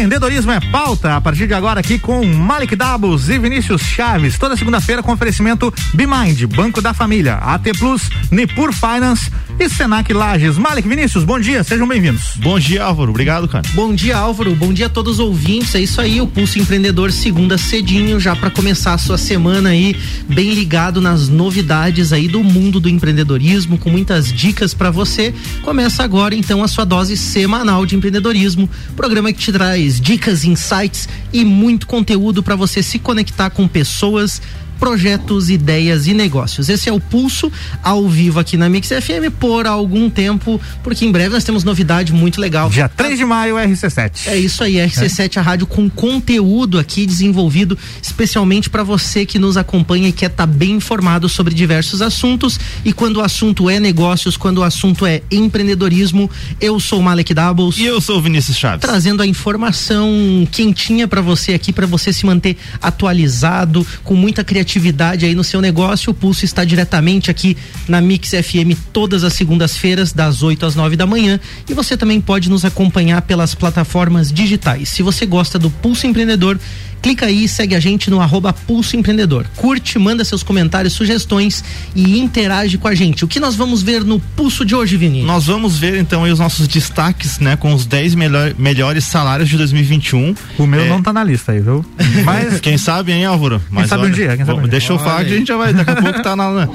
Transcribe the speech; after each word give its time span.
Empreendedorismo 0.00 0.50
é 0.50 0.58
pauta. 0.58 1.14
A 1.14 1.20
partir 1.20 1.46
de 1.46 1.52
agora 1.52 1.80
aqui 1.80 1.98
com 1.98 2.24
Malik 2.24 2.74
Dabos 2.74 3.28
e 3.28 3.38
Vinícius 3.38 3.82
Chaves. 3.82 4.38
Toda 4.38 4.56
segunda-feira 4.56 5.02
com 5.02 5.12
oferecimento 5.12 5.72
BeMind, 5.92 6.46
Banco 6.46 6.80
da 6.80 6.94
Família, 6.94 7.34
AT 7.34 7.64
Plus, 7.78 8.08
Nipur 8.30 8.72
Finance 8.72 9.30
e 9.58 9.68
Senac 9.68 10.10
Lages. 10.10 10.56
Malik 10.56 10.88
Vinícius, 10.88 11.22
bom 11.22 11.38
dia, 11.38 11.62
sejam 11.62 11.86
bem-vindos. 11.86 12.32
Bom 12.36 12.58
dia, 12.58 12.82
Álvaro. 12.82 13.10
Obrigado, 13.10 13.46
cara. 13.46 13.62
Bom 13.74 13.94
dia, 13.94 14.16
Álvaro. 14.16 14.54
Bom 14.54 14.72
dia 14.72 14.86
a 14.86 14.88
todos 14.88 15.14
os 15.14 15.20
ouvintes. 15.20 15.74
É 15.74 15.80
isso 15.82 16.00
aí, 16.00 16.18
o 16.18 16.26
Pulso 16.26 16.58
Empreendedor 16.58 17.12
segunda 17.12 17.58
cedinho 17.58 18.18
já 18.18 18.34
para 18.34 18.48
começar 18.48 18.94
a 18.94 18.98
sua 18.98 19.18
semana 19.18 19.68
aí 19.68 19.94
bem 20.26 20.54
ligado 20.54 21.02
nas 21.02 21.28
novidades 21.28 22.10
aí 22.10 22.26
do 22.26 22.42
mundo 22.42 22.80
do 22.80 22.88
empreendedorismo, 22.88 23.76
com 23.76 23.90
muitas 23.90 24.32
dicas 24.32 24.72
para 24.72 24.90
você. 24.90 25.34
Começa 25.60 26.02
agora 26.02 26.34
então 26.34 26.62
a 26.62 26.68
sua 26.68 26.86
dose 26.86 27.18
semanal 27.18 27.84
de 27.84 27.96
empreendedorismo, 27.96 28.68
programa 28.96 29.30
que 29.30 29.38
te 29.38 29.52
traz 29.52 29.90
dicas, 30.00 30.44
insights 30.44 31.08
e 31.32 31.44
muito 31.44 31.86
conteúdo 31.86 32.42
para 32.42 32.56
você 32.56 32.82
se 32.82 32.98
conectar 32.98 33.50
com 33.50 33.68
pessoas 33.68 34.40
projetos, 34.80 35.50
ideias 35.50 36.06
e 36.06 36.14
negócios. 36.14 36.70
Esse 36.70 36.88
é 36.88 36.92
o 36.92 36.98
Pulso 36.98 37.52
ao 37.82 38.08
vivo 38.08 38.40
aqui 38.40 38.56
na 38.56 38.66
Mix 38.66 38.88
FM 38.88 39.30
por 39.38 39.66
algum 39.66 40.08
tempo, 40.08 40.58
porque 40.82 41.04
em 41.04 41.12
breve 41.12 41.28
nós 41.28 41.44
temos 41.44 41.62
novidade 41.62 42.14
muito 42.14 42.40
legal. 42.40 42.70
Dia 42.70 42.88
3 42.88 43.18
de 43.18 43.24
maio, 43.26 43.56
RC7. 43.56 44.26
É 44.26 44.38
isso 44.38 44.64
aí, 44.64 44.76
RC7, 44.76 45.36
é. 45.36 45.40
a 45.40 45.42
rádio 45.42 45.66
com 45.66 45.88
conteúdo 45.90 46.78
aqui 46.78 47.04
desenvolvido 47.04 47.76
especialmente 48.00 48.70
para 48.70 48.82
você 48.82 49.26
que 49.26 49.38
nos 49.38 49.58
acompanha 49.58 50.08
e 50.08 50.12
quer 50.12 50.30
estar 50.30 50.46
tá 50.46 50.52
bem 50.52 50.72
informado 50.72 51.28
sobre 51.28 51.54
diversos 51.54 52.00
assuntos. 52.00 52.58
E 52.82 52.90
quando 52.90 53.18
o 53.18 53.20
assunto 53.20 53.68
é 53.68 53.78
negócios, 53.78 54.38
quando 54.38 54.58
o 54.58 54.62
assunto 54.62 55.04
é 55.04 55.20
empreendedorismo, 55.30 56.30
eu 56.58 56.80
sou 56.80 57.00
o 57.00 57.02
Malek 57.02 57.34
Doubles. 57.34 57.76
E 57.76 57.84
eu 57.84 58.00
sou 58.00 58.16
o 58.16 58.22
Vinícius 58.22 58.56
Chaves. 58.56 58.80
Trazendo 58.80 59.22
a 59.22 59.26
informação 59.26 60.48
quentinha 60.50 61.06
para 61.06 61.20
você 61.20 61.52
aqui, 61.52 61.70
para 61.70 61.86
você 61.86 62.14
se 62.14 62.24
manter 62.24 62.56
atualizado, 62.80 63.86
com 64.02 64.14
muita 64.14 64.42
criatividade 64.42 64.69
atividade 64.70 65.26
aí 65.26 65.34
no 65.34 65.42
seu 65.42 65.60
negócio, 65.60 66.12
o 66.12 66.14
Pulso 66.14 66.44
está 66.44 66.64
diretamente 66.64 67.28
aqui 67.28 67.56
na 67.88 68.00
Mix 68.00 68.30
FM 68.30 68.78
todas 68.92 69.24
as 69.24 69.32
segundas-feiras, 69.32 70.12
das 70.12 70.44
8 70.44 70.64
às 70.64 70.76
9 70.76 70.94
da 70.94 71.06
manhã. 71.06 71.40
E 71.68 71.74
você 71.74 71.96
também 71.96 72.20
pode 72.20 72.48
nos 72.48 72.64
acompanhar 72.64 73.22
pelas 73.22 73.52
plataformas 73.52 74.32
digitais. 74.32 74.88
Se 74.90 75.02
você 75.02 75.26
gosta 75.26 75.58
do 75.58 75.70
Pulso 75.70 76.06
Empreendedor, 76.06 76.58
clica 77.00 77.26
aí 77.26 77.44
e 77.44 77.48
segue 77.48 77.74
a 77.74 77.80
gente 77.80 78.10
no 78.10 78.20
arroba 78.20 78.52
Pulso 78.52 78.96
Empreendedor. 78.96 79.46
Curte, 79.56 79.98
manda 79.98 80.24
seus 80.24 80.42
comentários, 80.42 80.92
sugestões 80.92 81.64
e 81.94 82.18
interage 82.18 82.78
com 82.78 82.88
a 82.88 82.94
gente. 82.94 83.24
O 83.24 83.28
que 83.28 83.40
nós 83.40 83.56
vamos 83.56 83.82
ver 83.82 84.04
no 84.04 84.20
Pulso 84.20 84.64
de 84.64 84.74
hoje, 84.74 84.96
Vini? 84.96 85.22
Nós 85.22 85.46
vamos 85.46 85.78
ver 85.78 85.98
então 85.98 86.24
aí 86.24 86.32
os 86.32 86.38
nossos 86.38 86.68
destaques, 86.68 87.38
né, 87.38 87.56
com 87.56 87.72
os 87.72 87.86
10 87.86 88.14
melhor, 88.14 88.54
melhores 88.58 89.04
salários 89.04 89.48
de 89.48 89.56
2021. 89.56 90.34
O 90.58 90.66
meu 90.66 90.82
é... 90.82 90.88
não 90.88 91.02
tá 91.02 91.12
na 91.12 91.24
lista 91.24 91.52
aí, 91.52 91.60
viu? 91.60 91.84
Mas 92.24 92.60
quem 92.60 92.76
sabe, 92.76 93.12
hein, 93.12 93.24
Álvaro? 93.24 93.60
Mas 93.70 93.82
quem 93.82 93.88
sabe 93.88 94.02
olha, 94.02 94.10
um 94.10 94.14
dia, 94.14 94.36
quem 94.36 94.46
sabe 94.46 94.58
um 94.58 94.62
dia. 94.62 94.70
Deixa 94.70 94.92
eu 94.92 94.98
falar 94.98 95.24
que 95.24 95.32
a 95.32 95.36
gente 95.36 95.48
já 95.48 95.56
vai, 95.56 95.72
daqui 95.72 95.90
a 95.90 95.96
pouco 95.96 96.22
tá 96.22 96.36
na 96.36 96.68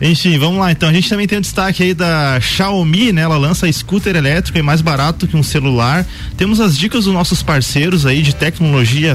enfim, 0.00 0.38
vamos 0.38 0.58
lá 0.58 0.72
então. 0.72 0.88
A 0.88 0.92
gente 0.92 1.10
também 1.10 1.26
tem 1.26 1.36
o 1.36 1.40
um 1.40 1.42
destaque 1.42 1.82
aí 1.82 1.92
da 1.92 2.40
Xiaomi, 2.40 3.12
né? 3.12 3.20
Ela 3.20 3.36
lança 3.36 3.70
scooter 3.70 4.16
elétrico 4.16 4.58
e 4.58 4.62
mais 4.62 4.80
barato 4.80 5.28
que 5.28 5.36
um 5.36 5.42
celular. 5.42 6.06
Temos 6.38 6.58
as 6.58 6.76
dicas 6.76 7.04
dos 7.04 7.12
nossos 7.12 7.42
parceiros 7.42 8.06
aí 8.06 8.22
de 8.22 8.34
tecnologia, 8.34 9.14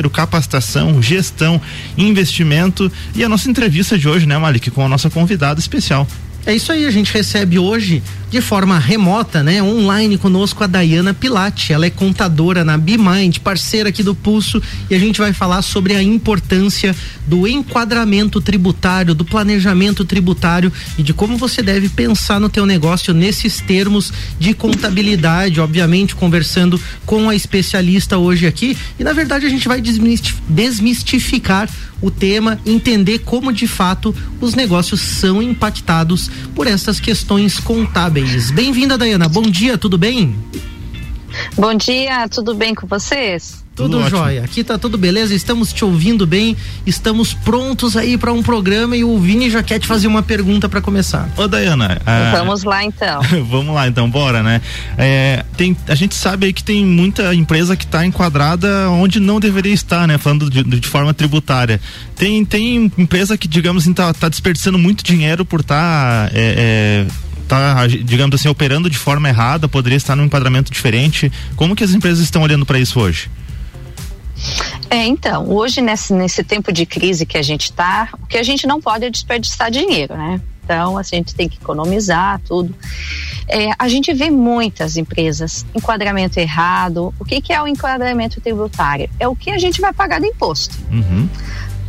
financeiro, 0.00 0.10
capacitação, 0.10 1.02
gestão, 1.02 1.60
investimento 1.96 2.90
e 3.14 3.22
a 3.22 3.28
nossa 3.28 3.50
entrevista 3.50 3.98
de 3.98 4.08
hoje, 4.08 4.26
né, 4.26 4.38
Malik, 4.38 4.70
com 4.70 4.84
a 4.84 4.88
nossa 4.88 5.10
convidada 5.10 5.60
especial. 5.60 6.06
É 6.46 6.54
isso 6.54 6.72
aí, 6.72 6.86
a 6.86 6.90
gente 6.90 7.12
recebe 7.12 7.58
hoje 7.58 8.02
de 8.30 8.40
forma 8.40 8.78
remota, 8.78 9.42
né, 9.42 9.60
online 9.60 10.16
conosco 10.16 10.62
a 10.62 10.66
Dayana 10.66 11.12
Pilate. 11.12 11.72
Ela 11.72 11.86
é 11.86 11.90
contadora 11.90 12.64
na 12.64 12.78
BeMind, 12.78 13.38
parceira 13.40 13.88
aqui 13.88 14.02
do 14.02 14.14
Pulso, 14.14 14.62
e 14.88 14.94
a 14.94 14.98
gente 14.98 15.18
vai 15.18 15.32
falar 15.32 15.62
sobre 15.62 15.94
a 15.94 16.02
importância 16.02 16.94
do 17.26 17.46
enquadramento 17.46 18.40
tributário, 18.40 19.14
do 19.14 19.24
planejamento 19.24 20.04
tributário 20.04 20.72
e 20.96 21.02
de 21.02 21.12
como 21.12 21.36
você 21.36 21.60
deve 21.60 21.88
pensar 21.88 22.40
no 22.40 22.48
teu 22.48 22.64
negócio 22.64 23.12
nesses 23.12 23.60
termos 23.60 24.12
de 24.38 24.54
contabilidade, 24.54 25.60
obviamente 25.60 26.14
conversando 26.14 26.80
com 27.04 27.28
a 27.28 27.34
especialista 27.34 28.16
hoje 28.16 28.46
aqui. 28.46 28.78
E 28.98 29.04
na 29.04 29.12
verdade 29.12 29.44
a 29.44 29.50
gente 29.50 29.66
vai 29.66 29.82
desmistificar 30.48 31.68
o 32.00 32.10
tema, 32.10 32.58
entender 32.64 33.20
como 33.20 33.52
de 33.52 33.66
fato 33.66 34.14
os 34.40 34.54
negócios 34.54 35.00
são 35.00 35.42
impactados 35.42 36.30
por 36.54 36.66
essas 36.66 36.98
questões 36.98 37.58
contábeis 37.58 38.50
Bem-vinda, 38.50 38.96
Dayana. 38.96 39.28
Bom 39.28 39.42
dia, 39.42 39.76
tudo 39.76 39.98
bem? 39.98 40.34
Bom 41.56 41.74
dia, 41.74 42.28
tudo 42.28 42.54
bem 42.54 42.74
com 42.74 42.86
vocês? 42.86 43.64
Tudo, 43.74 43.98
tudo 43.98 44.10
jóia. 44.10 44.44
Aqui 44.44 44.62
tá 44.62 44.76
tudo 44.76 44.98
beleza, 44.98 45.34
estamos 45.34 45.72
te 45.72 45.84
ouvindo 45.84 46.26
bem, 46.26 46.56
estamos 46.84 47.32
prontos 47.32 47.96
aí 47.96 48.18
para 48.18 48.32
um 48.32 48.42
programa 48.42 48.96
e 48.96 49.04
o 49.04 49.18
Vini 49.18 49.48
já 49.48 49.62
quer 49.62 49.78
te 49.78 49.86
fazer 49.86 50.06
uma 50.06 50.22
pergunta 50.22 50.68
para 50.68 50.80
começar. 50.80 51.30
Ô, 51.36 51.48
Dayana. 51.48 52.00
Ah, 52.04 52.32
vamos 52.36 52.62
lá 52.62 52.84
então. 52.84 53.22
vamos 53.48 53.74
lá 53.74 53.88
então, 53.88 54.10
bora, 54.10 54.42
né? 54.42 54.60
É, 54.98 55.44
tem, 55.56 55.76
a 55.88 55.94
gente 55.94 56.14
sabe 56.14 56.46
aí 56.46 56.52
que 56.52 56.62
tem 56.62 56.84
muita 56.84 57.34
empresa 57.34 57.76
que 57.76 57.84
está 57.84 58.04
enquadrada 58.04 58.90
onde 58.90 59.18
não 59.18 59.40
deveria 59.40 59.72
estar, 59.72 60.06
né? 60.06 60.18
Falando 60.18 60.50
de, 60.50 60.62
de 60.62 60.88
forma 60.88 61.14
tributária. 61.14 61.80
Tem, 62.16 62.44
tem 62.44 62.92
empresa 62.98 63.38
que, 63.38 63.48
digamos 63.48 63.84
assim, 63.84 63.94
tá, 63.94 64.12
tá 64.12 64.28
desperdiçando 64.28 64.78
muito 64.78 65.02
dinheiro 65.02 65.44
por 65.44 65.60
estar. 65.60 66.28
Tá, 66.28 66.30
é, 66.34 67.06
é, 67.06 67.29
está, 67.50 67.86
digamos 67.86 68.36
assim, 68.36 68.48
operando 68.48 68.88
de 68.88 68.96
forma 68.96 69.28
errada, 69.28 69.68
poderia 69.68 69.96
estar 69.96 70.14
num 70.14 70.24
enquadramento 70.24 70.70
diferente. 70.70 71.32
Como 71.56 71.74
que 71.74 71.82
as 71.82 71.90
empresas 71.90 72.22
estão 72.22 72.42
olhando 72.42 72.64
para 72.64 72.78
isso 72.78 73.00
hoje? 73.00 73.28
É, 74.88 75.04
então, 75.04 75.48
hoje 75.50 75.80
nesse, 75.80 76.12
nesse 76.12 76.42
tempo 76.42 76.72
de 76.72 76.86
crise 76.86 77.26
que 77.26 77.36
a 77.36 77.42
gente 77.42 77.64
está, 77.64 78.08
o 78.22 78.26
que 78.26 78.38
a 78.38 78.42
gente 78.42 78.66
não 78.66 78.80
pode 78.80 79.04
é 79.04 79.10
desperdiçar 79.10 79.70
dinheiro, 79.70 80.16
né? 80.16 80.40
Então, 80.64 80.96
a 80.96 81.02
gente 81.02 81.34
tem 81.34 81.48
que 81.48 81.58
economizar 81.58 82.40
tudo. 82.46 82.72
É, 83.48 83.70
a 83.76 83.88
gente 83.88 84.14
vê 84.14 84.30
muitas 84.30 84.96
empresas, 84.96 85.66
enquadramento 85.74 86.38
errado. 86.38 87.12
O 87.18 87.24
que, 87.24 87.40
que 87.40 87.52
é 87.52 87.60
o 87.60 87.66
enquadramento 87.66 88.40
tributário? 88.40 89.10
É 89.18 89.26
o 89.26 89.34
que 89.34 89.50
a 89.50 89.58
gente 89.58 89.80
vai 89.80 89.92
pagar 89.92 90.20
de 90.20 90.26
imposto. 90.28 90.76
Uhum 90.90 91.28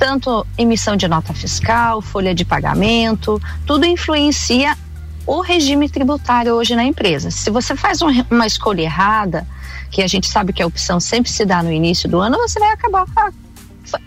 tanto 0.01 0.47
emissão 0.57 0.95
de 0.95 1.07
nota 1.07 1.31
fiscal, 1.31 2.01
folha 2.01 2.33
de 2.33 2.44
pagamento, 2.44 3.39
tudo 3.67 3.85
influencia 3.85 4.75
o 5.25 5.41
regime 5.41 5.89
tributário 5.89 6.53
hoje 6.53 6.75
na 6.75 6.83
empresa. 6.83 7.31
Se 7.31 7.49
você 7.49 7.75
faz 7.75 8.01
um, 8.01 8.07
uma 8.29 8.47
escolha 8.47 8.81
errada, 8.81 9.47
que 9.89 10.01
a 10.01 10.07
gente 10.07 10.27
sabe 10.27 10.53
que 10.53 10.63
a 10.63 10.67
opção 10.67 10.99
sempre 10.99 11.31
se 11.31 11.45
dá 11.45 11.61
no 11.61 11.71
início 11.71 12.09
do 12.09 12.19
ano, 12.19 12.37
você 12.37 12.59
vai 12.59 12.71
acabar 12.71 13.05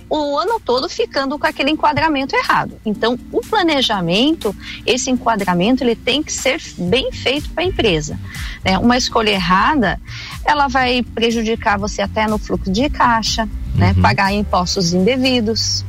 o 0.08 0.38
ano 0.38 0.60
todo 0.60 0.88
ficando 0.88 1.38
com 1.38 1.46
aquele 1.46 1.70
enquadramento 1.70 2.34
errado. 2.34 2.80
Então, 2.84 3.18
o 3.32 3.40
planejamento, 3.40 4.54
esse 4.86 5.10
enquadramento, 5.10 5.82
ele 5.82 5.96
tem 5.96 6.22
que 6.22 6.32
ser 6.32 6.60
bem 6.78 7.10
feito 7.12 7.50
para 7.50 7.64
a 7.64 7.66
empresa. 7.66 8.18
Né? 8.64 8.78
Uma 8.78 8.96
escolha 8.96 9.30
errada, 9.30 10.00
ela 10.44 10.68
vai 10.68 11.02
prejudicar 11.02 11.78
você 11.78 12.02
até 12.02 12.26
no 12.26 12.38
fluxo 12.38 12.70
de 12.70 12.88
caixa, 12.88 13.44
né? 13.74 13.88
uhum. 13.88 13.94
né? 13.96 14.02
pagar 14.02 14.32
impostos 14.32 14.92
indevidos. 14.92 15.84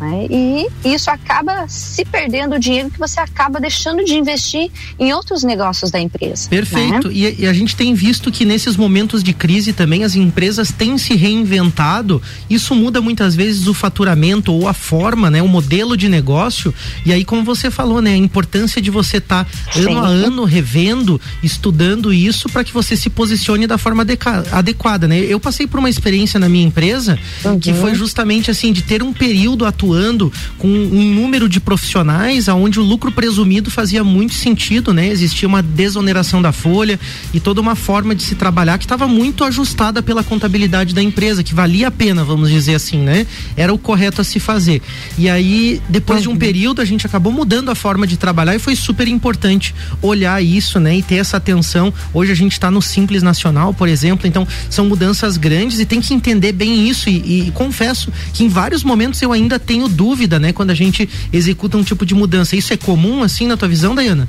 Né? 0.00 0.26
E 0.30 0.66
isso 0.84 1.10
acaba 1.10 1.66
se 1.68 2.04
perdendo 2.04 2.56
o 2.56 2.58
dinheiro 2.58 2.90
que 2.90 2.98
você 2.98 3.18
acaba 3.18 3.58
deixando 3.58 4.04
de 4.04 4.14
investir 4.14 4.70
em 4.98 5.12
outros 5.12 5.42
negócios 5.42 5.90
da 5.90 5.98
empresa. 5.98 6.48
Perfeito. 6.48 7.08
Né? 7.08 7.14
E, 7.14 7.42
e, 7.42 7.46
a 7.46 7.52
gente 7.52 7.74
tem 7.74 7.94
visto 7.94 8.30
que 8.30 8.44
nesses 8.44 8.76
momentos 8.76 9.22
de 9.22 9.32
crise 9.32 9.72
também 9.72 10.04
as 10.04 10.14
empresas 10.14 10.70
têm 10.70 10.98
se 10.98 11.14
reinventado. 11.14 12.20
Isso 12.48 12.74
muda 12.74 13.00
muitas 13.00 13.34
vezes 13.34 13.66
o 13.66 13.74
faturamento 13.74 14.52
ou 14.52 14.68
a 14.68 14.74
forma, 14.74 15.30
né? 15.30 15.40
O 15.40 15.48
modelo 15.48 15.96
de 15.96 16.08
negócio. 16.08 16.74
E 17.04 17.12
aí, 17.12 17.24
como 17.24 17.42
você 17.42 17.70
falou, 17.70 18.02
né? 18.02 18.12
A 18.12 18.16
importância 18.16 18.82
de 18.82 18.90
você 18.90 19.16
estar 19.16 19.44
tá 19.44 19.80
ano 19.80 19.98
a 19.98 20.08
ano 20.08 20.44
revendo, 20.44 21.20
estudando 21.42 22.12
isso 22.12 22.48
para 22.50 22.62
que 22.62 22.72
você 22.72 22.96
se 22.96 23.08
posicione 23.08 23.66
da 23.66 23.78
forma 23.78 24.04
adequada, 24.52 25.08
né? 25.08 25.18
Eu 25.20 25.40
passei 25.40 25.66
por 25.66 25.78
uma 25.78 25.88
experiência 25.88 26.38
na 26.38 26.48
minha 26.48 26.66
empresa 26.66 27.18
uhum. 27.44 27.58
que 27.58 27.72
foi 27.72 27.94
justamente 27.94 28.50
assim 28.50 28.72
de 28.72 28.82
ter 28.82 29.02
um 29.02 29.12
período 29.12 29.64
atual 29.64 29.85
atuando 29.86 30.32
com 30.58 30.68
um 30.68 31.14
número 31.14 31.48
de 31.48 31.60
profissionais 31.60 32.48
aonde 32.48 32.80
o 32.80 32.82
lucro 32.82 33.12
presumido 33.12 33.70
fazia 33.70 34.02
muito 34.02 34.34
sentido, 34.34 34.92
né? 34.92 35.06
Existia 35.06 35.48
uma 35.48 35.62
desoneração 35.62 36.42
da 36.42 36.50
folha 36.50 36.98
e 37.32 37.38
toda 37.38 37.60
uma 37.60 37.76
forma 37.76 38.14
de 38.14 38.22
se 38.22 38.34
trabalhar 38.34 38.78
que 38.78 38.84
estava 38.84 39.06
muito 39.06 39.44
ajustada 39.44 40.02
pela 40.02 40.24
contabilidade 40.24 40.94
da 40.94 41.02
empresa, 41.02 41.42
que 41.42 41.54
valia 41.54 41.88
a 41.88 41.90
pena, 41.90 42.24
vamos 42.24 42.50
dizer 42.50 42.74
assim, 42.74 42.98
né? 42.98 43.26
Era 43.56 43.72
o 43.72 43.78
correto 43.78 44.20
a 44.20 44.24
se 44.24 44.40
fazer. 44.40 44.82
E 45.16 45.28
aí, 45.28 45.80
depois 45.88 46.22
de 46.22 46.28
um 46.28 46.36
período, 46.36 46.82
a 46.82 46.84
gente 46.84 47.06
acabou 47.06 47.32
mudando 47.32 47.70
a 47.70 47.74
forma 47.74 48.06
de 48.06 48.16
trabalhar 48.16 48.54
e 48.54 48.58
foi 48.58 48.74
super 48.74 49.06
importante 49.06 49.74
olhar 50.02 50.42
isso, 50.42 50.80
né? 50.80 50.96
E 50.96 51.02
ter 51.02 51.16
essa 51.16 51.36
atenção. 51.36 51.92
Hoje 52.12 52.32
a 52.32 52.36
gente 52.36 52.52
está 52.52 52.70
no 52.70 52.82
Simples 52.82 53.22
Nacional, 53.22 53.72
por 53.72 53.88
exemplo, 53.88 54.26
então 54.26 54.46
são 54.68 54.86
mudanças 54.86 55.36
grandes 55.36 55.78
e 55.78 55.86
tem 55.86 56.00
que 56.00 56.12
entender 56.12 56.52
bem 56.52 56.88
isso. 56.88 57.08
E, 57.08 57.48
e 57.48 57.50
confesso 57.52 58.12
que 58.32 58.42
em 58.42 58.48
vários 58.48 58.82
momentos 58.82 59.20
eu 59.22 59.32
ainda 59.32 59.58
tenho 59.58 59.75
tenho 59.76 59.88
dúvida, 59.88 60.38
né, 60.38 60.52
quando 60.54 60.70
a 60.70 60.74
gente 60.74 61.06
executa 61.30 61.76
um 61.76 61.82
tipo 61.82 62.06
de 62.06 62.14
mudança. 62.14 62.56
Isso 62.56 62.72
é 62.72 62.76
comum, 62.76 63.22
assim, 63.22 63.46
na 63.46 63.56
tua 63.56 63.68
visão, 63.68 63.94
Dayana? 63.94 64.26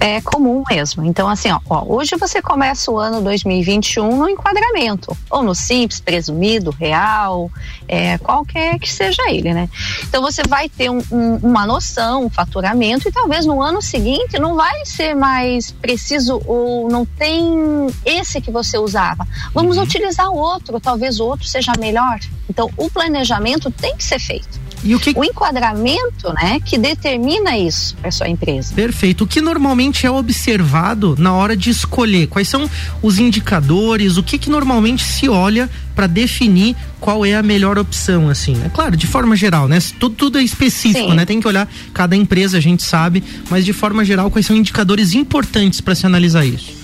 É 0.00 0.20
comum 0.20 0.62
mesmo. 0.70 1.04
Então, 1.04 1.28
assim, 1.28 1.50
ó, 1.50 1.58
ó, 1.68 1.84
hoje 1.84 2.16
você 2.16 2.40
começa 2.40 2.90
o 2.90 2.98
ano 2.98 3.20
2021 3.20 4.16
no 4.16 4.28
enquadramento, 4.28 5.16
ou 5.28 5.42
no 5.42 5.54
simples, 5.54 5.98
presumido, 5.98 6.70
real, 6.70 7.50
é, 7.88 8.16
qualquer 8.18 8.78
que 8.78 8.90
seja 8.90 9.22
ele, 9.28 9.52
né? 9.52 9.68
Então 10.04 10.22
você 10.22 10.42
vai 10.44 10.68
ter 10.68 10.88
um, 10.88 11.02
um, 11.10 11.36
uma 11.42 11.66
noção, 11.66 12.26
um 12.26 12.30
faturamento, 12.30 13.08
e 13.08 13.12
talvez 13.12 13.44
no 13.44 13.60
ano 13.60 13.82
seguinte 13.82 14.38
não 14.38 14.54
vai 14.54 14.84
ser 14.84 15.14
mais 15.14 15.72
preciso 15.72 16.40
ou 16.46 16.88
não 16.88 17.04
tem 17.04 17.88
esse 18.04 18.40
que 18.40 18.52
você 18.52 18.78
usava. 18.78 19.26
Vamos 19.52 19.76
uhum. 19.76 19.82
utilizar 19.82 20.30
o 20.30 20.36
outro, 20.36 20.78
talvez 20.78 21.18
o 21.18 21.26
outro 21.26 21.46
seja 21.46 21.72
melhor. 21.78 22.20
Então, 22.48 22.70
o 22.76 22.88
planejamento 22.88 23.70
tem 23.70 23.96
que 23.96 24.04
ser 24.04 24.20
feito. 24.20 24.67
E 24.84 24.94
o, 24.94 25.00
que... 25.00 25.12
o 25.16 25.24
enquadramento, 25.24 26.32
né, 26.34 26.60
que 26.64 26.78
determina 26.78 27.56
isso 27.58 27.96
para 27.96 28.10
sua 28.10 28.28
empresa. 28.28 28.74
Perfeito. 28.74 29.24
O 29.24 29.26
que 29.26 29.40
normalmente 29.40 30.06
é 30.06 30.10
observado 30.10 31.16
na 31.18 31.32
hora 31.32 31.56
de 31.56 31.70
escolher? 31.70 32.28
Quais 32.28 32.48
são 32.48 32.68
os 33.02 33.18
indicadores? 33.18 34.16
O 34.16 34.22
que 34.22 34.38
que 34.38 34.50
normalmente 34.50 35.04
se 35.04 35.28
olha 35.28 35.68
para 35.94 36.06
definir 36.06 36.76
qual 37.00 37.24
é 37.24 37.34
a 37.34 37.42
melhor 37.42 37.78
opção, 37.78 38.28
assim, 38.28 38.54
né? 38.54 38.70
Claro, 38.72 38.96
de 38.96 39.06
forma 39.06 39.34
geral, 39.34 39.66
né? 39.66 39.78
Tudo, 39.98 40.14
tudo 40.14 40.38
é 40.38 40.42
específico, 40.42 41.10
Sim. 41.10 41.14
né? 41.14 41.24
Tem 41.24 41.40
que 41.40 41.48
olhar 41.48 41.68
cada 41.92 42.14
empresa, 42.14 42.58
a 42.58 42.60
gente 42.60 42.82
sabe, 42.82 43.22
mas 43.50 43.64
de 43.64 43.72
forma 43.72 44.04
geral, 44.04 44.30
quais 44.30 44.46
são 44.46 44.54
indicadores 44.54 45.12
importantes 45.14 45.80
para 45.80 45.94
se 45.94 46.06
analisar 46.06 46.44
isso? 46.44 46.78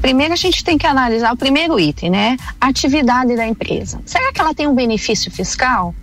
Primeiro 0.00 0.32
a 0.32 0.36
gente 0.36 0.62
tem 0.62 0.76
que 0.76 0.86
analisar 0.86 1.32
o 1.32 1.36
primeiro 1.36 1.78
item, 1.78 2.10
né? 2.10 2.36
A 2.60 2.68
atividade 2.68 3.34
da 3.36 3.46
empresa. 3.46 4.00
Será 4.04 4.32
que 4.32 4.40
ela 4.40 4.54
tem 4.54 4.66
um 4.66 4.74
benefício 4.74 5.30
fiscal? 5.30 5.94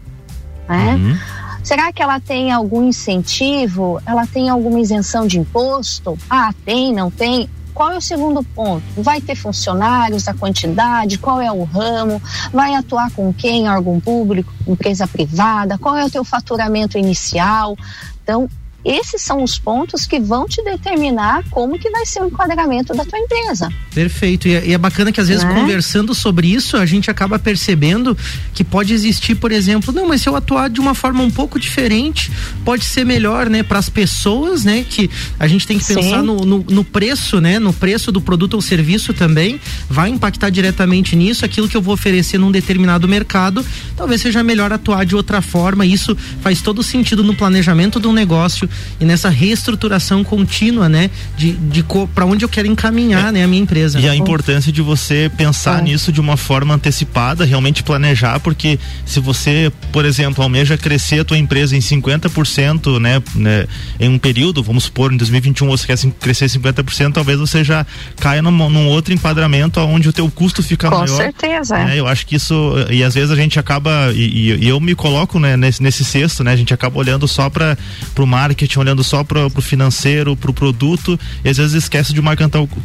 Né? 0.70 0.96
Uhum. 0.96 1.18
Será 1.64 1.92
que 1.92 2.02
ela 2.02 2.20
tem 2.20 2.52
algum 2.52 2.88
incentivo? 2.88 4.02
Ela 4.06 4.26
tem 4.26 4.50
alguma 4.50 4.80
isenção 4.80 5.28
de 5.28 5.40
imposto? 5.40 6.18
Ah, 6.30 6.54
tem, 6.64 6.94
não 6.94 7.12
tem? 7.12 7.50
Qual 7.74 7.92
é 7.92 7.98
o 7.98 8.02
segundo 8.02 8.44
ponto? 8.44 8.84
Vai 8.98 9.22
ter 9.22 9.36
funcionários, 9.36 10.28
a 10.28 10.34
quantidade, 10.34 11.18
qual 11.18 11.42
é 11.42 11.52
o 11.52 11.64
ramo, 11.64 12.22
vai 12.52 12.76
atuar 12.76 13.12
com 13.12 13.34
quem, 13.34 13.70
órgão 13.70 14.00
público, 14.00 14.52
empresa 14.68 15.08
privada, 15.08 15.78
qual 15.78 15.96
é 15.96 16.06
o 16.06 16.10
teu 16.10 16.24
faturamento 16.24 16.98
inicial? 16.98 17.78
Então, 18.24 18.50
esses 18.84 19.22
são 19.22 19.44
os 19.44 19.58
pontos 19.58 20.06
que 20.06 20.20
vão 20.20 20.48
te 20.48 20.64
determinar 20.64 21.44
como 21.52 21.78
que 21.78 21.90
vai 21.90 22.06
ser 22.06 22.22
o 22.22 22.28
enquadramento 22.28 22.94
da 22.94 23.04
tua 23.04 23.20
empresa. 23.20 23.70
Perfeito. 23.94 24.48
E 24.48 24.56
é, 24.56 24.68
e 24.68 24.74
é 24.74 24.78
bacana 24.78 25.12
que 25.12 25.20
às 25.20 25.28
vezes 25.28 25.44
né? 25.44 25.54
conversando 25.54 26.14
sobre 26.16 26.48
isso, 26.48 26.78
a 26.78 26.86
gente 26.86 27.12
acaba 27.12 27.38
percebendo 27.38 28.18
que 28.54 28.64
pode 28.64 28.94
existir, 28.94 29.36
por 29.36 29.52
exemplo, 29.52 29.94
não, 29.94 30.08
mas 30.08 30.22
se 30.22 30.30
eu 30.30 30.36
atuar 30.36 30.70
de 30.70 30.80
uma 30.80 30.94
forma 30.94 31.22
um 31.24 31.32
pouco 31.32 31.60
diferente, 31.60 32.32
pode 32.64 32.86
ser 32.86 33.06
melhor, 33.06 33.50
né, 33.50 33.64
para 33.64 33.80
as 33.80 33.90
pessoas, 33.90 34.64
né, 34.64 34.86
que 34.88 35.10
a 35.40 35.48
gente 35.48 35.68
tem 35.68 35.78
que 35.78 35.86
pensar 35.86 36.24
no, 36.24 36.46
no, 36.46 36.66
no, 36.70 36.84
preço, 36.84 37.42
né, 37.42 37.60
no 37.60 37.74
preço 37.74 38.12
do 38.12 38.22
produto 38.22 38.54
ou 38.54 38.62
serviço 38.62 39.14
também, 39.14 39.60
vai 39.90 40.10
impactar 40.10 40.50
diretamente 40.50 41.16
nisso, 41.16 41.46
aquilo 41.46 41.68
que 41.68 41.76
eu 41.76 41.82
vou 41.82 41.94
oferecer 41.94 42.38
num 42.38 42.52
determinado 42.52 43.08
mercado, 43.08 43.66
talvez 44.00 44.22
seja 44.22 44.42
melhor 44.42 44.72
atuar 44.72 45.06
de 45.06 45.16
outra 45.16 45.42
forma. 45.42 45.86
Isso 45.86 46.16
faz 46.42 46.62
todo 46.62 46.82
sentido 46.82 47.22
no 47.24 47.36
planejamento 47.36 48.00
um 48.08 48.14
negócio 48.14 48.70
e 49.00 49.06
nessa 49.06 49.30
reestruturação 49.30 50.24
contínua, 50.24 50.88
né, 50.88 51.10
de, 51.38 51.52
de 51.52 51.86
para 52.14 52.26
onde 52.26 52.46
eu 52.46 52.50
quero 52.50 52.68
encaminhar, 52.68 53.30
é. 53.30 53.32
né, 53.32 53.44
a 53.44 53.48
minha 53.48 53.62
empresa. 53.62 54.00
E 54.00 54.08
a 54.08 54.16
importância 54.16 54.72
de 54.72 54.82
você 54.82 55.30
pensar 55.36 55.82
nisso 55.82 56.12
de 56.12 56.22
uma 56.22 56.38
forma 56.38 56.74
antecipada, 56.74 57.44
realmente 57.44 57.84
planejar, 57.84 58.40
porque 58.40 58.80
se 59.06 59.20
você, 59.20 59.72
por 59.92 60.06
exemplo, 60.06 60.42
almeja 60.42 60.78
crescer 60.78 61.20
a 61.20 61.26
tua 61.26 61.38
empresa 61.38 61.76
em 61.76 61.80
50%, 61.80 63.00
né, 63.00 63.22
né 63.36 63.68
em 64.00 64.10
um 64.10 64.18
período, 64.18 64.64
vamos 64.64 64.86
supor, 64.86 65.12
em 65.12 65.18
2021 65.18 65.68
você 65.68 65.88
quer 65.88 65.98
crescer 66.20 66.46
50%, 66.46 67.14
talvez 67.14 67.40
você 67.40 67.64
já 67.64 67.86
caia 68.20 68.42
num, 68.42 68.52
num 68.52 68.88
outro 68.88 69.14
enquadramento 69.14 69.80
onde 69.82 70.08
o 70.08 70.14
teu 70.14 70.30
custo 70.32 70.64
fica 70.64 70.90
Com 70.90 70.96
maior. 70.96 71.10
Com 71.10 71.18
certeza. 71.18 71.78
Né? 71.78 72.00
Eu 72.00 72.08
acho 72.08 72.26
que 72.26 72.36
isso, 72.36 72.74
e 72.90 73.04
às 73.04 73.14
vezes 73.14 73.32
a 73.32 73.36
gente 73.36 73.60
acaba, 73.60 73.89
e, 74.14 74.56
e 74.56 74.68
eu 74.68 74.80
me 74.80 74.96
coloco 74.96 75.40
né, 75.40 75.56
nesse, 75.56 75.82
nesse 75.82 76.04
cesto, 76.04 76.44
né, 76.44 76.54
a 76.54 76.56
gente 76.56 76.74
acaba 76.74 76.98
olhando 76.98 77.28
só 77.28 77.50
para 77.50 77.78
o 78.18 78.26
marketing 78.26 78.60
marketing, 78.60 78.80
olhando 78.80 79.04
só 79.04 79.24
para 79.24 79.46
o 79.48 79.62
financeiro, 79.62 80.36
para 80.36 80.52
o 80.52 80.54
produto, 80.54 81.20
e 81.44 81.50
às 81.50 81.58
vezes 81.58 81.74
esquece 81.74 82.14
de 82.14 82.20
uma 82.20 82.36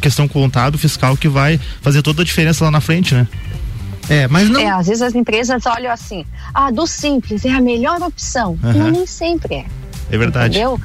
questão 0.01 0.27
contábil, 0.27 0.79
fiscal, 0.79 1.17
que 1.17 1.27
vai 1.27 1.59
fazer 1.81 2.01
toda 2.01 2.21
a 2.21 2.25
diferença 2.25 2.63
lá 2.65 2.71
na 2.71 2.81
frente, 2.81 3.13
né? 3.13 3.27
É, 4.07 4.27
mas 4.27 4.49
não. 4.49 4.59
É, 4.59 4.69
às 4.69 4.87
vezes 4.87 5.01
as 5.01 5.15
empresas 5.15 5.65
olham 5.65 5.91
assim, 5.91 6.25
ah, 6.53 6.69
do 6.69 6.85
simples 6.85 7.43
é 7.43 7.49
a 7.49 7.59
melhor 7.59 8.01
opção. 8.03 8.57
Uhum. 8.63 8.73
Não, 8.73 8.91
nem 8.91 9.07
sempre 9.07 9.55
é. 9.55 9.65
É 10.11 10.17
verdade. 10.17 10.57
Entendeu? 10.59 10.79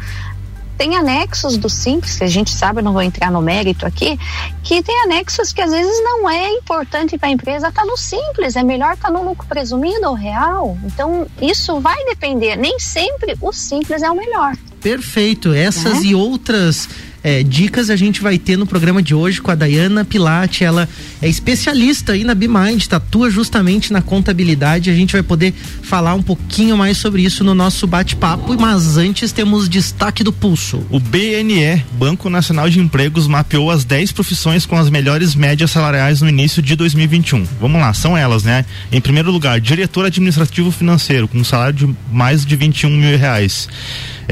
Tem 0.81 0.97
anexos 0.97 1.59
do 1.59 1.69
simples, 1.69 2.17
que 2.17 2.25
a 2.25 2.27
gente 2.27 2.51
sabe, 2.51 2.81
não 2.81 2.95
vou 2.95 3.03
entrar 3.03 3.31
no 3.31 3.43
mérito 3.43 3.85
aqui, 3.85 4.19
que 4.63 4.83
tem 4.83 5.03
anexos 5.03 5.53
que 5.53 5.61
às 5.61 5.71
vezes 5.71 6.03
não 6.03 6.31
é 6.31 6.49
importante 6.55 7.19
para 7.19 7.29
a 7.29 7.33
empresa 7.33 7.69
estar 7.69 7.83
tá 7.83 7.87
no 7.87 7.99
simples, 7.99 8.57
é 8.57 8.63
melhor 8.63 8.95
estar 8.95 9.09
tá 9.09 9.13
no 9.13 9.23
lucro 9.23 9.47
presumido 9.47 10.09
ou 10.09 10.15
real. 10.15 10.79
Então, 10.87 11.27
isso 11.39 11.79
vai 11.81 12.03
depender, 12.07 12.57
nem 12.57 12.79
sempre 12.79 13.37
o 13.43 13.53
simples 13.53 14.01
é 14.01 14.11
o 14.11 14.17
melhor. 14.17 14.57
Perfeito. 14.81 15.53
Essas 15.53 15.99
é? 15.99 16.07
e 16.07 16.15
outras 16.15 16.89
é, 17.23 17.43
dicas 17.43 17.91
a 17.91 17.97
gente 17.97 18.21
vai 18.21 18.39
ter 18.39 18.57
no 18.57 18.67
programa 18.67 19.03
de 19.03 19.15
hoje 19.15 19.41
com 19.41 19.51
a 19.51 19.55
Dayana 19.55 20.05
Pilate. 20.05 20.65
Ela 20.65 20.89
é 21.21 21.29
especialista 21.29 22.13
aí 22.13 22.25
na 22.25 22.35
BeMind, 22.35 22.87
atua 22.91 23.31
justamente 23.31 23.93
na 23.93 24.03
contabilidade. 24.03 24.91
A 24.91 24.95
gente 24.95 25.13
vai 25.13 25.23
poder 25.23 25.55
falar 25.83 26.15
um 26.15 26.23
pouquinho 26.23 26.77
mais 26.77 26.97
sobre 26.97 27.23
isso 27.23 27.45
no 27.45 27.55
nosso 27.55 27.87
bate-papo. 27.87 28.57
Mas 28.59 28.97
antes 28.97 29.33
temos 29.33 29.69
destaque 29.69 30.25
do 30.25 30.33
pulso. 30.33 30.85
O 30.91 30.99
BNE, 30.99 31.85
Banco 31.93 32.31
Nacional 32.31 32.69
de 32.69 32.81
Empregos, 32.81 33.27
mapeou 33.27 33.71
as 33.71 33.85
10 33.85 34.13
profissões 34.13 34.67
com 34.67 34.77
as 34.77 34.91
melhores 34.91 35.35
médias 35.35 35.71
salariais 35.71 36.21
no 36.21 36.29
início 36.29 36.63
de 36.63 36.75
2021. 36.77 37.47
Vamos 37.61 37.81
lá, 37.81 37.93
são 37.93 38.17
elas, 38.17 38.45
né? 38.45 38.65
Em 38.91 39.01
primeiro 39.01 39.31
lugar, 39.31 39.61
diretor 39.61 40.05
administrativo 40.05 40.71
financeiro, 40.71 41.29
com 41.29 41.39
um 41.39 41.45
salário 41.45 41.75
de 41.75 41.97
mais 42.11 42.45
de 42.45 42.57
21 42.57 42.91
mil 42.91 43.19
reais. 43.19 43.69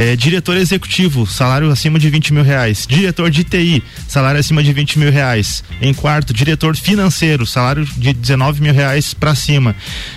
É, 0.00 0.14
diretor 0.14 0.56
executivo, 0.56 1.26
salário 1.26 1.68
acima 1.72 1.98
de 1.98 2.08
20 2.08 2.32
mil 2.32 2.44
reais. 2.44 2.86
Diretor 2.88 3.32
de 3.32 3.42
TI, 3.42 3.82
salário 4.06 4.38
acima 4.38 4.62
de 4.62 4.72
20 4.72 4.96
mil 4.96 5.10
reais. 5.10 5.64
Em 5.82 5.92
quarto, 5.92 6.32
diretor 6.32 6.76
financeiro, 6.76 7.44
salário 7.44 7.84
de 7.84 8.12
19 8.12 8.62
mil 8.62 8.72
reais 8.72 9.12
para 9.12 9.34
cima. 9.34 9.74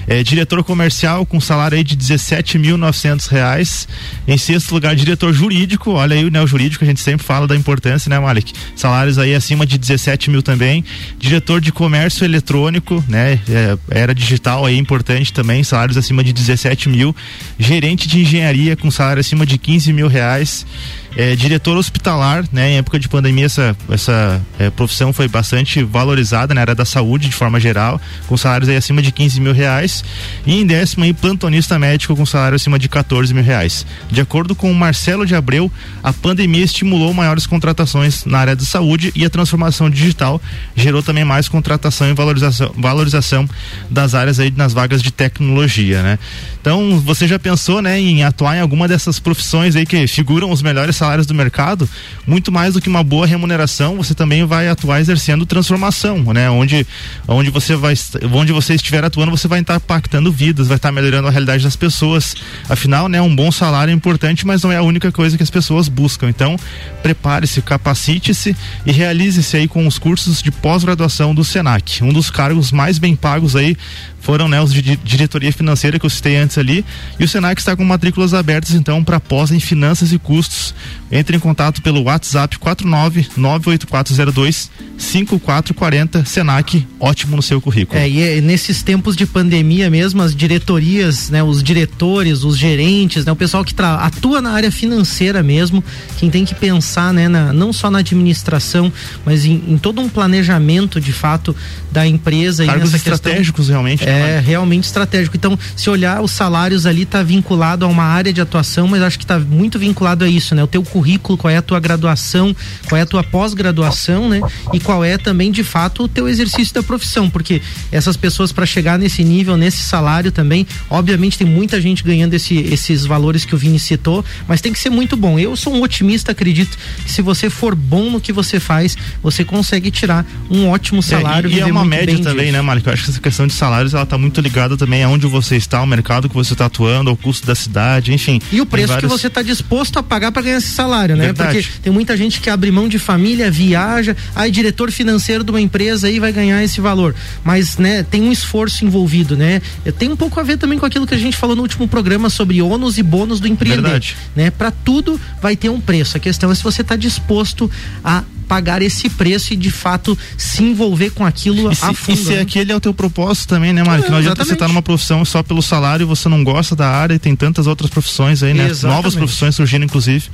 É, 0.07 0.22
diretor 0.22 0.63
comercial 0.63 1.25
com 1.25 1.42
salário 1.42 1.80
aí 1.80 1.83
de 1.83 1.98
17.900 1.98 3.28
reais. 3.28 3.88
Em 4.28 4.38
sexto 4.38 4.72
lugar, 4.72 4.95
diretor 4.95 5.33
jurídico, 5.33 5.94
olha 5.94 6.16
aí 6.16 6.30
né, 6.30 6.44
o 6.44 6.45
jurídico, 6.45 6.83
a 6.83 6.88
gente 6.88 7.01
sempre 7.01 7.25
fala 7.25 7.48
da 7.48 7.56
importância, 7.56 8.07
né, 8.07 8.19
Malik? 8.19 8.54
Salários 8.75 9.18
aí 9.18 9.33
acima 9.33 9.66
de 9.66 9.80
17 9.80 10.30
mil 10.30 10.44
também. 10.44 10.86
Diretor 11.18 11.60
de 11.60 11.72
comércio 11.72 12.24
eletrônico, 12.24 13.04
né? 13.07 13.39
É, 13.50 13.75
era 13.90 14.14
digital 14.14 14.64
aí 14.64 14.78
importante 14.78 15.33
também, 15.33 15.64
salários 15.64 15.97
acima 15.97 16.23
de 16.23 16.31
17 16.31 16.88
mil. 16.88 17.16
Gerente 17.57 18.07
de 18.07 18.19
engenharia 18.19 18.76
com 18.76 18.92
salário 18.92 19.21
acima 19.21 19.44
de 19.44 19.57
15 19.57 19.70
15 19.71 19.94
mil 19.94 20.07
reais 20.07 20.66
é, 21.15 21.35
diretor 21.35 21.77
hospitalar, 21.77 22.45
né? 22.51 22.71
Em 22.71 22.77
época 22.77 22.99
de 22.99 23.09
pandemia 23.09 23.45
essa, 23.45 23.75
essa 23.89 24.41
é, 24.57 24.69
profissão 24.69 25.11
foi 25.11 25.27
bastante 25.27 25.83
valorizada 25.83 26.53
na 26.53 26.61
área 26.61 26.75
da 26.75 26.85
saúde 26.85 27.27
de 27.27 27.35
forma 27.35 27.59
geral, 27.59 27.99
com 28.27 28.37
salários 28.37 28.69
aí 28.69 28.75
acima 28.75 29.01
de 29.01 29.11
15 29.11 29.39
mil 29.41 29.53
reais 29.53 30.03
e 30.45 30.61
em 30.61 30.65
décimo 30.65 31.03
aí 31.03 31.13
plantonista 31.13 31.77
médico 31.77 32.15
com 32.15 32.25
salário 32.25 32.56
acima 32.56 32.80
de 32.80 32.87
14 32.87 33.33
mil 33.33 33.44
reais. 33.44 33.85
De 34.09 34.21
acordo 34.21 34.56
com 34.56 34.71
o 34.71 34.75
Marcelo 34.75 35.25
de 35.25 35.35
Abreu, 35.35 35.71
a 36.01 36.13
pandemia 36.13 36.63
estimulou 36.63 37.13
maiores 37.13 37.45
contratações 37.45 38.25
na 38.25 38.39
área 38.39 38.56
da 38.56 38.63
saúde 38.63 39.11
e 39.15 39.25
a 39.25 39.30
transformação 39.30 39.89
digital 39.89 40.41
gerou 40.75 41.03
também 41.03 41.25
mais 41.25 41.49
contratação 41.49 42.09
e 42.09 42.13
valorização, 42.13 42.71
valorização 42.77 43.49
das 43.89 44.15
áreas 44.15 44.39
aí 44.39 44.51
nas 44.56 44.73
vagas 44.73 45.01
de 45.01 45.11
tecnologia, 45.11 46.01
né? 46.01 46.19
Então, 46.59 46.99
você 46.99 47.27
já 47.27 47.39
pensou, 47.39 47.81
né, 47.81 47.99
em 47.99 48.23
atuar 48.23 48.56
em 48.56 48.61
alguma 48.61 48.87
dessas 48.87 49.19
profissões 49.19 49.75
aí 49.75 49.85
que 49.85 50.06
figuram 50.06 50.51
os 50.51 50.61
melhores 50.61 50.95
salários 51.02 51.26
do 51.26 51.34
mercado, 51.34 51.90
muito 52.28 52.52
mais 52.52 52.76
do 52.76 52.81
que 52.81 52.88
uma 52.88 53.04
boa 53.04 53.26
remuneração, 53.26 53.98
você 53.98 54.14
também 54.14 54.46
vai 54.46 54.68
atuar 54.68 55.00
exercendo 55.00 55.48
transformação, 55.48 56.31
né? 56.31 56.48
Onde, 56.48 56.86
onde 57.28 57.50
você 57.50 57.76
vai, 57.76 57.96
onde 58.31 58.52
você 58.52 58.76
estiver 58.76 59.04
atuando, 59.04 59.31
você 59.31 59.48
vai 59.48 59.62
estar 59.62 59.78
impactando 59.78 60.31
vidas, 60.31 60.68
vai 60.68 60.78
estar 60.78 60.92
melhorando 60.92 61.28
a 61.28 61.31
realidade 61.31 61.64
das 61.64 61.76
pessoas. 61.76 62.36
Afinal, 62.70 63.08
né, 63.08 63.20
um 63.20 63.36
bom 63.36 63.52
salário 63.52 63.92
é 63.92 63.96
importante, 63.96 64.46
mas 64.46 64.62
não 64.62 64.72
é 64.72 64.78
a 64.78 64.84
única 64.84 65.12
coisa 65.12 65.36
que 65.36 65.44
as 65.44 65.50
pessoas 65.50 65.88
buscam. 65.88 66.30
Então, 66.30 66.56
prepare-se, 67.02 67.62
capacite-se 67.64 68.56
e 68.86 68.92
realize-se 68.92 69.58
aí 69.58 69.68
com 69.68 69.88
os 69.88 69.98
cursos 69.98 70.42
de 70.42 70.52
pós-graduação 70.52 71.34
do 71.34 71.44
Senac. 71.44 72.04
Um 72.04 72.14
dos 72.14 72.30
cargos 72.30 72.72
mais 72.72 73.00
bem 73.00 73.16
pagos 73.16 73.56
aí 73.56 73.76
foram 74.21 74.47
né, 74.47 74.61
os 74.61 74.73
de 74.73 74.95
diretoria 74.97 75.51
financeira 75.51 75.99
que 75.99 76.06
eu 76.06 76.09
citei 76.09 76.37
antes 76.37 76.57
ali. 76.57 76.85
E 77.19 77.23
o 77.23 77.28
Senac 77.28 77.59
está 77.59 77.75
com 77.75 77.83
matrículas 77.83 78.33
abertas 78.33 78.73
então 78.73 79.04
para 79.04 79.19
pós 79.19 79.51
em 79.51 79.59
finanças 79.59 80.13
e 80.13 80.19
custos. 80.19 80.73
Entre 81.11 81.35
em 81.35 81.40
contato 81.40 81.81
pelo 81.81 82.04
WhatsApp 82.04 82.57
49 82.57 83.28
98402 83.35 84.71
5440 84.97 86.23
Senac, 86.25 86.87
ótimo 86.99 87.35
no 87.35 87.42
seu 87.42 87.59
currículo. 87.59 87.99
É, 87.99 88.07
e 88.07 88.21
é, 88.21 88.42
nesses 88.42 88.83
tempos 88.83 89.16
de 89.16 89.25
pandemia 89.25 89.90
mesmo, 89.90 90.21
as 90.21 90.35
diretorias, 90.35 91.30
né, 91.30 91.44
os 91.44 91.63
diretores, 91.63 92.44
os 92.44 92.57
gerentes, 92.57 93.25
né, 93.25 93.31
o 93.31 93.35
pessoal 93.35 93.66
que 93.66 93.73
atua 93.81 94.42
na 94.42 94.51
área 94.51 94.71
financeira 94.71 95.42
mesmo, 95.42 95.83
quem 96.18 96.30
tem 96.30 96.45
que 96.45 96.54
pensar, 96.54 97.11
né, 97.13 97.28
na, 97.28 97.51
não 97.51 97.73
só 97.73 97.90
na 97.90 97.99
administração, 97.99 98.94
mas 99.25 99.44
em, 99.44 99.63
em, 99.68 99.78
todo 99.78 99.99
um 99.99 100.07
planejamento 100.07 101.01
de 101.01 101.11
fato 101.11 101.56
da 101.92 102.06
empresa 102.06 102.66
Cargos 102.66 102.94
estratégicos 102.94 103.66
questão, 103.66 103.73
realmente. 103.73 104.06
Né, 104.06 104.10
é, 104.11 104.39
realmente 104.39 104.85
estratégico. 104.85 105.35
Então, 105.35 105.57
se 105.75 105.89
olhar 105.89 106.21
os 106.21 106.31
salários 106.31 106.85
ali 106.85 107.06
tá 107.06 107.23
vinculado 107.23 107.85
a 107.85 107.87
uma 107.87 108.03
área 108.03 108.31
de 108.31 108.41
atuação, 108.41 108.87
mas 108.87 109.01
acho 109.01 109.18
que 109.18 109.23
está 109.23 109.39
muito 109.39 109.80
vinculado 109.80 110.23
a 110.23 110.30
isso, 110.30 110.53
né? 110.56 110.63
O 110.63 110.68
teu 110.68 110.83
currículo, 110.83 111.37
qual 111.37 111.51
é 111.51 111.57
a 111.57 111.61
tua 111.61 111.80
graduação, 111.80 112.56
qual 112.87 112.97
é 112.97 113.01
a 113.01 113.06
tua 113.06 113.23
pós-graduação, 113.23 114.30
né? 114.30 114.41
E 114.73 114.80
qual 114.80 115.03
é 115.03 115.18
também 115.18 115.51
de 115.51 115.63
fato 115.63 116.03
o 116.03 116.07
teu 116.07 116.27
exercício 116.27 116.73
da 116.73 116.83
profissão, 116.83 117.30
porque 117.30 117.61
essas 117.91 118.18
pessoas 118.18 118.51
para 118.51 118.65
chegar 118.65 118.97
nesse 118.97 119.23
nível, 119.23 119.57
nesse 119.57 119.77
salário 119.77 120.31
também, 120.31 120.65
obviamente 120.89 121.37
tem 121.37 121.47
muita 121.47 121.80
gente 121.81 122.03
ganhando 122.03 122.33
esse, 122.33 122.57
esses 122.57 123.06
valores 123.06 123.45
que 123.45 123.56
o 123.56 123.57
Vini 123.57 123.80
citou, 123.80 124.23
mas 124.47 124.61
tem 124.61 124.73
que 124.73 124.80
ser 124.80 124.89
muito 124.89 125.15
bom. 125.15 125.39
Eu 125.39 125.56
sou 125.56 125.73
um 125.73 125.81
otimista, 125.81 126.31
acredito 126.31 126.77
que 127.03 127.11
se 127.11 127.21
você 127.21 127.49
for 127.49 127.75
bom 127.75 128.09
no 128.09 128.21
que 128.21 128.33
você 128.33 128.59
faz, 128.59 128.97
você 129.21 129.44
consegue 129.44 129.91
tirar 129.91 130.25
um 130.49 130.69
ótimo 130.69 131.01
salário. 131.01 131.49
É, 131.49 131.53
e, 131.53 131.57
e 131.57 131.59
é 131.59 131.65
uma 131.65 131.85
média 131.85 132.18
também, 132.19 132.45
disso. 132.45 132.57
né, 132.57 132.61
Mário? 132.61 132.81
Eu 132.85 132.94
acho 132.94 133.03
que 133.03 133.11
essa 133.11 133.19
questão 133.19 133.47
de 133.47 133.53
salários 133.53 133.94
ela 134.02 134.06
tá 134.06 134.18
muito 134.18 134.42
ligada 134.42 134.76
também 134.76 135.04
aonde 135.04 135.28
você 135.28 135.56
está, 135.56 135.80
ao 135.80 135.86
mercado 135.86 136.28
que 136.28 136.36
você 136.36 136.54
está 136.54 136.66
atuando, 136.66 137.10
ao 137.10 137.16
custo 137.16 137.46
da 137.48 137.56
cidade, 137.56 138.14
enfim. 138.14 138.42
E 138.52 138.60
o 138.60 138.66
preço 138.66 138.90
vários... 138.90 139.12
que 139.12 139.20
você 139.20 139.28
está 139.28 139.42
disposto 139.42 139.98
a 139.98 140.04
pagar 140.04 140.31
para 140.31 140.42
ganhar 140.42 140.58
esse 140.58 140.70
salário, 140.70 141.16
né? 141.16 141.26
Verdade. 141.26 141.62
Porque 141.62 141.80
tem 141.81 141.94
muita 141.94 142.18
gente 142.18 142.42
que 142.42 142.50
abre 142.50 142.72
mão 142.72 142.88
de 142.88 143.00
família, 143.00 143.50
viaja, 143.50 144.16
aí 144.36 144.52
diretor 144.52 144.92
financeiro 144.92 145.44
de 145.44 145.52
uma 145.52 145.62
empresa 145.62 146.08
aí 146.08 146.20
vai 146.20 146.31
ganhar 146.31 146.64
esse 146.64 146.81
valor. 146.81 147.16
Mas, 147.44 147.78
né, 147.78 148.04
tem 148.04 148.22
um 148.22 148.31
esforço 148.31 148.84
envolvido, 148.86 149.38
né? 149.38 149.62
Tem 149.98 150.10
um 150.10 150.16
pouco 150.16 150.40
a 150.40 150.44
ver 150.44 150.58
também 150.58 150.80
com 150.80 150.86
aquilo 150.86 151.06
que 151.06 151.14
a 151.14 151.18
gente 151.18 151.38
falou 151.38 151.56
no 151.56 151.62
último 151.62 151.88
programa 151.88 152.30
sobre 152.30 152.62
ônus 152.62 152.98
e 152.98 153.04
bônus 153.04 153.40
do 153.40 153.48
empreender, 153.48 153.81
Verdade. 153.81 154.18
né? 154.36 154.50
Para 154.50 154.72
tudo 154.72 155.20
vai 155.42 155.56
ter 155.56 155.70
um 155.70 155.80
preço. 155.80 156.18
A 156.18 156.20
questão 156.20 156.52
é 156.52 156.56
se 156.56 156.64
você 156.64 156.81
está 156.81 156.96
disposto 156.96 157.70
a 158.04 158.24
pagar 158.52 158.81
esse 158.81 159.08
preço 159.08 159.54
e 159.54 159.56
de 159.56 159.72
fato 159.72 160.18
se 160.38 160.62
envolver 160.62 161.12
com 161.12 161.26
aquilo 161.26 161.72
e 161.72 161.76
se, 161.76 161.86
a 161.86 161.94
fundo. 161.94 162.20
E 162.20 162.22
se 162.22 162.34
né? 162.34 162.42
aquele 162.42 162.74
é 162.74 162.76
o 162.76 162.81
teu 162.81 162.94
propósito 162.94 163.48
também, 163.48 163.72
né, 163.72 163.81
Mário? 163.81 164.04
É, 164.04 164.06
que 164.06 164.12
não 164.12 164.18
adianta 164.18 164.44
você 164.44 164.52
estar 164.52 164.68
numa 164.68 164.81
profissão 164.81 165.24
só 165.24 165.42
pelo 165.42 165.62
salário, 165.62 166.06
você 166.06 166.28
não 166.28 166.44
gosta 166.44 166.76
da 166.76 166.90
área 166.90 167.14
e 167.14 167.20
tem 167.20 167.34
tantas 167.34 167.66
outras 167.66 167.90
profissões 167.90 168.44
aí, 168.44 168.54
né? 168.54 168.66
Exatamente. 168.66 168.98
Novas 168.98 169.16
profissões 169.16 169.56
surgindo, 169.56 169.86
inclusive. 169.86 170.30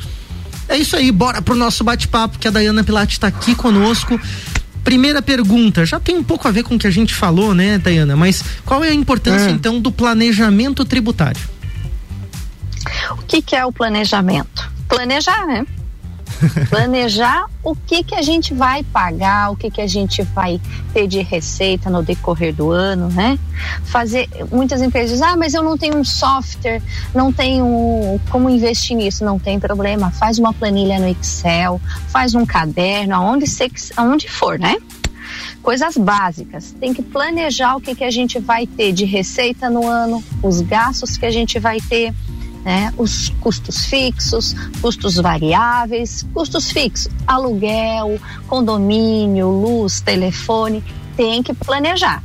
É 0.67 0.75
isso 0.75 0.95
aí, 0.95 1.11
bora 1.11 1.43
pro 1.43 1.53
nosso 1.53 1.83
bate-papo, 1.83 2.39
que 2.39 2.47
a 2.47 2.51
Dayana 2.51 2.83
Pilate 2.83 3.13
está 3.13 3.27
aqui 3.27 3.53
conosco. 3.53 4.19
Primeira 4.83 5.21
pergunta, 5.21 5.85
já 5.85 5.99
tem 5.99 6.17
um 6.17 6.23
pouco 6.23 6.47
a 6.47 6.51
ver 6.51 6.63
com 6.63 6.73
o 6.73 6.79
que 6.79 6.87
a 6.87 6.91
gente 6.91 7.13
falou, 7.13 7.53
né, 7.53 7.77
Dayana? 7.77 8.15
Mas 8.15 8.43
qual 8.65 8.83
é 8.83 8.89
a 8.89 8.95
importância, 8.95 9.49
é. 9.49 9.51
então, 9.51 9.79
do 9.79 9.91
planejamento 9.91 10.83
tributário? 10.83 11.41
O 13.11 13.17
que, 13.27 13.43
que 13.43 13.55
é 13.55 13.63
o 13.63 13.71
planejamento? 13.71 14.71
Planejar, 14.87 15.45
né? 15.45 15.67
Planejar 16.69 17.45
o 17.63 17.75
que 17.75 18.03
que 18.03 18.15
a 18.15 18.21
gente 18.21 18.53
vai 18.53 18.83
pagar, 18.83 19.51
o 19.51 19.55
que 19.55 19.69
que 19.69 19.81
a 19.81 19.87
gente 19.87 20.21
vai 20.21 20.59
ter 20.93 21.07
de 21.07 21.21
receita 21.21 21.89
no 21.89 22.03
decorrer 22.03 22.53
do 22.53 22.71
ano, 22.71 23.09
né? 23.09 23.37
Fazer 23.85 24.27
muitas 24.51 24.81
empresas 24.81 25.11
dizem, 25.11 25.27
ah, 25.27 25.35
mas 25.35 25.53
eu 25.53 25.63
não 25.63 25.77
tenho 25.77 25.97
um 25.97 26.03
software, 26.03 26.81
não 27.13 27.31
tenho 27.31 28.19
como 28.29 28.49
investir 28.49 28.95
nisso, 28.95 29.25
não 29.25 29.37
tem 29.39 29.59
problema. 29.59 30.11
Faz 30.11 30.37
uma 30.37 30.53
planilha 30.53 30.99
no 30.99 31.07
Excel, 31.07 31.81
faz 32.07 32.35
um 32.35 32.45
caderno, 32.45 33.15
aonde, 33.15 33.45
aonde 33.95 34.29
for, 34.29 34.59
né? 34.59 34.77
coisas 35.67 35.97
básicas. 35.97 36.73
Tem 36.79 36.93
que 36.93 37.01
planejar 37.01 37.75
o 37.75 37.81
que, 37.81 37.93
que 37.93 38.03
a 38.05 38.09
gente 38.09 38.39
vai 38.39 38.65
ter 38.65 38.93
de 38.93 39.03
receita 39.03 39.69
no 39.69 39.85
ano, 39.85 40.23
os 40.41 40.61
gastos 40.61 41.17
que 41.17 41.25
a 41.25 41.29
gente 41.29 41.59
vai 41.59 41.77
ter, 41.81 42.13
né? 42.67 42.93
Os 42.97 43.29
custos 43.39 43.85
fixos, 43.85 44.53
custos 44.81 45.15
variáveis, 45.15 46.25
custos 46.33 46.69
fixos, 46.69 47.09
aluguel, 47.25 48.19
condomínio, 48.45 49.47
luz, 49.47 50.01
telefone, 50.01 50.83
tem 51.15 51.41
que 51.41 51.53
planejar. 51.53 52.21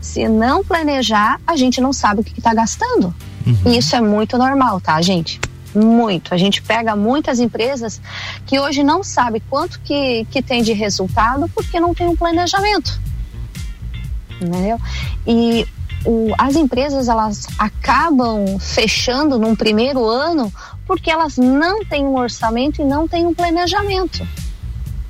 Se 0.00 0.28
não 0.28 0.62
planejar, 0.62 1.40
a 1.44 1.56
gente 1.56 1.80
não 1.80 1.92
sabe 1.92 2.20
o 2.20 2.24
que 2.24 2.38
está 2.38 2.54
gastando. 2.54 3.12
Uhum. 3.44 3.56
E 3.66 3.78
isso 3.78 3.96
é 3.96 4.00
muito 4.00 4.38
normal, 4.38 4.80
tá, 4.80 5.02
gente? 5.02 5.40
Muito. 5.74 6.32
A 6.32 6.36
gente 6.36 6.62
pega 6.62 6.94
muitas 6.94 7.40
empresas 7.40 8.00
que 8.46 8.60
hoje 8.60 8.84
não 8.84 9.02
sabe 9.02 9.42
quanto 9.50 9.80
que, 9.80 10.24
que 10.30 10.40
tem 10.40 10.62
de 10.62 10.72
resultado 10.72 11.50
porque 11.52 11.80
não 11.80 11.92
tem 11.92 12.06
um 12.06 12.14
planejamento. 12.14 13.00
Entendeu? 14.40 14.80
E 15.26 15.66
o, 16.04 16.32
as 16.38 16.56
empresas 16.56 17.08
elas 17.08 17.46
acabam 17.58 18.58
fechando 18.58 19.38
num 19.38 19.54
primeiro 19.54 20.06
ano 20.06 20.52
porque 20.86 21.10
elas 21.10 21.36
não 21.36 21.84
têm 21.84 22.04
um 22.04 22.16
orçamento 22.16 22.82
e 22.82 22.84
não 22.84 23.06
têm 23.06 23.26
um 23.26 23.34
planejamento. 23.34 24.26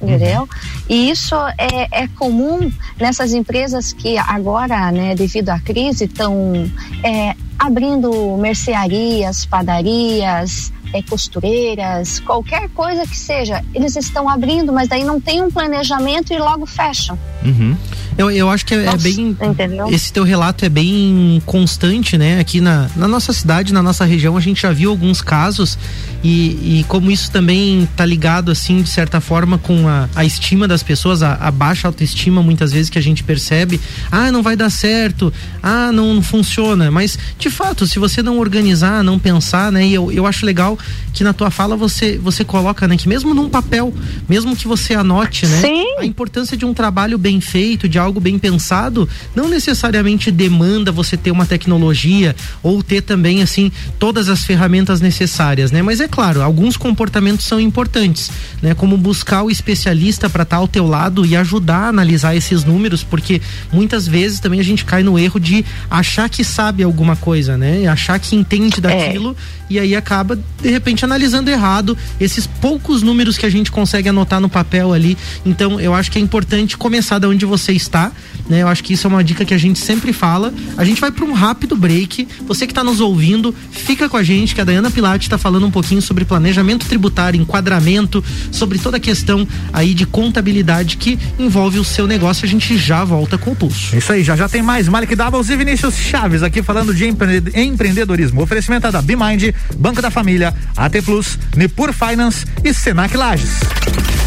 Entendeu? 0.00 0.48
E 0.88 1.10
isso 1.10 1.36
é, 1.56 2.02
é 2.02 2.08
comum 2.08 2.70
nessas 2.98 3.32
empresas 3.32 3.92
que 3.92 4.18
agora, 4.18 4.90
né, 4.90 5.14
devido 5.14 5.50
à 5.50 5.60
crise, 5.60 6.06
estão 6.06 6.68
é, 7.04 7.36
abrindo 7.56 8.36
mercearias, 8.36 9.46
padarias, 9.46 10.72
é, 10.92 11.02
costureiras, 11.02 12.20
qualquer 12.20 12.68
coisa 12.70 13.06
que 13.06 13.16
seja, 13.16 13.62
eles 13.74 13.96
estão 13.96 14.28
abrindo, 14.28 14.72
mas 14.72 14.88
daí 14.88 15.04
não 15.04 15.20
tem 15.20 15.42
um 15.42 15.50
planejamento 15.50 16.32
e 16.32 16.38
logo 16.38 16.66
fecham. 16.66 17.18
Uhum. 17.44 17.76
Eu, 18.16 18.30
eu 18.30 18.50
acho 18.50 18.64
que 18.66 18.74
é, 18.74 18.82
é 18.82 18.84
nossa, 18.84 19.08
é 19.08 19.12
bem. 19.12 19.36
Entendeu? 19.40 19.88
Esse 19.90 20.12
teu 20.12 20.22
relato 20.24 20.64
é 20.64 20.68
bem 20.68 21.42
constante, 21.46 22.18
né? 22.18 22.38
Aqui 22.38 22.60
na, 22.60 22.88
na 22.94 23.08
nossa 23.08 23.32
cidade, 23.32 23.72
na 23.72 23.82
nossa 23.82 24.04
região, 24.04 24.36
a 24.36 24.40
gente 24.40 24.62
já 24.62 24.72
viu 24.72 24.90
alguns 24.90 25.22
casos 25.22 25.78
e, 26.22 26.80
e 26.80 26.84
como 26.88 27.10
isso 27.10 27.30
também 27.30 27.88
tá 27.96 28.04
ligado, 28.04 28.50
assim, 28.50 28.82
de 28.82 28.88
certa 28.88 29.20
forma, 29.20 29.58
com 29.58 29.88
a, 29.88 30.08
a 30.14 30.24
estima 30.24 30.68
das 30.68 30.82
pessoas, 30.82 31.22
a, 31.22 31.34
a, 31.34 31.50
baixa 31.50 31.88
autoestima, 31.88 32.42
muitas 32.42 32.72
vezes, 32.72 32.90
que 32.90 32.98
a 32.98 33.02
gente 33.02 33.24
percebe. 33.24 33.80
Ah, 34.10 34.30
não 34.30 34.42
vai 34.42 34.56
dar 34.56 34.70
certo. 34.70 35.32
Ah, 35.62 35.90
não, 35.90 36.14
não 36.14 36.22
funciona. 36.22 36.90
Mas, 36.90 37.18
de 37.38 37.50
fato, 37.50 37.86
se 37.86 37.98
você 37.98 38.22
não 38.22 38.38
organizar, 38.38 39.02
não 39.02 39.18
pensar, 39.18 39.72
né? 39.72 39.86
E 39.86 39.94
eu, 39.94 40.12
eu 40.12 40.26
acho 40.26 40.46
legal 40.46 40.78
que 41.12 41.22
na 41.22 41.32
tua 41.32 41.50
fala 41.50 41.76
você, 41.76 42.18
você 42.18 42.44
coloca, 42.44 42.88
né? 42.88 42.96
Que 42.96 43.08
mesmo 43.08 43.34
num 43.34 43.48
papel, 43.48 43.92
mesmo 44.28 44.56
que 44.56 44.66
você 44.66 44.94
anote, 44.94 45.46
né? 45.46 45.60
Sim. 45.60 45.98
A 45.98 46.04
importância 46.04 46.56
de 46.56 46.64
um 46.64 46.72
trabalho 46.72 47.18
bem 47.18 47.40
feito, 47.40 47.88
de 47.88 47.98
algo 47.98 48.20
bem 48.20 48.38
pensado, 48.38 49.08
não 49.34 49.48
necessariamente 49.48 50.30
demanda 50.30 50.90
você 50.90 51.16
ter 51.16 51.30
uma 51.30 51.46
tecnologia 51.46 52.34
ou 52.62 52.82
ter 52.82 53.02
também 53.02 53.42
assim 53.42 53.70
todas 53.98 54.28
as 54.28 54.44
ferramentas 54.44 55.00
necessárias, 55.00 55.70
né? 55.70 55.82
Mas 55.82 56.00
é 56.00 56.08
claro, 56.08 56.42
alguns 56.42 56.76
comportamentos 56.76 57.46
são 57.46 57.60
importantes, 57.60 58.30
né? 58.60 58.74
Como 58.74 58.96
buscar 58.96 59.42
o 59.42 59.50
especialista 59.50 60.28
para 60.28 60.42
estar 60.42 60.56
tá 60.56 60.60
ao 60.60 60.68
teu 60.68 60.86
lado 60.86 61.26
e 61.26 61.36
ajudar 61.36 61.84
a 61.84 61.88
analisar 61.88 62.34
esses 62.34 62.64
números, 62.64 63.02
porque 63.02 63.40
muitas 63.72 64.06
vezes 64.06 64.40
também 64.40 64.60
a 64.60 64.64
gente 64.64 64.84
cai 64.84 65.02
no 65.02 65.18
erro 65.18 65.38
de 65.38 65.64
achar 65.90 66.28
que 66.28 66.44
sabe 66.44 66.82
alguma 66.82 67.16
coisa, 67.16 67.56
né? 67.56 67.86
Achar 67.86 68.18
que 68.18 68.36
entende 68.36 68.78
é. 68.78 68.80
daquilo 68.80 69.30
é. 69.30 69.72
e 69.74 69.78
aí 69.78 69.96
acaba 69.96 70.36
de 70.36 70.71
repente 70.72 71.04
analisando 71.04 71.50
errado 71.50 71.96
esses 72.20 72.46
poucos 72.46 73.02
números 73.02 73.36
que 73.36 73.46
a 73.46 73.50
gente 73.50 73.70
consegue 73.70 74.08
anotar 74.08 74.40
no 74.40 74.48
papel 74.48 74.92
ali. 74.92 75.16
Então, 75.44 75.80
eu 75.80 75.94
acho 75.94 76.10
que 76.10 76.18
é 76.18 76.20
importante 76.20 76.76
começar 76.76 77.18
da 77.18 77.28
onde 77.28 77.44
você 77.44 77.72
está 77.72 78.12
né? 78.48 78.62
Eu 78.62 78.68
acho 78.68 78.82
que 78.82 78.92
isso 78.92 79.06
é 79.06 79.10
uma 79.10 79.22
dica 79.22 79.44
que 79.44 79.54
a 79.54 79.58
gente 79.58 79.78
sempre 79.78 80.12
fala. 80.12 80.52
A 80.76 80.84
gente 80.84 81.00
vai 81.00 81.10
para 81.10 81.24
um 81.24 81.32
rápido 81.32 81.76
break. 81.76 82.28
Você 82.46 82.66
que 82.66 82.72
está 82.72 82.82
nos 82.82 83.00
ouvindo, 83.00 83.54
fica 83.70 84.08
com 84.08 84.16
a 84.16 84.22
gente 84.22 84.54
que 84.54 84.60
a 84.60 84.64
Dayana 84.64 84.90
Pilate 84.90 85.26
está 85.26 85.38
falando 85.38 85.66
um 85.66 85.70
pouquinho 85.70 86.02
sobre 86.02 86.24
planejamento 86.24 86.86
tributário, 86.86 87.40
enquadramento, 87.40 88.22
sobre 88.50 88.78
toda 88.78 88.96
a 88.96 89.00
questão 89.00 89.46
aí 89.72 89.94
de 89.94 90.06
contabilidade 90.06 90.96
que 90.96 91.18
envolve 91.38 91.78
o 91.78 91.84
seu 91.84 92.06
negócio. 92.06 92.44
A 92.44 92.48
gente 92.48 92.76
já 92.76 93.04
volta 93.04 93.38
com 93.38 93.52
o 93.52 93.56
pulso. 93.56 93.96
Isso 93.96 94.12
aí, 94.12 94.22
já 94.22 94.36
já 94.36 94.48
tem 94.48 94.62
mais 94.62 94.88
Malik 94.88 95.14
Doubles 95.14 95.48
e 95.48 95.56
Vinícius 95.56 95.94
Chaves 95.96 96.42
aqui 96.42 96.62
falando 96.62 96.94
de 96.94 97.06
empreendedorismo. 97.06 98.42
Oferecimento 98.42 98.90
da 98.90 99.00
BeMind, 99.00 99.54
Banco 99.76 100.02
da 100.02 100.10
Família, 100.10 100.54
AT 100.76 101.02
Plus, 101.04 101.38
Nipur 101.56 101.92
Finance 101.92 102.46
e 102.64 102.72
Senac 102.72 103.16
Lages. 103.16 103.60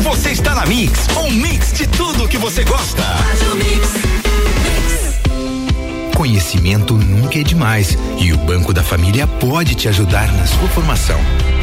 Você 0.01 0.31
está 0.31 0.53
na 0.53 0.65
Mix, 0.65 1.07
um 1.17 1.31
mix 1.31 1.73
de 1.73 1.87
tudo 1.87 2.27
que 2.27 2.37
você 2.37 2.63
gosta. 2.63 3.03
Conheci 3.49 4.64
Conhecimento 6.25 6.95
nunca 6.95 7.37
é 7.37 7.43
demais 7.43 7.95
e 8.17 8.33
o 8.33 8.37
Banco 8.37 8.73
da 8.73 8.81
Família 8.81 9.27
pode 9.27 9.75
te 9.75 9.87
ajudar 9.87 10.33
na 10.33 10.47
sua 10.47 10.67
formação. 10.69 11.19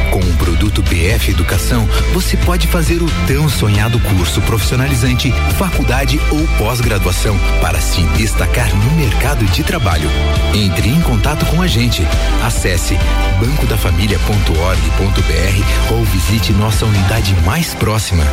Com 0.09 0.21
o 0.21 0.37
produto 0.37 0.81
BF 0.81 1.31
Educação, 1.31 1.85
você 2.13 2.37
pode 2.37 2.65
fazer 2.65 3.03
o 3.03 3.09
tão 3.27 3.49
sonhado 3.49 3.99
curso 3.99 4.39
profissionalizante, 4.43 5.33
faculdade 5.57 6.17
ou 6.31 6.47
pós-graduação 6.57 7.37
para 7.59 7.81
se 7.81 8.03
destacar 8.15 8.73
no 8.73 8.91
mercado 8.91 9.43
de 9.43 9.65
trabalho. 9.65 10.09
Entre 10.53 10.87
em 10.87 11.01
contato 11.01 11.45
com 11.47 11.61
a 11.61 11.67
gente. 11.67 12.01
Acesse 12.41 12.97
bancodafamilia.org.br 13.41 15.93
ou 15.93 16.05
visite 16.05 16.53
nossa 16.53 16.85
unidade 16.85 17.35
mais 17.41 17.73
próxima. 17.73 18.23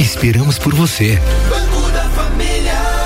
Esperamos 0.00 0.58
por 0.58 0.74
você. 0.74 1.22
Banco 1.48 1.88
da 1.92 2.08
Família. 2.08 3.05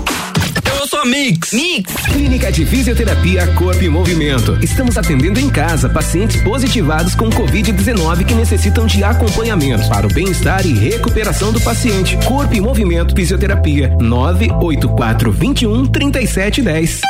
Eu 0.79 0.87
sou 0.87 0.99
a 1.01 1.05
Mix. 1.05 1.51
Mix. 1.51 1.93
Clínica 2.07 2.51
de 2.51 2.65
Fisioterapia 2.65 3.47
Corpo 3.55 3.83
e 3.83 3.89
Movimento. 3.89 4.57
Estamos 4.63 4.97
atendendo 4.97 5.39
em 5.39 5.49
casa 5.49 5.89
pacientes 5.89 6.41
positivados 6.41 7.13
com 7.15 7.29
Covid-19 7.29 8.25
que 8.25 8.33
necessitam 8.33 8.85
de 8.85 9.03
acompanhamento 9.03 9.87
para 9.89 10.07
o 10.07 10.13
bem-estar 10.13 10.65
e 10.65 10.73
recuperação 10.73 11.51
do 11.51 11.61
paciente. 11.61 12.17
Corpo 12.25 12.53
e 12.53 12.61
Movimento 12.61 13.15
Fisioterapia. 13.15 13.95
984 13.99 15.31
21 15.31 15.85
3710. 15.87 17.01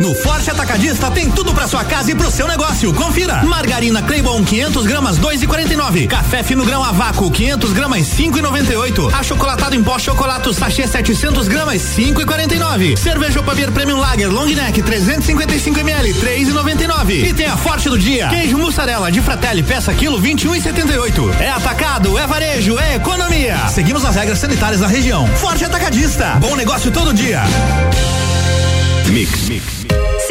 No 0.00 0.14
Forte 0.14 0.50
Atacadista 0.50 1.10
tem 1.10 1.28
tudo 1.30 1.52
para 1.52 1.66
sua 1.66 1.84
casa 1.84 2.12
e 2.12 2.14
pro 2.14 2.30
seu 2.30 2.46
negócio. 2.46 2.92
Confira. 2.94 3.42
Margarina 3.42 4.00
Claybon 4.00 4.44
500 4.44 4.86
gramas 4.86 5.18
2,49. 5.18 6.06
Café 6.06 6.42
fino 6.42 6.64
grão 6.64 6.84
a 6.84 6.92
vácuo 6.92 7.30
500 7.30 7.72
gramas 7.72 8.06
5,98. 8.06 9.12
Achocolatado 9.12 9.74
em 9.74 9.82
pó 9.82 9.98
chocolate 9.98 10.54
sachê 10.54 10.86
700 10.86 11.48
gramas 11.48 11.82
5,49. 11.96 12.96
Cerveja 12.96 13.40
Opabier 13.40 13.72
Premium 13.72 13.98
Lager 13.98 14.30
Long 14.30 14.46
Neck 14.46 14.80
355 14.82 15.80
ml 15.80 16.14
3,99. 16.14 17.24
E 17.24 17.34
tem 17.34 17.46
a 17.46 17.56
Forte 17.56 17.88
do 17.88 17.98
dia. 17.98 18.28
Queijo 18.28 18.56
mussarela 18.56 19.10
de 19.10 19.20
Fratelli 19.20 19.62
peça 19.62 19.92
quilo 19.92 20.20
21,78. 20.22 21.40
É 21.40 21.50
atacado, 21.50 22.16
é 22.16 22.26
varejo, 22.26 22.78
é 22.78 22.94
economia. 22.94 23.68
Seguimos 23.68 24.04
as 24.04 24.14
regras 24.14 24.38
sanitárias 24.38 24.80
da 24.80 24.86
região. 24.86 25.26
Forte 25.36 25.64
Atacadista. 25.64 26.36
Bom 26.40 26.54
negócio 26.54 26.90
todo 26.92 27.12
dia. 27.12 27.42
Mix. 29.10 29.48
Mix. 29.48 29.77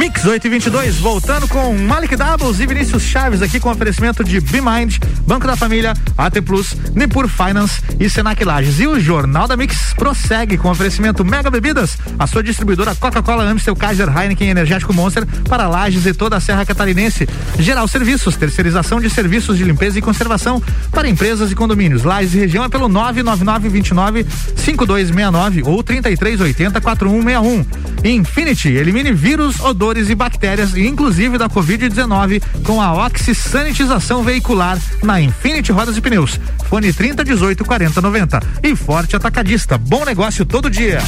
Mix 0.00 0.24
8 0.24 0.46
e 0.46 0.48
22, 0.48 0.96
voltando 0.96 1.46
com 1.46 1.76
Malik 1.76 2.16
Doubles 2.16 2.58
e 2.58 2.66
Vinícius 2.66 3.02
Chaves 3.02 3.42
aqui 3.42 3.60
com 3.60 3.70
oferecimento 3.70 4.24
de 4.24 4.40
BeMind, 4.40 4.96
Banco 5.26 5.46
da 5.46 5.54
Família, 5.54 5.92
AT 6.16 6.40
Plus, 6.40 6.74
Nipur 6.94 7.28
Finance 7.28 7.82
e 8.00 8.08
Senac 8.08 8.42
Lages. 8.42 8.80
E 8.80 8.86
o 8.86 8.98
Jornal 8.98 9.46
da 9.46 9.58
Mix 9.58 9.92
prossegue 9.92 10.56
com 10.56 10.70
oferecimento 10.70 11.22
Mega 11.22 11.50
Bebidas, 11.50 11.98
a 12.18 12.26
sua 12.26 12.42
distribuidora 12.42 12.94
Coca-Cola, 12.94 13.44
Amstel, 13.44 13.76
Kaiser, 13.76 14.08
Heineken 14.08 14.48
Energético 14.48 14.94
Monster 14.94 15.26
para 15.46 15.68
Lages 15.68 16.06
e 16.06 16.14
toda 16.14 16.34
a 16.34 16.40
Serra 16.40 16.64
Catarinense. 16.64 17.28
Geral 17.58 17.86
Serviços, 17.86 18.36
terceirização 18.36 19.02
de 19.02 19.10
serviços 19.10 19.58
de 19.58 19.64
limpeza 19.64 19.98
e 19.98 20.02
conservação 20.02 20.62
para 20.90 21.10
empresas 21.10 21.52
e 21.52 21.54
condomínios. 21.54 22.04
Lages 22.04 22.32
e 22.32 22.38
região 22.38 22.64
é 22.64 22.70
pelo 22.70 22.88
99929 22.88 24.24
5269 24.56 25.62
ou 25.62 25.82
3380 25.82 26.80
4161. 26.80 27.90
Infinity, 28.02 28.70
elimine 28.70 29.12
vírus, 29.12 29.60
odores 29.90 30.08
e 30.08 30.14
bactérias, 30.14 30.76
inclusive 30.76 31.36
da 31.36 31.48
Covid-19, 31.48 32.40
com 32.62 32.80
a 32.80 33.06
Oxi 33.06 33.34
Sanitização 33.34 34.22
Veicular 34.22 34.78
na 35.02 35.20
Infinity 35.20 35.72
Rodas 35.72 35.96
e 35.96 36.00
Pneus. 36.00 36.38
Fone 36.68 36.92
30 36.92 37.24
18 37.24 37.64
40 37.64 38.00
90. 38.00 38.40
E 38.62 38.76
Forte 38.76 39.16
Atacadista. 39.16 39.76
Bom 39.76 40.04
negócio 40.04 40.46
todo 40.46 40.70
dia. 40.70 41.00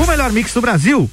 O 0.00 0.06
melhor 0.08 0.32
mix 0.32 0.52
do 0.52 0.60
Brasil. 0.60 1.08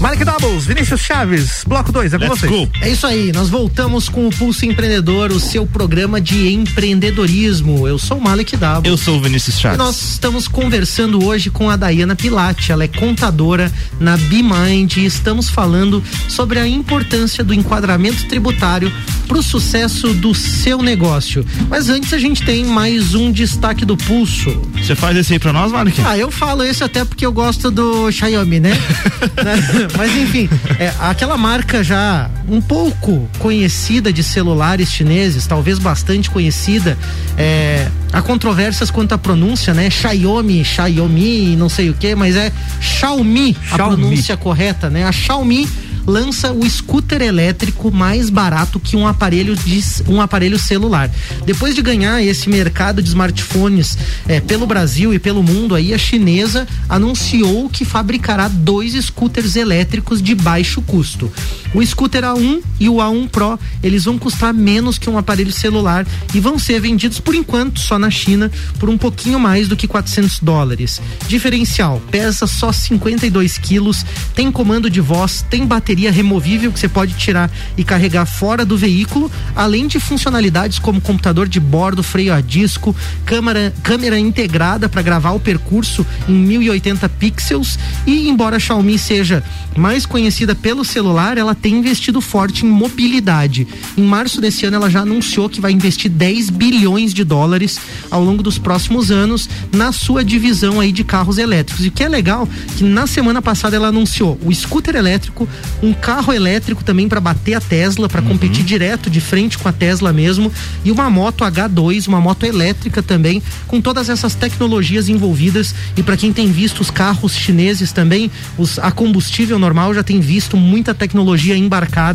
Malik 0.00 0.24
Doubles, 0.24 0.64
Vinícius 0.64 1.02
Chaves, 1.02 1.62
bloco 1.66 1.92
2, 1.92 2.14
é 2.14 2.18
com 2.18 2.24
Let's 2.24 2.40
vocês. 2.40 2.50
Go. 2.50 2.68
É 2.80 2.88
isso 2.88 3.06
aí, 3.06 3.32
nós 3.32 3.50
voltamos 3.50 4.08
com 4.08 4.26
o 4.26 4.30
Pulso 4.30 4.64
Empreendedor, 4.64 5.30
o 5.30 5.38
seu 5.38 5.66
programa 5.66 6.18
de 6.18 6.48
empreendedorismo. 6.48 7.86
Eu 7.86 7.98
sou 7.98 8.16
o 8.16 8.20
Malik 8.20 8.56
Doubles. 8.56 8.90
Eu 8.90 8.96
sou 8.96 9.18
o 9.18 9.20
Vinícius 9.20 9.58
E 9.58 9.60
Chaves. 9.60 9.76
nós 9.76 10.12
estamos 10.12 10.48
conversando 10.48 11.22
hoje 11.22 11.50
com 11.50 11.68
a 11.68 11.76
Dayana 11.76 12.16
Pilate, 12.16 12.72
ela 12.72 12.84
é 12.84 12.88
contadora 12.88 13.70
na 14.00 14.16
BeMind 14.16 14.96
e 14.96 15.04
estamos 15.04 15.50
falando 15.50 16.02
sobre 16.30 16.58
a 16.58 16.66
importância 16.66 17.44
do 17.44 17.52
enquadramento 17.52 18.26
tributário 18.26 18.90
para 19.28 19.36
o 19.36 19.42
sucesso 19.42 20.14
do 20.14 20.34
seu 20.34 20.78
negócio. 20.82 21.44
Mas 21.68 21.90
antes 21.90 22.14
a 22.14 22.18
gente 22.18 22.42
tem 22.42 22.64
mais 22.64 23.14
um 23.14 23.30
destaque 23.30 23.84
do 23.84 23.98
Pulso. 23.98 24.50
Você 24.82 24.94
faz 24.94 25.14
esse 25.18 25.34
aí 25.34 25.38
pra 25.38 25.52
nós, 25.52 25.70
Malik? 25.70 26.00
Ah, 26.02 26.16
eu 26.16 26.30
falo 26.30 26.64
esse 26.64 26.82
até 26.82 27.04
porque 27.04 27.26
eu 27.26 27.32
gosto 27.32 27.70
do 27.70 28.10
Xiaomi, 28.10 28.60
né? 28.60 28.72
Mas 29.96 30.16
enfim, 30.16 30.48
é, 30.78 30.92
aquela 31.00 31.36
marca 31.36 31.82
já 31.82 32.28
um 32.50 32.60
pouco 32.60 33.28
conhecida 33.38 34.12
de 34.12 34.24
celulares 34.24 34.90
chineses, 34.90 35.46
talvez 35.46 35.78
bastante 35.78 36.28
conhecida, 36.28 36.98
é, 37.38 37.88
há 38.12 38.20
controvérsias 38.20 38.90
quanto 38.90 39.12
à 39.12 39.18
pronúncia, 39.18 39.72
né? 39.72 39.88
Xiaomi, 39.88 40.64
Xiaomi, 40.64 41.54
não 41.56 41.68
sei 41.68 41.90
o 41.90 41.94
que, 41.94 42.14
mas 42.16 42.34
é 42.34 42.52
Xiaomi, 42.80 43.56
a 43.70 43.76
Xiaomi. 43.76 43.96
pronúncia 43.96 44.36
correta, 44.36 44.90
né? 44.90 45.04
A 45.04 45.12
Xiaomi 45.12 45.68
lança 46.06 46.52
o 46.52 46.68
scooter 46.68 47.22
elétrico 47.22 47.90
mais 47.90 48.30
barato 48.30 48.80
que 48.80 48.96
um 48.96 49.06
aparelho 49.06 49.54
de 49.56 49.80
um 50.08 50.20
aparelho 50.20 50.58
celular. 50.58 51.10
Depois 51.44 51.74
de 51.74 51.82
ganhar 51.82 52.22
esse 52.22 52.48
mercado 52.48 53.02
de 53.02 53.08
smartphones 53.08 53.96
eh, 54.28 54.40
pelo 54.40 54.66
Brasil 54.66 55.14
e 55.14 55.18
pelo 55.18 55.42
mundo, 55.42 55.74
aí 55.74 55.94
a 55.94 55.98
chinesa 55.98 56.66
anunciou 56.88 57.68
que 57.68 57.84
fabricará 57.84 58.48
dois 58.48 58.92
scooters 58.94 59.56
elétricos 59.56 60.22
de 60.22 60.34
baixo 60.34 60.82
custo. 60.82 61.32
O 61.72 61.84
scooter 61.84 62.24
A1 62.40 62.62
e 62.78 62.88
o 62.88 62.94
A1 62.94 63.28
Pro, 63.28 63.58
eles 63.82 64.04
vão 64.04 64.18
custar 64.18 64.54
menos 64.54 64.98
que 64.98 65.10
um 65.10 65.18
aparelho 65.18 65.52
celular 65.52 66.06
e 66.34 66.40
vão 66.40 66.58
ser 66.58 66.80
vendidos 66.80 67.20
por 67.20 67.34
enquanto 67.34 67.78
só 67.80 67.98
na 67.98 68.10
China 68.10 68.50
por 68.78 68.88
um 68.88 68.96
pouquinho 68.96 69.38
mais 69.38 69.68
do 69.68 69.76
que 69.76 69.86
400 69.86 70.40
dólares. 70.40 71.00
Diferencial, 71.28 72.02
pesa 72.10 72.46
só 72.46 72.72
52 72.72 73.58
quilos, 73.58 74.04
tem 74.34 74.50
comando 74.50 74.88
de 74.88 75.00
voz, 75.00 75.44
tem 75.50 75.66
bateria 75.66 76.10
removível 76.10 76.72
que 76.72 76.80
você 76.80 76.88
pode 76.88 77.14
tirar 77.14 77.50
e 77.76 77.84
carregar 77.84 78.24
fora 78.24 78.64
do 78.64 78.76
veículo, 78.76 79.30
além 79.54 79.86
de 79.86 80.00
funcionalidades 80.00 80.78
como 80.78 81.00
computador 81.00 81.48
de 81.48 81.60
bordo, 81.60 82.02
freio 82.02 82.32
a 82.32 82.40
disco, 82.40 82.96
câmera, 83.24 83.74
câmera 83.82 84.18
integrada 84.18 84.88
para 84.88 85.02
gravar 85.02 85.32
o 85.32 85.40
percurso 85.40 86.06
em 86.28 86.32
1080 86.32 87.08
pixels 87.10 87.78
e 88.06 88.28
embora 88.28 88.56
a 88.56 88.60
Xiaomi 88.60 88.98
seja 88.98 89.42
mais 89.76 90.06
conhecida 90.06 90.54
pelo 90.54 90.84
celular, 90.84 91.38
ela 91.38 91.54
tem 91.54 91.74
investido 91.74 92.20
forte 92.30 92.64
em 92.64 92.68
mobilidade. 92.68 93.66
Em 93.98 94.02
março 94.02 94.40
desse 94.40 94.64
ano 94.64 94.76
ela 94.76 94.88
já 94.88 95.00
anunciou 95.00 95.48
que 95.48 95.60
vai 95.60 95.72
investir 95.72 96.08
10 96.08 96.48
bilhões 96.50 97.12
de 97.12 97.24
dólares 97.24 97.80
ao 98.08 98.22
longo 98.22 98.40
dos 98.40 98.56
próximos 98.56 99.10
anos 99.10 99.48
na 99.72 99.90
sua 99.90 100.24
divisão 100.24 100.78
aí 100.78 100.92
de 100.92 101.02
carros 101.02 101.38
elétricos. 101.38 101.84
E 101.84 101.88
o 101.88 101.92
que 101.92 102.04
é 102.04 102.08
legal 102.08 102.48
que 102.76 102.84
na 102.84 103.08
semana 103.08 103.42
passada 103.42 103.74
ela 103.74 103.88
anunciou 103.88 104.38
o 104.44 104.54
scooter 104.54 104.94
elétrico, 104.94 105.48
um 105.82 105.92
carro 105.92 106.32
elétrico 106.32 106.84
também 106.84 107.08
para 107.08 107.20
bater 107.20 107.54
a 107.54 107.60
Tesla, 107.60 108.08
para 108.08 108.22
uhum. 108.22 108.28
competir 108.28 108.64
direto 108.64 109.10
de 109.10 109.20
frente 109.20 109.58
com 109.58 109.68
a 109.68 109.72
Tesla 109.72 110.12
mesmo, 110.12 110.52
e 110.84 110.92
uma 110.92 111.10
moto 111.10 111.44
H2, 111.44 112.06
uma 112.06 112.20
moto 112.20 112.44
elétrica 112.44 113.02
também, 113.02 113.42
com 113.66 113.80
todas 113.80 114.08
essas 114.08 114.34
tecnologias 114.34 115.08
envolvidas. 115.08 115.74
E 115.96 116.02
para 116.02 116.16
quem 116.16 116.32
tem 116.32 116.50
visto 116.52 116.80
os 116.80 116.90
carros 116.90 117.34
chineses 117.34 117.92
também, 117.92 118.30
os 118.56 118.78
a 118.78 118.92
combustível 118.92 119.58
normal 119.58 119.94
já 119.94 120.02
tem 120.02 120.20
visto 120.20 120.56
muita 120.56 120.94
tecnologia 120.94 121.56
embarcada, 121.56 122.09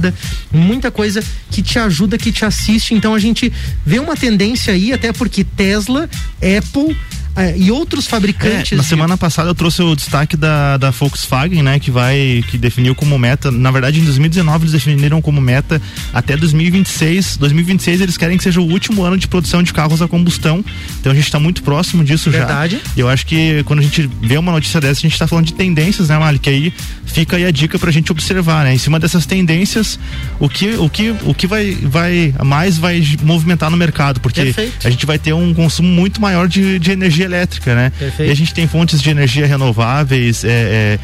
muita 0.52 0.92
coisa 0.92 1.24
que 1.52 1.62
te 1.62 1.80
ajuda, 1.80 2.18
que 2.18 2.32
te 2.32 2.46
assiste. 2.46 2.94
Então 2.94 3.14
a 3.14 3.20
gente 3.20 3.52
vê 3.86 4.00
uma 4.00 4.16
tendência 4.16 4.74
aí, 4.74 4.94
até 4.94 5.12
porque 5.12 5.44
Tesla, 5.44 6.10
Apple 6.38 6.96
é, 7.36 7.58
e 7.58 7.70
outros 7.72 8.08
fabricantes. 8.08 8.72
É, 8.72 8.76
na 8.76 8.84
de... 8.84 8.88
semana 8.88 9.18
passada 9.18 9.50
eu 9.50 9.56
trouxe 9.56 9.82
o 9.82 9.96
destaque 9.96 10.38
da, 10.38 10.78
da 10.78 10.90
Volkswagen, 10.92 11.62
né? 11.62 11.80
Que 11.80 11.92
vai, 11.92 12.44
que 12.50 12.58
definiu 12.58 12.96
como 12.96 13.18
meta, 13.20 13.52
na 13.52 13.72
verdade 13.72 14.00
em 14.00 14.04
2019 14.04 14.64
eles 14.64 14.72
definiram 14.72 15.22
como 15.22 15.42
meta 15.42 15.82
até 16.14 16.38
2026. 16.38 17.38
2026 17.38 18.02
eles 18.02 18.18
querem 18.18 18.38
que 18.38 18.44
seja 18.44 18.62
o 18.62 18.72
último 18.72 19.04
ano 19.04 19.18
de 19.18 19.28
produção 19.28 19.62
de 19.62 19.74
carros 19.74 20.02
a 20.02 20.08
combustão. 20.08 20.64
Então 21.00 21.12
a 21.12 21.16
gente 21.16 21.26
está 21.26 21.40
muito 21.40 21.62
próximo 21.62 22.04
disso 22.04 22.32
verdade. 22.32 22.80
já. 22.84 22.92
Eu 22.96 23.10
acho 23.10 23.26
que 23.26 23.64
quando 23.64 23.80
a 23.80 23.84
gente 23.84 24.10
vê 24.22 24.38
uma 24.38 24.52
notícia 24.52 24.80
dessa, 24.80 25.00
a 25.00 25.02
gente 25.02 25.14
está 25.14 25.28
falando 25.28 25.46
de 25.46 25.54
tendências, 25.54 26.10
né, 26.10 26.18
Malik? 26.18 26.50
Aí 26.50 26.74
fica 27.06 27.36
aí 27.36 27.46
a 27.46 27.52
dica 27.52 27.78
pra 27.78 27.92
gente 27.92 28.12
observar, 28.12 28.64
né? 28.64 28.74
Em 28.74 28.78
cima 28.78 29.00
dessas 29.00 29.26
tendências, 29.26 30.00
o 30.40 30.48
que, 30.48 30.76
o 30.76 30.90
que, 30.90 31.14
o 31.24 31.34
que 31.34 31.48
vai, 31.48 31.72
vai 31.72 32.34
mais 32.44 32.78
vai 32.78 33.04
movimentar 33.24 33.70
no 33.70 33.78
mercado, 33.78 34.20
porque 34.20 34.42
Perfeito. 34.42 34.88
a 34.88 34.90
gente 34.90 35.06
vai 35.06 35.20
ter 35.20 35.34
um 35.34 35.54
consumo 35.54 35.90
muito 35.90 36.22
maior 36.22 36.48
de, 36.48 36.80
de 36.80 36.92
energia 36.92 37.25
elétrica, 37.26 37.76
né? 37.76 37.92
Perfeito. 37.98 38.30
E 38.30 38.32
a 38.32 38.36
gente 38.36 38.54
tem 38.54 38.68
fontes 38.68 39.02
de 39.02 39.10
energia 39.10 39.46
renováveis, 39.46 40.44
é, 40.44 41.00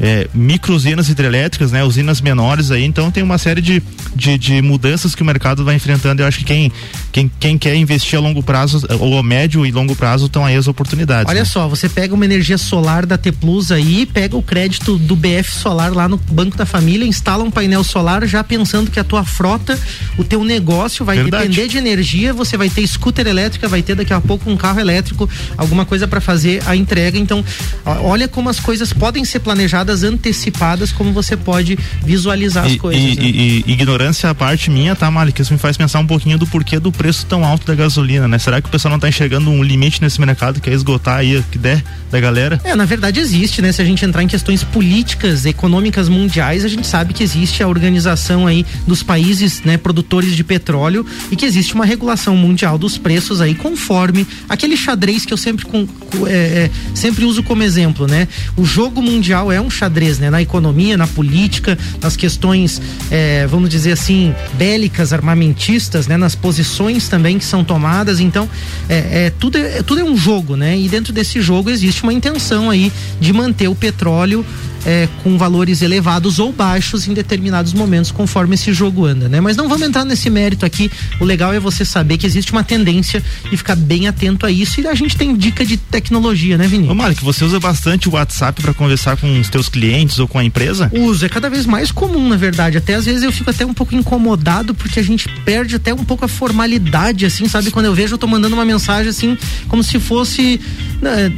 é, 0.00 0.28
micro 0.34 0.74
usinas 0.74 1.08
hidrelétricas, 1.08 1.72
né? 1.72 1.82
Usinas 1.82 2.20
menores 2.20 2.70
aí, 2.70 2.84
então 2.84 3.10
tem 3.10 3.22
uma 3.22 3.38
série 3.38 3.60
de, 3.60 3.82
de, 4.14 4.36
de, 4.36 4.62
mudanças 4.62 5.14
que 5.14 5.22
o 5.22 5.24
mercado 5.24 5.64
vai 5.64 5.74
enfrentando. 5.74 6.22
Eu 6.22 6.26
acho 6.26 6.38
que 6.38 6.44
quem, 6.44 6.72
quem, 7.10 7.30
quem 7.40 7.58
quer 7.58 7.74
investir 7.76 8.18
a 8.18 8.22
longo 8.22 8.42
prazo, 8.42 8.86
ou 9.00 9.18
a 9.18 9.22
médio 9.22 9.64
e 9.64 9.72
longo 9.72 9.96
prazo, 9.96 10.26
estão 10.26 10.44
aí 10.44 10.56
as 10.56 10.68
oportunidades. 10.68 11.30
Olha 11.30 11.40
né? 11.40 11.44
só, 11.44 11.66
você 11.68 11.88
pega 11.88 12.14
uma 12.14 12.24
energia 12.24 12.58
solar 12.58 13.06
da 13.06 13.16
T 13.16 13.32
Plus 13.32 13.72
aí, 13.72 14.04
pega 14.04 14.36
o 14.36 14.42
crédito 14.42 14.98
do 14.98 15.16
BF 15.16 15.50
Solar 15.50 15.92
lá 15.92 16.08
no 16.08 16.16
Banco 16.16 16.56
da 16.56 16.66
Família, 16.66 17.06
instala 17.06 17.42
um 17.42 17.50
painel 17.50 17.82
solar 17.82 18.26
já 18.26 18.44
pensando 18.44 18.90
que 18.90 19.00
a 19.00 19.04
tua 19.04 19.24
frota, 19.24 19.78
o 20.18 20.24
teu 20.24 20.44
negócio 20.44 21.04
vai 21.04 21.16
Verdade. 21.16 21.48
depender 21.48 21.68
de 21.68 21.78
energia, 21.78 22.34
você 22.34 22.56
vai 22.56 22.68
ter 22.68 22.86
scooter 22.86 23.26
elétrica, 23.26 23.68
vai 23.68 23.82
ter 23.82 23.94
daqui 23.94 24.12
a 24.12 24.20
pouco 24.20 24.50
um 24.50 24.56
carro 24.56 24.80
elétrico, 24.80 25.28
alguma 25.56 25.84
coisa 25.86 26.06
para 26.06 26.20
fazer 26.20 26.62
a 26.66 26.76
entrega. 26.76 27.18
Então, 27.18 27.44
olha 27.84 28.28
como 28.28 28.48
as 28.48 28.60
coisas 28.60 28.92
podem 28.92 29.24
ser 29.24 29.40
planejadas 29.40 29.85
antecipadas, 30.02 30.92
como 30.92 31.12
você 31.12 31.36
pode 31.36 31.78
visualizar 32.02 32.66
e, 32.66 32.72
as 32.72 32.76
coisas. 32.76 33.02
E, 33.02 33.06
né? 33.06 33.22
e, 33.22 33.64
e, 33.66 33.72
ignorância 33.72 34.30
à 34.30 34.34
parte 34.34 34.70
minha, 34.70 34.94
tá, 34.94 35.10
Malik? 35.10 35.40
Isso 35.40 35.52
me 35.52 35.58
faz 35.58 35.76
pensar 35.76 36.00
um 36.00 36.06
pouquinho 36.06 36.38
do 36.38 36.46
porquê 36.46 36.78
do 36.78 36.92
preço 36.92 37.26
tão 37.26 37.44
alto 37.44 37.66
da 37.66 37.74
gasolina, 37.74 38.26
né? 38.26 38.38
Será 38.38 38.60
que 38.60 38.68
o 38.68 38.70
pessoal 38.70 38.92
não 38.92 38.98
tá 38.98 39.08
enxergando 39.08 39.50
um 39.50 39.62
limite 39.62 40.00
nesse 40.02 40.20
mercado 40.20 40.60
que 40.60 40.70
é 40.70 40.72
esgotar 40.72 41.18
aí 41.18 41.36
o 41.36 41.42
que 41.44 41.58
der 41.58 41.82
da 42.10 42.20
galera? 42.20 42.60
É, 42.64 42.74
na 42.74 42.84
verdade 42.84 43.20
existe, 43.20 43.60
né? 43.62 43.72
Se 43.72 43.82
a 43.82 43.84
gente 43.84 44.04
entrar 44.04 44.22
em 44.22 44.28
questões 44.28 44.62
políticas, 44.62 45.44
econômicas 45.44 46.08
mundiais, 46.08 46.64
a 46.64 46.68
gente 46.68 46.86
sabe 46.86 47.12
que 47.12 47.22
existe 47.22 47.62
a 47.62 47.68
organização 47.68 48.46
aí 48.46 48.64
dos 48.86 49.02
países, 49.02 49.62
né, 49.64 49.76
produtores 49.76 50.36
de 50.36 50.44
petróleo 50.44 51.04
e 51.30 51.36
que 51.36 51.44
existe 51.44 51.74
uma 51.74 51.84
regulação 51.84 52.36
mundial 52.36 52.78
dos 52.78 52.98
preços 52.98 53.40
aí 53.40 53.54
conforme 53.54 54.26
aquele 54.48 54.76
xadrez 54.76 55.24
que 55.24 55.32
eu 55.32 55.36
sempre, 55.36 55.64
com, 55.64 55.86
é, 56.26 56.30
é, 56.30 56.70
sempre 56.94 57.24
uso 57.24 57.42
como 57.42 57.62
exemplo, 57.62 58.06
né? 58.06 58.28
O 58.56 58.64
jogo 58.64 59.02
mundial 59.02 59.50
é 59.50 59.60
um 59.60 59.70
xadrez, 59.76 60.18
né? 60.18 60.30
Na 60.30 60.42
economia, 60.42 60.96
na 60.96 61.06
política, 61.06 61.78
nas 62.00 62.16
questões, 62.16 62.80
é, 63.10 63.46
vamos 63.46 63.70
dizer 63.70 63.92
assim, 63.92 64.34
bélicas, 64.54 65.12
armamentistas, 65.12 66.06
né? 66.06 66.16
Nas 66.16 66.34
posições 66.34 67.08
também 67.08 67.38
que 67.38 67.44
são 67.44 67.62
tomadas. 67.64 68.20
Então, 68.20 68.48
é, 68.88 69.26
é 69.26 69.30
tudo, 69.30 69.58
é, 69.58 69.82
tudo 69.82 70.00
é 70.00 70.04
um 70.04 70.16
jogo, 70.16 70.56
né? 70.56 70.78
E 70.78 70.88
dentro 70.88 71.12
desse 71.12 71.40
jogo 71.40 71.70
existe 71.70 72.02
uma 72.02 72.12
intenção 72.12 72.70
aí 72.70 72.92
de 73.20 73.32
manter 73.32 73.68
o 73.68 73.74
petróleo 73.74 74.44
é, 74.84 75.08
com 75.22 75.36
valores 75.38 75.82
elevados 75.82 76.38
ou 76.38 76.52
baixos 76.52 77.08
em 77.08 77.14
determinados 77.14 77.72
momentos, 77.72 78.10
conforme 78.10 78.54
esse 78.54 78.72
jogo 78.72 79.04
anda, 79.04 79.28
né? 79.28 79.40
Mas 79.40 79.56
não 79.56 79.68
vamos 79.68 79.86
entrar 79.86 80.04
nesse 80.04 80.28
mérito 80.30 80.66
aqui. 80.66 80.90
O 81.20 81.24
legal 81.24 81.52
é 81.52 81.60
você 81.60 81.84
saber 81.84 82.18
que 82.18 82.26
existe 82.26 82.52
uma 82.52 82.64
tendência 82.64 83.22
e 83.50 83.56
ficar 83.56 83.76
bem 83.76 84.08
atento 84.08 84.46
a 84.46 84.50
isso. 84.50 84.80
E 84.80 84.86
a 84.86 84.94
gente 84.94 85.16
tem 85.16 85.34
dica 85.36 85.64
de 85.64 85.76
tecnologia, 85.76 86.56
né, 86.56 86.66
Vinícius? 86.66 86.92
Ô, 86.92 86.94
Mário, 86.94 87.16
que 87.16 87.24
você 87.24 87.44
usa 87.44 87.58
bastante 87.58 88.08
o 88.08 88.12
WhatsApp 88.12 88.60
para 88.60 88.74
conversar 88.74 89.16
com 89.16 89.40
os 89.40 89.48
teus 89.48 89.68
clientes 89.68 90.18
ou 90.18 90.28
com 90.28 90.38
a 90.38 90.44
empresa? 90.44 90.90
Uso, 90.94 91.24
é 91.24 91.28
cada 91.28 91.48
vez 91.48 91.66
mais 91.66 91.90
comum, 91.90 92.28
na 92.28 92.36
verdade. 92.36 92.76
Até 92.76 92.94
às 92.94 93.06
vezes 93.06 93.22
eu 93.22 93.32
fico 93.32 93.50
até 93.50 93.64
um 93.64 93.74
pouco 93.74 93.94
incomodado 93.94 94.74
porque 94.74 95.00
a 95.00 95.02
gente 95.02 95.28
perde 95.44 95.76
até 95.76 95.92
um 95.92 96.04
pouco 96.04 96.24
a 96.24 96.28
formalidade, 96.28 97.26
assim, 97.26 97.48
sabe? 97.48 97.70
Quando 97.70 97.86
eu 97.86 97.94
vejo, 97.94 98.14
eu 98.14 98.18
tô 98.18 98.26
mandando 98.26 98.54
uma 98.54 98.64
mensagem 98.64 99.10
assim, 99.10 99.36
como 99.68 99.82
se 99.82 99.98
fosse. 99.98 100.60
Né, 101.00 101.32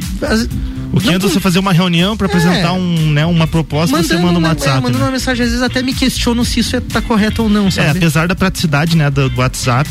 o 0.91 0.99
que 0.99 1.09
é 1.09 1.19
você 1.19 1.39
fazer 1.39 1.59
uma 1.59 1.73
reunião 1.73 2.17
para 2.17 2.27
apresentar 2.27 2.69
é. 2.69 2.71
um, 2.71 3.11
né, 3.11 3.25
uma 3.25 3.47
proposta, 3.47 3.95
mandando, 3.95 4.07
você 4.07 4.17
manda 4.17 4.39
um 4.39 4.43
WhatsApp. 4.43 4.77
É, 4.77 4.81
mandando 4.81 4.97
né? 4.97 5.05
uma 5.05 5.11
mensagem, 5.11 5.43
às 5.43 5.51
vezes 5.51 5.63
até 5.63 5.81
me 5.81 5.93
questiono 5.93 6.43
se 6.43 6.59
isso 6.59 6.75
está 6.75 6.99
é, 6.99 7.01
correto 7.01 7.43
ou 7.43 7.49
não, 7.49 7.67
é, 7.67 7.71
sabe? 7.71 7.87
É, 7.87 7.91
apesar 7.91 8.27
da 8.27 8.35
praticidade, 8.35 8.97
né, 8.97 9.09
do, 9.09 9.29
do 9.29 9.39
WhatsApp, 9.39 9.89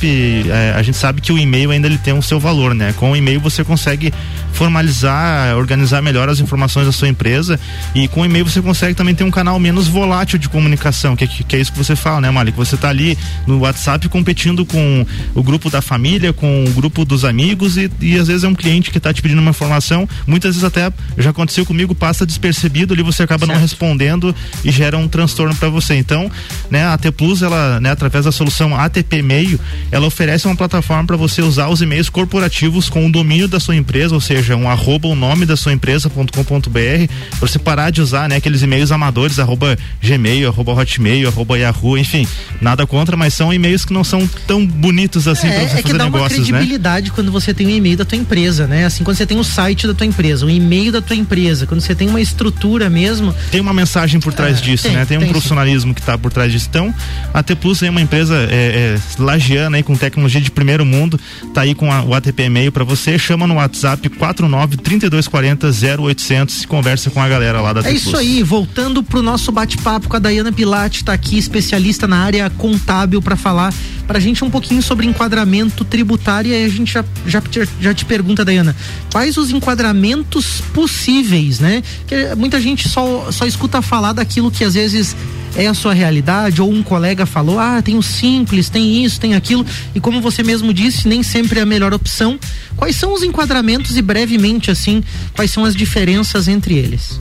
é, 0.48 0.74
a 0.76 0.82
gente 0.82 0.96
sabe 0.96 1.20
que 1.20 1.32
o 1.32 1.38
e-mail 1.38 1.70
ainda 1.70 1.86
ele 1.86 1.98
tem 1.98 2.14
o 2.14 2.22
seu 2.22 2.40
valor, 2.40 2.74
né? 2.74 2.92
Com 2.96 3.12
o 3.12 3.16
e-mail 3.16 3.40
você 3.40 3.62
consegue 3.62 4.12
formalizar, 4.52 5.56
organizar 5.56 6.02
melhor 6.02 6.28
as 6.28 6.40
informações 6.40 6.86
da 6.86 6.92
sua 6.92 7.08
empresa 7.08 7.58
e 7.94 8.08
com 8.08 8.22
o 8.22 8.24
e-mail 8.24 8.44
você 8.44 8.60
consegue 8.60 8.94
também 8.94 9.14
ter 9.14 9.24
um 9.24 9.30
canal 9.30 9.58
menos 9.58 9.86
volátil 9.86 10.38
de 10.38 10.48
comunicação, 10.48 11.14
que, 11.16 11.26
que, 11.26 11.44
que 11.44 11.56
é 11.56 11.60
isso 11.60 11.72
que 11.72 11.78
você 11.78 11.94
fala, 11.94 12.20
né, 12.20 12.30
Malik? 12.30 12.56
Você 12.56 12.74
está 12.74 12.88
ali 12.88 13.16
no 13.46 13.60
WhatsApp 13.60 14.08
competindo 14.08 14.64
com 14.64 15.06
o 15.34 15.42
grupo 15.42 15.70
da 15.70 15.80
família, 15.80 16.32
com 16.32 16.64
o 16.64 16.70
grupo 16.70 17.04
dos 17.04 17.24
amigos 17.24 17.76
e, 17.76 17.90
e 18.00 18.18
às 18.18 18.28
vezes 18.28 18.44
é 18.44 18.48
um 18.48 18.54
cliente 18.54 18.90
que 18.90 18.98
está 18.98 19.12
te 19.12 19.22
pedindo 19.22 19.40
uma 19.40 19.50
informação, 19.50 20.08
muitas 20.26 20.54
vezes 20.54 20.64
até 20.64 20.92
já 21.16 21.30
aconteceu 21.30 21.64
comigo, 21.64 21.94
passa 21.94 22.26
despercebido 22.26 22.94
ali, 22.94 23.02
você 23.02 23.22
acaba 23.22 23.46
certo. 23.46 23.56
não 23.56 23.62
respondendo 23.62 24.34
e 24.64 24.70
gera 24.70 24.96
um 24.96 25.08
transtorno 25.08 25.54
para 25.54 25.68
você. 25.68 25.94
Então, 25.94 26.30
né, 26.70 26.86
a 26.86 26.96
T 26.98 27.10
Plus, 27.10 27.42
ela, 27.42 27.80
né, 27.80 27.90
através 27.90 28.24
da 28.24 28.32
solução 28.32 28.76
ATP 28.76 29.22
Meio, 29.22 29.58
ela 29.90 30.06
oferece 30.06 30.46
uma 30.46 30.56
plataforma 30.56 31.04
para 31.04 31.16
você 31.16 31.42
usar 31.42 31.68
os 31.68 31.80
e-mails 31.82 32.08
corporativos 32.08 32.88
com 32.88 33.06
o 33.06 33.10
domínio 33.10 33.48
da 33.48 33.60
sua 33.60 33.76
empresa, 33.76 34.14
ou 34.14 34.20
seja, 34.20 34.37
um 34.56 34.68
arroba 34.68 35.08
o 35.08 35.14
nome 35.14 35.44
da 35.44 35.56
sua 35.56 35.72
empresa.com.br, 35.72 36.32
para 36.38 37.48
você 37.48 37.58
parar 37.58 37.90
de 37.90 38.00
usar, 38.00 38.28
né, 38.28 38.36
aqueles 38.36 38.62
e-mails 38.62 38.92
amadores, 38.92 39.38
arroba 39.38 39.76
Gmail, 40.02 40.48
arroba 40.48 40.72
Hotmail, 40.72 41.28
arroba 41.28 41.58
Yahoo, 41.58 41.98
enfim, 41.98 42.26
nada 42.60 42.86
contra, 42.86 43.16
mas 43.16 43.34
são 43.34 43.52
e-mails 43.52 43.84
que 43.84 43.92
não 43.92 44.04
são 44.04 44.26
tão 44.46 44.66
bonitos 44.66 45.28
assim 45.28 45.48
é, 45.48 45.50
para 45.50 45.60
você 45.60 45.64
é 45.64 45.68
fazer 45.68 45.82
que 45.82 45.92
dá 45.92 46.04
negócios, 46.04 46.38
uma 46.38 46.44
né? 46.44 46.58
credibilidade 46.58 47.08
né? 47.08 47.12
quando 47.14 47.32
você 47.32 47.52
tem 47.52 47.66
um 47.66 47.70
e-mail 47.70 47.96
da 47.96 48.04
tua 48.04 48.18
empresa, 48.18 48.66
né? 48.66 48.84
Assim, 48.84 49.04
quando 49.04 49.16
você 49.16 49.26
tem 49.26 49.38
o 49.38 49.44
site 49.44 49.86
da 49.86 49.94
tua 49.94 50.06
empresa, 50.06 50.46
o 50.46 50.50
e-mail 50.50 50.92
da 50.92 51.00
tua 51.00 51.16
empresa, 51.16 51.66
quando 51.66 51.80
você 51.80 51.94
tem 51.94 52.08
uma 52.08 52.20
estrutura 52.20 52.88
mesmo. 52.88 53.34
Tem 53.50 53.60
uma 53.60 53.72
mensagem 53.72 54.20
por 54.20 54.32
trás 54.32 54.58
é, 54.58 54.62
disso, 54.62 54.84
tem, 54.84 54.92
né? 54.92 55.04
Tem, 55.04 55.18
tem 55.18 55.28
um 55.28 55.30
profissionalismo 55.30 55.90
sim. 55.90 55.94
que 55.94 56.00
está 56.00 56.16
por 56.16 56.32
trás 56.32 56.52
disso. 56.52 56.66
Então, 56.68 56.94
a 57.32 57.42
T 57.42 57.54
Plus 57.54 57.82
é 57.82 57.90
uma 57.90 58.00
empresa 58.00 58.36
é, 58.50 58.96
é, 58.96 59.22
lagiana 59.22 59.76
aí, 59.76 59.82
com 59.82 59.96
tecnologia 59.96 60.40
de 60.40 60.50
primeiro 60.50 60.84
mundo, 60.84 61.18
tá 61.52 61.62
aí 61.62 61.74
com 61.74 61.92
a, 61.92 62.02
o 62.02 62.14
ATP 62.14 62.44
e-mail 62.44 62.72
para 62.72 62.84
você, 62.84 63.18
chama 63.18 63.46
no 63.46 63.54
WhatsApp 63.54 64.08
49 64.28 64.76
3240 64.76 66.02
0800 66.02 66.62
e 66.62 66.66
conversa 66.66 67.10
com 67.10 67.20
a 67.20 67.28
galera 67.28 67.60
lá 67.60 67.72
da 67.72 67.82
T 67.82 67.88
É 67.88 67.92
isso 67.92 68.16
aí, 68.16 68.42
voltando 68.42 69.02
pro 69.02 69.22
nosso 69.22 69.50
bate-papo 69.50 70.08
com 70.08 70.16
a 70.16 70.18
Dayana 70.18 70.52
Pilate, 70.52 71.04
tá 71.04 71.12
aqui 71.12 71.38
especialista 71.38 72.06
na 72.06 72.18
área 72.18 72.50
contábil 72.50 73.22
para 73.22 73.36
falar 73.36 73.72
pra 74.06 74.18
gente 74.18 74.44
um 74.44 74.50
pouquinho 74.50 74.82
sobre 74.82 75.06
enquadramento 75.06 75.84
tributário 75.84 76.50
e 76.50 76.64
a 76.64 76.68
gente 76.68 76.92
já, 76.92 77.04
já, 77.26 77.42
já 77.80 77.94
te 77.94 78.04
pergunta, 78.04 78.44
Dayana, 78.44 78.76
quais 79.10 79.36
os 79.36 79.50
enquadramentos 79.50 80.62
possíveis, 80.72 81.60
né? 81.60 81.82
Que 82.06 82.34
muita 82.34 82.60
gente 82.60 82.88
só, 82.88 83.30
só 83.30 83.46
escuta 83.46 83.80
falar 83.80 84.12
daquilo 84.12 84.50
que 84.50 84.64
às 84.64 84.74
vezes 84.74 85.16
é 85.56 85.66
a 85.66 85.74
sua 85.74 85.92
realidade, 85.92 86.62
ou 86.62 86.70
um 86.70 86.82
colega 86.82 87.26
falou, 87.26 87.58
ah, 87.58 87.82
tem 87.82 87.96
o 87.96 88.02
simples, 88.02 88.68
tem 88.68 89.04
isso, 89.04 89.20
tem 89.20 89.34
aquilo, 89.34 89.64
e 89.94 90.00
como 90.00 90.20
você 90.20 90.42
mesmo 90.42 90.72
disse, 90.72 91.08
nem 91.08 91.22
sempre 91.22 91.58
é 91.58 91.62
a 91.62 91.66
melhor 91.66 91.92
opção. 91.92 92.38
Quais 92.76 92.96
são 92.96 93.12
os 93.12 93.22
enquadramentos 93.22 93.96
e 93.96 94.02
brevemente 94.18 94.68
assim, 94.68 95.04
quais 95.36 95.52
são 95.52 95.64
as 95.64 95.76
diferenças 95.76 96.48
entre 96.48 96.76
eles? 96.76 97.20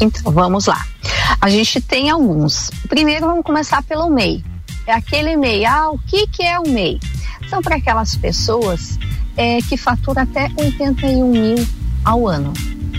Então, 0.00 0.32
vamos 0.32 0.66
lá. 0.66 0.84
A 1.40 1.48
gente 1.48 1.80
tem 1.80 2.10
alguns. 2.10 2.68
Primeiro 2.88 3.26
vamos 3.26 3.44
começar 3.44 3.80
pelo 3.84 4.10
MEI. 4.10 4.44
É 4.88 4.92
aquele 4.92 5.36
MEI. 5.36 5.64
Ah, 5.64 5.90
o 5.90 5.98
que, 6.00 6.26
que 6.26 6.42
é 6.42 6.58
o 6.58 6.68
MEI? 6.68 6.98
São 7.48 7.62
para 7.62 7.76
aquelas 7.76 8.16
pessoas 8.16 8.98
é, 9.36 9.58
que 9.62 9.76
faturam 9.76 10.22
até 10.22 10.50
81 10.58 11.30
mil 11.30 11.66
ao 12.04 12.26
ano. 12.26 12.52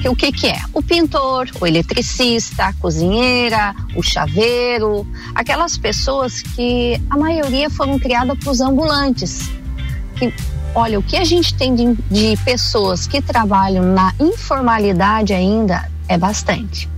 O 0.05 0.15
que, 0.15 0.31
que 0.31 0.47
é? 0.47 0.59
O 0.73 0.81
pintor, 0.81 1.49
o 1.59 1.67
eletricista, 1.67 2.65
a 2.65 2.73
cozinheira, 2.73 3.75
o 3.93 4.01
chaveiro, 4.01 5.05
aquelas 5.35 5.77
pessoas 5.77 6.41
que 6.41 7.01
a 7.09 7.17
maioria 7.17 7.69
foram 7.69 7.99
criadas 7.99 8.37
para 8.37 8.51
os 8.51 8.61
ambulantes. 8.61 9.49
Que, 10.15 10.33
olha, 10.75 10.99
o 10.99 11.03
que 11.03 11.17
a 11.17 11.23
gente 11.23 11.53
tem 11.55 11.75
de, 11.75 11.93
de 12.09 12.37
pessoas 12.43 13.07
que 13.07 13.21
trabalham 13.21 13.83
na 13.83 14.13
informalidade 14.19 15.33
ainda 15.33 15.89
é 16.07 16.17
bastante. 16.17 16.89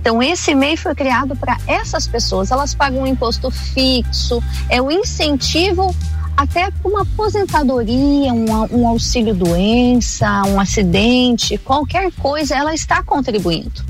Então, 0.00 0.22
esse 0.22 0.54
MEI 0.54 0.76
foi 0.76 0.94
criado 0.94 1.36
para 1.36 1.58
essas 1.66 2.06
pessoas. 2.06 2.50
Elas 2.50 2.74
pagam 2.74 3.02
um 3.02 3.06
imposto 3.06 3.50
fixo, 3.50 4.42
é 4.68 4.80
o 4.80 4.90
incentivo 4.90 5.94
até 6.36 6.72
uma 6.84 7.02
aposentadoria, 7.02 8.32
um, 8.32 8.46
um 8.70 8.88
auxílio 8.88 9.34
doença, 9.34 10.42
um 10.46 10.60
acidente, 10.60 11.58
qualquer 11.58 12.12
coisa, 12.12 12.54
ela 12.56 12.72
está 12.72 13.02
contribuindo. 13.02 13.84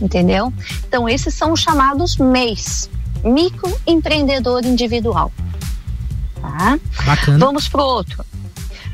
Entendeu? 0.00 0.52
Então, 0.86 1.08
esses 1.08 1.32
são 1.34 1.52
os 1.52 1.60
chamados 1.60 2.16
MEIs, 2.16 2.90
microempreendedor 3.24 4.66
individual. 4.66 5.32
Tá? 6.40 6.78
Bacana. 7.06 7.38
Vamos 7.38 7.68
para 7.68 7.80
o 7.80 7.86
outro. 7.86 8.31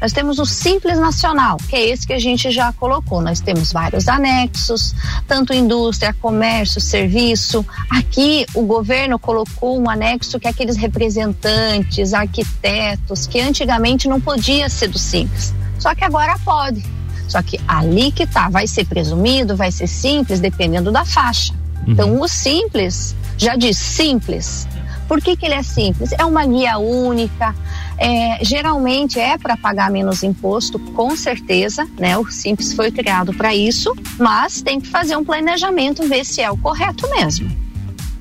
Nós 0.01 0.13
temos 0.13 0.39
o 0.39 0.47
Simples 0.47 0.99
Nacional, 0.99 1.57
que 1.69 1.75
é 1.75 1.89
esse 1.89 2.07
que 2.07 2.13
a 2.13 2.19
gente 2.19 2.51
já 2.51 2.73
colocou. 2.73 3.21
Nós 3.21 3.41
temos 3.41 3.73
vários 3.73 4.09
anexos, 4.09 4.95
tanto 5.27 5.53
indústria, 5.53 6.15
comércio, 6.15 6.81
serviço. 6.81 7.67
Aqui 7.91 8.47
o 8.55 8.63
governo 8.63 9.19
colocou 9.19 9.81
um 9.81 9.91
anexo 9.91 10.39
que 10.39 10.47
é 10.47 10.51
aqueles 10.51 10.77
representantes, 10.77 12.15
arquitetos, 12.15 13.27
que 13.27 13.41
antigamente 13.41 14.09
não 14.09 14.21
podia 14.21 14.69
ser 14.69 14.89
do 14.89 14.99
Simples. 14.99 15.53
Só 15.79 15.95
que 15.95 16.05
agora 16.05 16.39
pode. 16.45 16.85
Só 17.29 17.43
que 17.43 17.61
ali 17.69 18.11
que 18.11 18.27
tá, 18.27 18.49
vai 18.49 18.67
ser 18.67 18.87
presumido, 18.87 19.57
vai 19.57 19.71
ser 19.71 19.87
simples, 19.87 20.41
dependendo 20.41 20.91
da 20.91 21.05
faixa. 21.05 21.53
Uhum. 21.53 21.93
Então, 21.93 22.21
o 22.21 22.27
simples 22.27 23.15
já 23.37 23.55
diz 23.55 23.77
simples. 23.77 24.67
Por 25.07 25.23
que, 25.23 25.37
que 25.37 25.47
ele 25.47 25.55
é 25.55 25.63
simples? 25.63 26.13
É 26.13 26.25
uma 26.25 26.45
guia 26.45 26.79
única, 26.79 27.55
é, 27.99 28.45
geralmente 28.45 29.19
é 29.19 29.37
para 29.37 29.57
pagar 29.57 29.91
menos 29.91 30.23
imposto, 30.23 30.79
com 30.79 31.17
certeza, 31.17 31.87
né? 31.99 32.17
O 32.17 32.31
Simples 32.31 32.73
foi 32.73 32.91
criado 32.91 33.35
para 33.35 33.55
isso, 33.55 33.95
mas 34.19 34.63
tem 34.63 34.81
que 34.81 34.89
fazer 34.89 35.17
um 35.17 35.25
planejamento, 35.25 36.07
ver 36.09 36.25
se 36.25 36.41
é 36.41 36.51
o 36.51 36.57
correto 36.57 37.09
mesmo. 37.11 37.51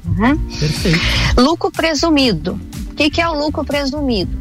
Uhum. 0.05 0.37
Perfeito. 0.59 0.99
Lucro 1.37 1.71
presumido. 1.71 2.59
O 2.91 2.95
que, 2.95 3.09
que 3.09 3.21
é 3.21 3.29
o 3.29 3.37
lucro 3.37 3.63
presumido? 3.63 4.35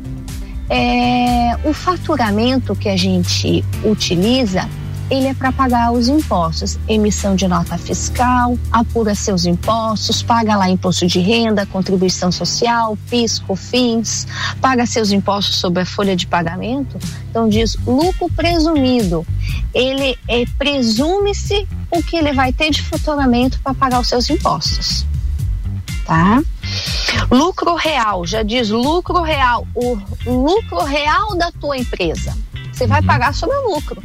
É, 0.70 1.56
o 1.64 1.72
faturamento 1.72 2.74
que 2.74 2.88
a 2.88 2.96
gente 2.96 3.62
utiliza 3.84 4.68
ele 5.08 5.28
é 5.28 5.34
para 5.34 5.52
pagar 5.52 5.92
os 5.92 6.08
impostos, 6.08 6.78
emissão 6.88 7.36
de 7.36 7.46
nota 7.46 7.78
fiscal, 7.78 8.58
apura 8.72 9.14
seus 9.14 9.44
impostos, 9.44 10.22
paga 10.22 10.56
lá 10.56 10.68
imposto 10.68 11.06
de 11.06 11.20
renda, 11.20 11.64
contribuição 11.64 12.32
social, 12.32 12.98
PIS, 13.08 13.38
COFINS, 13.38 14.26
paga 14.60 14.84
seus 14.84 15.12
impostos 15.12 15.56
sobre 15.56 15.82
a 15.82 15.86
folha 15.86 16.16
de 16.16 16.26
pagamento. 16.26 16.98
Então 17.30 17.48
diz 17.48 17.76
lucro 17.86 18.28
presumido. 18.34 19.24
Ele 19.72 20.18
é, 20.28 20.44
presume-se 20.58 21.68
o 21.90 22.02
que 22.02 22.16
ele 22.16 22.32
vai 22.32 22.52
ter 22.52 22.70
de 22.70 22.82
faturamento 22.82 23.60
para 23.60 23.74
pagar 23.74 24.00
os 24.00 24.08
seus 24.08 24.28
impostos. 24.28 25.06
Tá? 26.04 26.42
Lucro 27.30 27.74
real, 27.74 28.26
já 28.26 28.42
diz 28.42 28.70
lucro 28.70 29.22
real, 29.22 29.66
o 29.74 29.98
lucro 30.26 30.84
real 30.84 31.36
da 31.36 31.52
tua 31.52 31.76
empresa. 31.76 32.36
Você 32.72 32.86
vai 32.86 33.00
uhum. 33.00 33.06
pagar 33.06 33.34
sobre 33.34 33.56
o 33.56 33.74
lucro. 33.74 34.02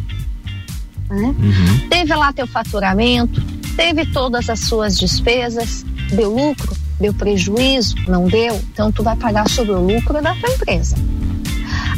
Né? 1.12 1.36
Uhum. 1.38 1.89
Teve 1.89 2.15
lá 2.15 2.32
teu 2.32 2.47
faturamento, 2.47 3.41
teve 3.76 4.06
todas 4.06 4.50
as 4.50 4.62
suas 4.62 4.97
despesas, 4.97 5.86
deu 6.13 6.34
lucro, 6.34 6.76
deu 7.00 7.13
prejuízo, 7.13 7.95
não 8.08 8.28
deu, 8.28 8.56
então 8.71 8.91
tu 8.91 9.04
vai 9.04 9.15
pagar 9.15 9.50
sobre 9.50 9.74
o 9.74 9.80
lucro 9.80 10.21
da 10.21 10.34
tua 10.36 10.50
empresa. 10.50 10.95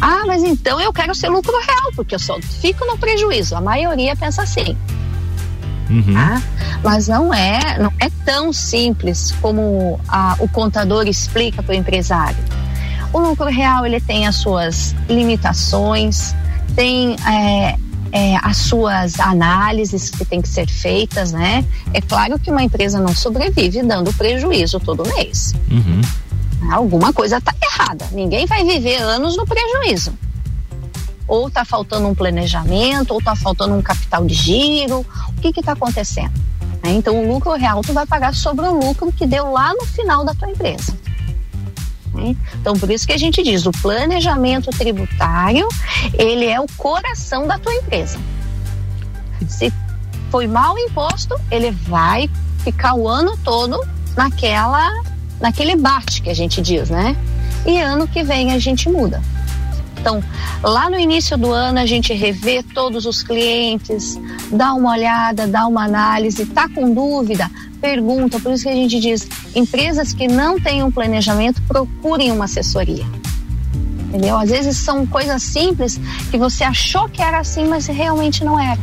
Ah, 0.01 0.23
mas 0.25 0.43
então 0.43 0.81
eu 0.81 0.91
quero 0.91 1.13
ser 1.15 1.29
lucro 1.29 1.53
real, 1.59 1.91
porque 1.95 2.15
eu 2.15 2.19
só 2.19 2.39
fico 2.41 2.85
no 2.85 2.97
prejuízo. 2.97 3.55
A 3.55 3.61
maioria 3.61 4.15
pensa 4.15 4.43
assim. 4.43 4.75
Uhum. 5.89 6.13
Tá? 6.13 6.41
Mas 6.83 7.07
não 7.07 7.33
é, 7.33 7.79
não 7.79 7.93
é 7.99 8.09
tão 8.25 8.51
simples 8.51 9.33
como 9.41 9.99
a, 10.07 10.35
o 10.39 10.47
contador 10.49 11.07
explica 11.07 11.61
para 11.63 11.73
o 11.73 11.75
empresário. 11.75 12.37
O 13.13 13.19
lucro 13.19 13.45
real 13.45 13.85
ele 13.85 14.01
tem 14.01 14.27
as 14.27 14.37
suas 14.37 14.95
limitações, 15.07 16.35
tem 16.75 17.15
é, 17.27 17.77
é, 18.13 18.35
as 18.43 18.57
suas 18.57 19.19
análises 19.19 20.11
que 20.11 20.23
têm 20.23 20.39
que 20.39 20.47
ser 20.47 20.69
feitas, 20.69 21.31
né? 21.31 21.65
É 21.91 21.99
claro 21.99 22.37
que 22.37 22.51
uma 22.51 22.61
empresa 22.61 22.99
não 22.99 23.13
sobrevive 23.13 23.81
dando 23.81 24.13
prejuízo 24.13 24.79
todo 24.79 25.03
mês. 25.15 25.55
Uhum. 25.71 26.01
Alguma 26.71 27.11
coisa 27.11 27.37
está 27.37 27.53
errada. 27.61 28.07
Ninguém 28.11 28.45
vai 28.45 28.63
viver 28.63 28.97
anos 28.97 29.35
no 29.35 29.47
prejuízo. 29.47 30.13
Ou 31.27 31.47
está 31.47 31.65
faltando 31.65 32.07
um 32.07 32.13
planejamento, 32.13 33.11
ou 33.11 33.17
está 33.17 33.35
faltando 33.35 33.73
um 33.73 33.81
capital 33.81 34.23
de 34.25 34.35
giro. 34.35 35.03
O 35.29 35.41
que 35.41 35.59
está 35.59 35.71
acontecendo? 35.71 36.39
Né? 36.83 36.91
Então, 36.91 37.19
o 37.19 37.33
lucro 37.33 37.53
real 37.53 37.81
tu 37.81 37.93
vai 37.93 38.05
pagar 38.05 38.35
sobre 38.35 38.67
o 38.67 38.73
lucro 38.73 39.11
que 39.11 39.25
deu 39.25 39.51
lá 39.51 39.73
no 39.73 39.85
final 39.87 40.23
da 40.23 40.35
tua 40.35 40.51
empresa. 40.51 40.95
Né? 42.13 42.35
Então, 42.55 42.73
por 42.73 42.89
isso 42.91 43.07
que 43.07 43.13
a 43.13 43.17
gente 43.17 43.41
diz, 43.41 43.65
o 43.65 43.71
planejamento 43.71 44.69
tributário, 44.71 45.67
ele 46.13 46.45
é 46.45 46.59
o 46.59 46.67
coração 46.77 47.47
da 47.47 47.57
tua 47.57 47.73
empresa. 47.73 48.19
Se 49.47 49.73
foi 50.29 50.47
mal 50.47 50.77
imposto, 50.77 51.35
ele 51.51 51.71
vai 51.71 52.29
ficar 52.63 52.93
o 52.93 53.07
ano 53.07 53.37
todo 53.43 53.79
naquela, 54.15 54.89
naquele 55.39 55.75
bate 55.75 56.21
que 56.21 56.29
a 56.29 56.33
gente 56.33 56.61
diz, 56.61 56.89
né? 56.89 57.15
E 57.65 57.79
ano 57.79 58.07
que 58.07 58.23
vem 58.23 58.51
a 58.51 58.59
gente 58.59 58.89
muda. 58.89 59.21
Então, 59.99 60.21
lá 60.61 60.89
no 60.89 60.99
início 60.99 61.37
do 61.37 61.51
ano 61.51 61.79
a 61.79 61.85
gente 61.85 62.13
revê 62.13 62.61
todos 62.61 63.05
os 63.05 63.23
clientes, 63.23 64.19
dá 64.51 64.73
uma 64.73 64.91
olhada, 64.91 65.47
dá 65.47 65.65
uma 65.65 65.85
análise, 65.85 66.45
tá 66.45 66.67
com 66.67 66.93
dúvida, 66.93 67.49
pergunta. 67.83 68.39
Por 68.39 68.53
isso 68.53 68.63
que 68.63 68.69
a 68.69 68.73
gente 68.73 68.97
diz, 68.97 69.27
empresas 69.53 70.13
que 70.13 70.25
não 70.25 70.57
têm 70.57 70.81
um 70.81 70.89
planejamento, 70.89 71.61
procurem 71.63 72.31
uma 72.31 72.45
assessoria. 72.45 73.05
Entendeu? 74.07 74.37
Às 74.37 74.49
vezes 74.49 74.77
são 74.77 75.05
coisas 75.05 75.43
simples 75.43 75.99
que 76.31 76.37
você 76.37 76.63
achou 76.63 77.09
que 77.09 77.21
era 77.21 77.39
assim, 77.39 77.67
mas 77.67 77.87
realmente 77.87 78.45
não 78.45 78.57
era. 78.57 78.79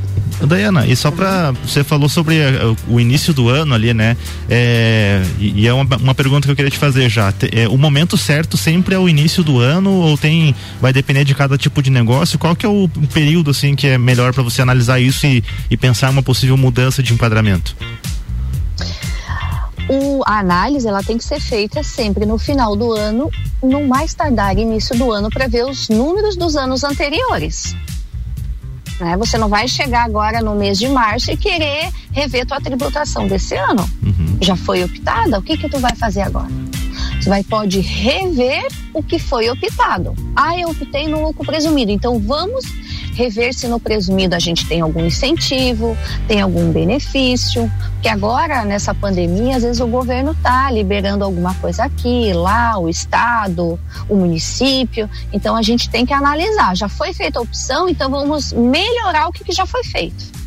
Dayana, 0.47 0.87
e 0.87 0.97
só 0.97 1.11
para 1.11 1.53
você 1.53 1.85
falou 1.85 2.09
sobre 2.09 2.37
uh, 2.41 2.77
o 2.89 2.99
início 2.99 3.33
do 3.33 3.49
ano 3.49 3.75
ali, 3.75 3.93
né? 3.93 4.17
É, 4.49 5.23
e, 5.39 5.67
é 5.67 5.73
uma, 5.73 5.97
uma, 5.97 6.15
pergunta 6.15 6.47
que 6.47 6.53
eu 6.53 6.57
queria 6.57 6.71
te 6.71 6.79
fazer 6.79 7.11
já. 7.11 7.33
É, 7.53 7.69
o 7.69 7.77
momento 7.77 8.17
certo 8.17 8.57
sempre 8.57 8.95
é 8.95 8.99
o 8.99 9.09
início 9.09 9.45
do 9.45 9.59
ano 9.59 9.91
ou 9.91 10.17
tem 10.17 10.55
vai 10.81 10.93
depender 10.95 11.25
de 11.25 11.35
cada 11.35 11.59
tipo 11.59 11.83
de 11.83 11.91
negócio? 11.91 12.39
Qual 12.39 12.57
que 12.57 12.65
é 12.65 12.69
o, 12.69 12.85
o 12.85 13.07
período 13.13 13.51
assim 13.51 13.77
que 13.77 13.87
é 13.87 13.99
melhor 13.99 14.33
para 14.33 14.43
você 14.43 14.63
analisar 14.63 14.99
isso 14.99 15.27
e, 15.27 15.45
e 15.71 15.77
pensar 15.77 16.11
uma 16.11 16.23
possível 16.23 16.57
mudança 16.57 17.03
de 17.03 17.13
enquadramento? 17.13 17.77
O, 19.91 20.23
a 20.25 20.39
análise 20.39 20.87
ela 20.87 21.03
tem 21.03 21.19
que 21.19 21.25
ser 21.25 21.41
feita 21.41 21.83
sempre 21.83 22.25
no 22.25 22.39
final 22.39 22.77
do 22.77 22.93
ano, 22.93 23.29
no 23.61 23.89
mais 23.89 24.15
tardar 24.15 24.57
início 24.57 24.97
do 24.97 25.11
ano, 25.11 25.29
para 25.29 25.49
ver 25.49 25.67
os 25.67 25.89
números 25.89 26.37
dos 26.37 26.55
anos 26.55 26.85
anteriores. 26.85 27.75
Né? 29.01 29.17
Você 29.17 29.37
não 29.37 29.49
vai 29.49 29.67
chegar 29.67 30.05
agora 30.05 30.41
no 30.41 30.55
mês 30.55 30.79
de 30.79 30.89
março 30.89 31.33
e 31.33 31.37
querer 31.37 31.91
rever 32.13 32.47
tua 32.47 32.61
tributação 32.61 33.27
desse 33.27 33.57
ano. 33.57 33.83
Uhum. 34.01 34.39
Já 34.41 34.55
foi 34.55 34.85
optada? 34.85 35.39
O 35.39 35.43
que 35.43 35.57
que 35.57 35.69
tu 35.69 35.81
vai 35.81 35.97
fazer 35.97 36.21
agora? 36.21 36.51
Você 37.21 37.29
vai 37.29 37.43
pode 37.43 37.81
rever 37.81 38.67
o 38.95 39.03
que 39.03 39.19
foi 39.19 39.51
optado. 39.51 40.15
Ah, 40.37 40.57
eu 40.57 40.69
optei 40.69 41.09
no 41.09 41.23
lucro 41.23 41.45
presumido. 41.45 41.91
Então 41.91 42.19
vamos 42.19 42.65
rever 43.21 43.53
se 43.53 43.69
no 43.69 43.79
presumido 43.79 44.35
a 44.35 44.39
gente 44.39 44.67
tem 44.67 44.81
algum 44.81 45.05
incentivo, 45.05 45.97
tem 46.27 46.41
algum 46.41 46.73
benefício, 46.73 47.71
porque 47.93 48.09
agora 48.09 48.65
nessa 48.65 48.95
pandemia 48.95 49.57
às 49.57 49.63
vezes 49.63 49.81
o 49.81 49.87
governo 49.87 50.33
está 50.33 50.71
liberando 50.71 51.25
alguma 51.25 51.55
coisa 51.55 51.85
aqui, 51.85 52.33
lá, 52.33 52.79
o 52.79 52.89
estado, 52.89 53.79
o 54.09 54.17
município, 54.17 55.09
então 55.33 55.55
a 55.55 55.63
gente 55.63 55.91
tem 55.91 56.07
que 56.07 56.15
analisar. 56.15 56.75
Já 56.75 56.89
foi 56.89 57.13
feita 57.13 57.39
a 57.39 57.43
opção, 57.43 57.89
então 57.89 58.11
vamos 58.11 58.53
melhorar 58.53 59.29
o 59.29 59.33
que, 59.33 59.45
que 59.45 59.53
já 59.53 59.67
foi 59.67 59.85
feito. 59.85 60.41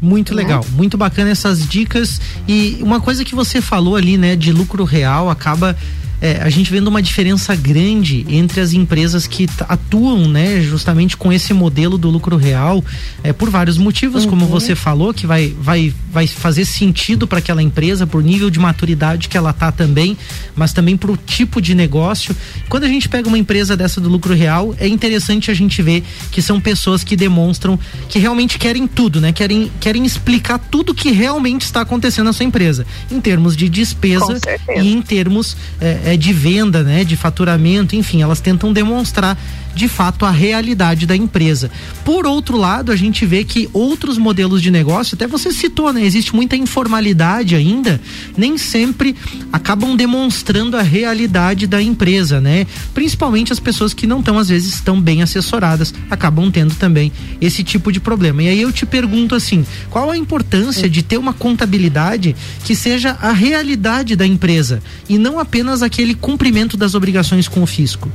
Muito 0.00 0.34
né? 0.34 0.42
legal, 0.42 0.64
muito 0.72 0.96
bacana 0.96 1.30
essas 1.30 1.68
dicas 1.68 2.20
e 2.48 2.78
uma 2.80 3.00
coisa 3.00 3.24
que 3.24 3.34
você 3.34 3.60
falou 3.60 3.94
ali, 3.94 4.16
né, 4.16 4.34
de 4.34 4.52
lucro 4.52 4.84
real 4.84 5.30
acaba 5.30 5.76
é, 6.22 6.40
a 6.40 6.48
gente 6.48 6.70
vendo 6.70 6.86
uma 6.86 7.02
diferença 7.02 7.52
grande 7.56 8.24
entre 8.28 8.60
as 8.60 8.72
empresas 8.72 9.26
que 9.26 9.48
atuam, 9.68 10.28
né, 10.28 10.60
justamente 10.60 11.16
com 11.16 11.32
esse 11.32 11.52
modelo 11.52 11.98
do 11.98 12.08
lucro 12.08 12.36
real, 12.36 12.82
é, 13.24 13.32
por 13.32 13.50
vários 13.50 13.76
motivos, 13.76 14.22
uhum. 14.22 14.30
como 14.30 14.46
você 14.46 14.76
falou, 14.76 15.12
que 15.12 15.26
vai, 15.26 15.52
vai, 15.60 15.92
vai 16.12 16.28
fazer 16.28 16.64
sentido 16.64 17.26
para 17.26 17.40
aquela 17.40 17.60
empresa, 17.60 18.06
por 18.06 18.22
nível 18.22 18.50
de 18.50 18.60
maturidade 18.60 19.28
que 19.28 19.36
ela 19.36 19.52
tá 19.52 19.72
também, 19.72 20.16
mas 20.54 20.72
também 20.72 20.96
para 20.96 21.10
o 21.10 21.16
tipo 21.16 21.60
de 21.60 21.74
negócio. 21.74 22.36
Quando 22.68 22.84
a 22.84 22.88
gente 22.88 23.08
pega 23.08 23.26
uma 23.26 23.38
empresa 23.38 23.76
dessa 23.76 24.00
do 24.00 24.08
lucro 24.08 24.32
real, 24.32 24.76
é 24.78 24.86
interessante 24.86 25.50
a 25.50 25.54
gente 25.54 25.82
ver 25.82 26.04
que 26.30 26.40
são 26.40 26.60
pessoas 26.60 27.02
que 27.02 27.16
demonstram 27.16 27.76
que 28.08 28.20
realmente 28.20 28.58
querem 28.58 28.86
tudo, 28.86 29.20
né? 29.20 29.32
Querem, 29.32 29.72
querem 29.80 30.04
explicar 30.04 30.58
tudo 30.58 30.94
que 30.94 31.10
realmente 31.10 31.62
está 31.62 31.80
acontecendo 31.80 32.26
na 32.26 32.32
sua 32.32 32.46
empresa, 32.46 32.86
em 33.10 33.20
termos 33.20 33.56
de 33.56 33.68
despesa 33.68 34.38
e 34.76 34.92
em 34.92 35.02
termos 35.02 35.56
é, 35.80 36.11
é, 36.12 36.16
de 36.16 36.32
venda, 36.32 36.82
né? 36.82 37.04
De 37.04 37.16
faturamento, 37.16 37.96
enfim, 37.96 38.22
elas 38.22 38.40
tentam 38.40 38.72
demonstrar 38.72 39.38
de 39.74 39.88
fato 39.88 40.24
a 40.24 40.30
realidade 40.30 41.06
da 41.06 41.16
empresa. 41.16 41.70
Por 42.04 42.26
outro 42.26 42.56
lado, 42.56 42.92
a 42.92 42.96
gente 42.96 43.24
vê 43.24 43.44
que 43.44 43.68
outros 43.72 44.18
modelos 44.18 44.62
de 44.62 44.70
negócio, 44.70 45.14
até 45.14 45.26
você 45.26 45.52
citou, 45.52 45.92
né? 45.92 46.04
Existe 46.04 46.34
muita 46.34 46.56
informalidade 46.56 47.54
ainda, 47.54 48.00
nem 48.36 48.58
sempre 48.58 49.14
acabam 49.52 49.96
demonstrando 49.96 50.76
a 50.76 50.82
realidade 50.82 51.66
da 51.66 51.80
empresa, 51.82 52.40
né? 52.40 52.66
Principalmente 52.94 53.52
as 53.52 53.60
pessoas 53.60 53.94
que 53.94 54.06
não 54.06 54.20
estão, 54.20 54.38
às 54.38 54.48
vezes, 54.48 54.74
estão 54.74 55.00
bem 55.00 55.22
assessoradas, 55.22 55.94
acabam 56.10 56.50
tendo 56.50 56.74
também 56.74 57.12
esse 57.40 57.62
tipo 57.62 57.90
de 57.92 58.00
problema. 58.00 58.42
E 58.42 58.48
aí 58.48 58.62
eu 58.62 58.72
te 58.72 58.86
pergunto 58.86 59.34
assim: 59.34 59.64
qual 59.90 60.10
a 60.10 60.16
importância 60.16 60.88
de 60.88 61.02
ter 61.02 61.18
uma 61.18 61.32
contabilidade 61.32 62.34
que 62.64 62.74
seja 62.74 63.16
a 63.20 63.32
realidade 63.32 64.16
da 64.16 64.26
empresa 64.26 64.82
e 65.08 65.18
não 65.18 65.38
apenas 65.38 65.82
aquele 65.82 66.14
cumprimento 66.14 66.76
das 66.76 66.94
obrigações 66.94 67.48
com 67.48 67.62
o 67.62 67.66
fisco? 67.66 68.10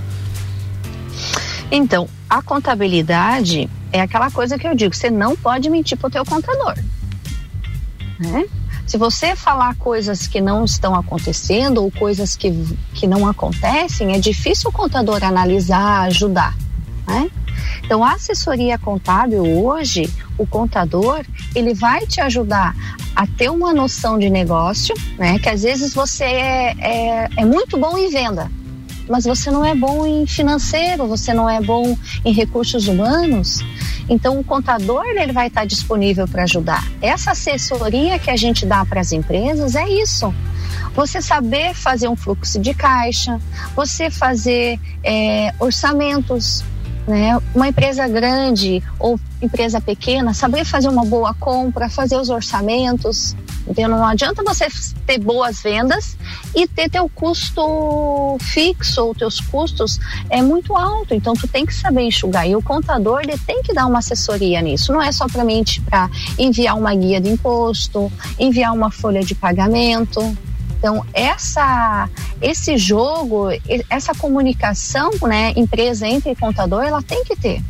Então, 1.72 2.08
a 2.30 2.42
contabilidade 2.42 3.70
é 3.92 4.02
aquela 4.02 4.32
coisa 4.32 4.58
que 4.58 4.68
eu 4.68 4.76
digo, 4.76 4.96
você 4.96 5.10
não 5.10 5.36
pode 5.36 5.70
mentir 5.70 5.98
para 5.98 6.08
o 6.08 6.12
teu 6.12 6.26
contador. 6.26 6.76
Né? 8.20 8.46
Se 8.86 8.98
você 8.98 9.36
falar 9.36 9.76
coisas 9.76 10.28
que 10.28 10.40
não 10.40 10.64
estão 10.64 10.96
acontecendo 10.96 11.84
ou 11.84 11.92
coisas 11.92 12.36
que, 12.36 12.52
que 12.94 13.06
não 13.06 13.28
acontecem, 13.28 14.14
é 14.14 14.20
difícil 14.20 14.70
o 14.70 14.74
contador 14.74 15.24
analisar, 15.24 16.04
ajudar. 16.08 16.56
Né? 17.06 17.30
Então, 17.84 18.04
a 18.04 18.14
assessoria 18.14 18.78
contábil 18.78 19.44
hoje, 19.44 20.12
o 20.38 20.48
contador, 20.48 21.26
ele 21.54 21.74
vai 21.74 22.06
te 22.06 22.22
ajudar 22.22 22.76
a 23.16 23.26
ter 23.26 23.50
uma 23.50 23.74
noção 23.74 24.20
de 24.20 24.30
negócio, 24.30 24.96
né? 25.18 25.40
Que 25.40 25.50
às 25.50 25.64
vezes 25.64 25.94
você 25.94 26.24
é, 26.24 26.76
é, 26.80 27.30
é 27.38 27.46
muito 27.46 27.78
bom 27.78 27.98
em 27.98 28.10
venda, 28.10 28.52
mas 29.10 29.26
você 29.26 29.50
não 29.52 29.66
é 29.66 29.74
bom 29.74 30.06
em 30.06 30.26
financeiro, 30.26 31.08
você 31.08 31.34
não 31.34 31.50
é 31.50 31.62
bom 31.62 31.98
em 32.24 32.34
recursos 32.34 32.88
humanos. 32.88 33.64
Então 34.10 34.40
o 34.40 34.44
contador 34.44 35.06
ele 35.06 35.34
vai 35.34 35.48
estar 35.48 35.66
disponível 35.66 36.28
para 36.28 36.44
ajudar. 36.44 36.88
Essa 37.02 37.32
assessoria 37.32 38.18
que 38.20 38.30
a 38.30 38.36
gente 38.36 38.66
dá 38.66 38.86
para 38.86 39.02
as 39.02 39.12
empresas 39.12 39.76
é 39.76 39.88
isso. 39.90 40.34
Você 40.96 41.22
saber 41.22 41.74
fazer 41.74 42.08
um 42.08 42.16
fluxo 42.16 42.60
de 42.60 42.74
caixa, 42.74 43.40
você 43.76 44.10
fazer 44.10 44.80
é, 45.04 45.54
orçamentos, 45.60 46.64
né? 47.08 47.38
Uma 47.56 47.70
empresa 47.70 48.08
grande 48.08 48.84
ou 49.00 49.20
empresa 49.42 49.80
pequena, 49.80 50.34
saber 50.34 50.66
fazer 50.66 50.90
uma 50.90 51.06
boa 51.06 51.34
compra, 51.34 51.90
fazer 51.90 52.18
os 52.18 52.30
orçamentos, 52.30 53.36
então 53.68 53.90
não 53.90 54.06
adianta 54.06 54.44
você 54.44 54.68
ter 55.06 55.20
boas 55.20 55.62
vendas 55.62 56.18
e 56.56 56.68
ter 56.68 56.90
teu 56.90 57.10
custo 57.10 58.38
fixo 58.42 59.06
ou 59.06 59.16
teus 59.16 59.40
custos 59.40 60.00
é 60.30 60.42
muito 60.42 60.76
alto. 60.76 61.14
Então 61.14 61.34
tu 61.34 61.48
tem 61.48 61.66
que 61.66 61.74
saber 61.74 62.04
enxugar. 62.04 62.48
E 62.48 62.56
o 62.56 62.62
contador 62.62 63.22
ele 63.22 63.38
tem 63.38 63.62
que 63.62 63.74
dar 63.74 63.86
uma 63.86 64.00
assessoria 64.00 64.62
nisso. 64.62 64.92
Não 64.94 65.02
é 65.02 65.12
só 65.12 65.28
para 65.28 65.44
enviar 66.38 66.78
uma 66.78 66.96
guia 66.96 67.20
de 67.20 67.30
imposto, 67.30 68.12
enviar 68.40 68.74
uma 68.74 68.90
folha 68.90 69.22
de 69.22 69.36
pagamento. 69.36 70.20
Então, 70.78 71.04
essa, 71.14 72.10
esse 72.42 72.78
jogo, 72.78 73.50
essa 73.90 74.14
comunicação, 74.14 75.12
né, 75.24 75.54
empresa 75.56 76.08
entre 76.08 76.36
contador, 76.36 76.84
ela 76.84 77.02
tem 77.02 77.24
que 77.24 77.36
ter 77.36 77.62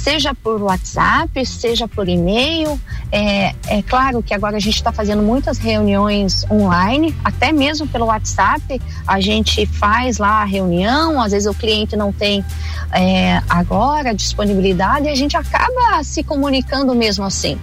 seja 0.00 0.34
por 0.34 0.62
WhatsApp, 0.62 1.44
seja 1.44 1.86
por 1.86 2.08
e-mail. 2.08 2.80
É, 3.12 3.54
é 3.66 3.82
claro 3.82 4.22
que 4.22 4.32
agora 4.32 4.56
a 4.56 4.60
gente 4.60 4.76
está 4.76 4.90
fazendo 4.90 5.22
muitas 5.22 5.58
reuniões 5.58 6.44
online, 6.50 7.14
até 7.22 7.52
mesmo 7.52 7.86
pelo 7.86 8.06
WhatsApp, 8.06 8.80
a 9.06 9.20
gente 9.20 9.66
faz 9.66 10.18
lá 10.18 10.40
a 10.40 10.44
reunião, 10.44 11.20
às 11.20 11.32
vezes 11.32 11.46
o 11.46 11.54
cliente 11.54 11.96
não 11.96 12.12
tem 12.12 12.44
é, 12.92 13.42
agora 13.48 14.14
disponibilidade 14.14 15.06
e 15.06 15.10
a 15.10 15.14
gente 15.14 15.36
acaba 15.36 16.02
se 16.02 16.22
comunicando 16.22 16.94
mesmo 16.94 17.24
assim 17.24 17.58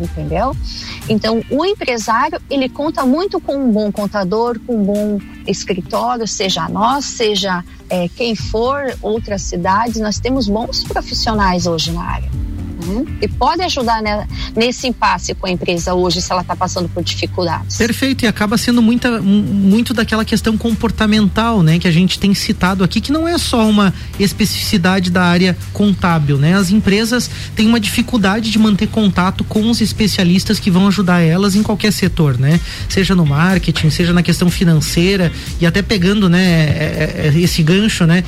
entendeu? 0.00 0.56
Então, 1.08 1.42
o 1.50 1.64
empresário, 1.64 2.40
ele 2.50 2.68
conta 2.68 3.04
muito 3.04 3.40
com 3.40 3.56
um 3.56 3.70
bom 3.70 3.92
contador, 3.92 4.58
com 4.66 4.76
um 4.76 4.84
bom 4.84 5.18
escritório, 5.46 6.26
seja 6.26 6.68
nós, 6.68 7.04
seja 7.04 7.64
é, 7.88 8.08
quem 8.08 8.34
for, 8.34 8.96
outras 9.02 9.42
cidades, 9.42 10.00
nós 10.00 10.18
temos 10.18 10.48
bons 10.48 10.84
profissionais 10.84 11.66
hoje 11.66 11.92
na 11.92 12.02
área. 12.02 12.53
Uhum. 12.86 13.06
E 13.20 13.28
pode 13.28 13.62
ajudar 13.62 14.02
né, 14.02 14.26
nesse 14.54 14.86
impasse 14.86 15.34
com 15.34 15.46
a 15.46 15.50
empresa 15.50 15.94
hoje, 15.94 16.20
se 16.20 16.30
ela 16.30 16.42
está 16.42 16.54
passando 16.54 16.88
por 16.88 17.02
dificuldades. 17.02 17.76
Perfeito, 17.76 18.24
e 18.24 18.28
acaba 18.28 18.56
sendo 18.56 18.82
muita, 18.82 19.20
muito 19.20 19.94
daquela 19.94 20.24
questão 20.24 20.56
comportamental, 20.56 21.62
né, 21.62 21.78
que 21.78 21.88
a 21.88 21.90
gente 21.90 22.18
tem 22.18 22.34
citado 22.34 22.84
aqui, 22.84 23.00
que 23.00 23.12
não 23.12 23.26
é 23.26 23.38
só 23.38 23.68
uma 23.68 23.92
especificidade 24.18 25.10
da 25.10 25.24
área 25.24 25.56
contábil, 25.72 26.36
né? 26.38 26.54
As 26.54 26.70
empresas 26.70 27.30
têm 27.54 27.66
uma 27.66 27.80
dificuldade 27.80 28.50
de 28.50 28.58
manter 28.58 28.88
contato 28.88 29.44
com 29.44 29.70
os 29.70 29.80
especialistas 29.80 30.58
que 30.58 30.70
vão 30.70 30.86
ajudar 30.88 31.20
elas 31.20 31.54
em 31.54 31.62
qualquer 31.62 31.92
setor, 31.92 32.38
né? 32.38 32.60
Seja 32.88 33.14
no 33.14 33.26
marketing, 33.26 33.90
seja 33.90 34.12
na 34.12 34.22
questão 34.22 34.50
financeira 34.50 35.32
e 35.60 35.66
até 35.66 35.82
pegando, 35.82 36.28
né, 36.28 36.44
é, 36.44 37.32
é, 37.34 37.40
esse 37.40 37.62
gancho, 37.62 38.06
né, 38.06 38.24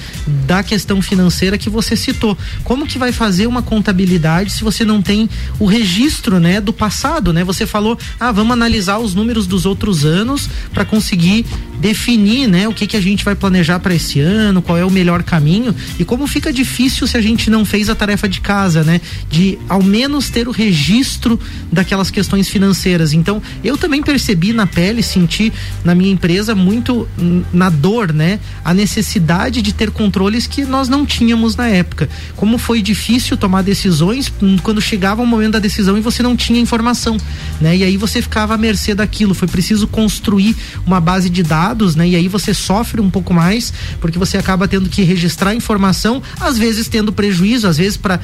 da 0.46 0.62
questão 0.62 1.00
financeira 1.00 1.58
que 1.58 1.70
você 1.70 1.96
citou. 1.96 2.36
Como 2.64 2.86
que 2.86 2.98
vai 2.98 3.12
fazer 3.12 3.46
uma 3.46 3.62
contabilidade 3.62 4.45
se 4.50 4.64
você 4.64 4.84
não 4.84 5.02
tem 5.02 5.28
o 5.58 5.66
registro, 5.66 6.38
né, 6.40 6.60
do 6.60 6.72
passado, 6.72 7.32
né? 7.32 7.44
Você 7.44 7.66
falou, 7.66 7.98
ah, 8.18 8.32
vamos 8.32 8.52
analisar 8.52 8.98
os 8.98 9.14
números 9.14 9.46
dos 9.46 9.66
outros 9.66 10.04
anos 10.04 10.48
para 10.72 10.84
conseguir 10.84 11.44
definir, 11.80 12.48
né, 12.48 12.66
o 12.66 12.72
que 12.72 12.86
que 12.86 12.96
a 12.96 13.00
gente 13.00 13.24
vai 13.24 13.34
planejar 13.34 13.78
para 13.80 13.94
esse 13.94 14.18
ano, 14.18 14.62
qual 14.62 14.78
é 14.78 14.84
o 14.84 14.90
melhor 14.90 15.22
caminho 15.22 15.74
e 15.98 16.04
como 16.04 16.26
fica 16.26 16.52
difícil 16.52 17.06
se 17.06 17.16
a 17.16 17.20
gente 17.20 17.50
não 17.50 17.64
fez 17.64 17.90
a 17.90 17.94
tarefa 17.94 18.28
de 18.28 18.40
casa, 18.40 18.82
né, 18.82 19.00
de 19.30 19.58
ao 19.68 19.82
menos 19.82 20.30
ter 20.30 20.48
o 20.48 20.50
registro 20.50 21.38
daquelas 21.70 22.10
questões 22.10 22.48
financeiras. 22.48 23.12
Então, 23.12 23.42
eu 23.62 23.76
também 23.76 24.02
percebi 24.02 24.52
na 24.52 24.66
pele, 24.66 25.02
senti 25.02 25.52
na 25.84 25.94
minha 25.94 26.10
empresa 26.10 26.54
muito 26.54 27.06
na 27.52 27.68
dor, 27.68 28.12
né, 28.12 28.40
a 28.64 28.72
necessidade 28.72 29.60
de 29.60 29.72
ter 29.72 29.90
controles 29.90 30.46
que 30.46 30.64
nós 30.64 30.88
não 30.88 31.04
tínhamos 31.04 31.56
na 31.56 31.68
época. 31.68 32.08
Como 32.36 32.58
foi 32.58 32.80
difícil 32.80 33.36
tomar 33.36 33.62
decisões 33.62 34.28
quando 34.62 34.80
chegava 34.80 35.22
o 35.22 35.26
momento 35.26 35.52
da 35.52 35.58
decisão 35.58 35.96
e 35.96 36.00
você 36.00 36.22
não 36.22 36.36
tinha 36.36 36.60
informação, 36.60 37.16
né? 37.60 37.76
E 37.76 37.84
aí 37.84 37.96
você 37.96 38.20
ficava 38.20 38.54
à 38.54 38.58
mercê 38.58 38.94
daquilo. 38.94 39.34
Foi 39.34 39.48
preciso 39.48 39.86
construir 39.86 40.56
uma 40.86 41.00
base 41.00 41.30
de 41.30 41.42
dados, 41.42 41.96
né? 41.96 42.08
E 42.08 42.16
aí 42.16 42.28
você 42.28 42.52
sofre 42.52 43.00
um 43.00 43.10
pouco 43.10 43.32
mais 43.32 43.72
porque 44.00 44.18
você 44.18 44.36
acaba 44.36 44.68
tendo 44.68 44.88
que 44.88 45.02
registrar 45.02 45.54
informação, 45.54 46.22
às 46.40 46.58
vezes 46.58 46.88
tendo 46.88 47.12
prejuízo, 47.12 47.66
às 47.66 47.78
vezes 47.78 47.96
para 47.96 48.20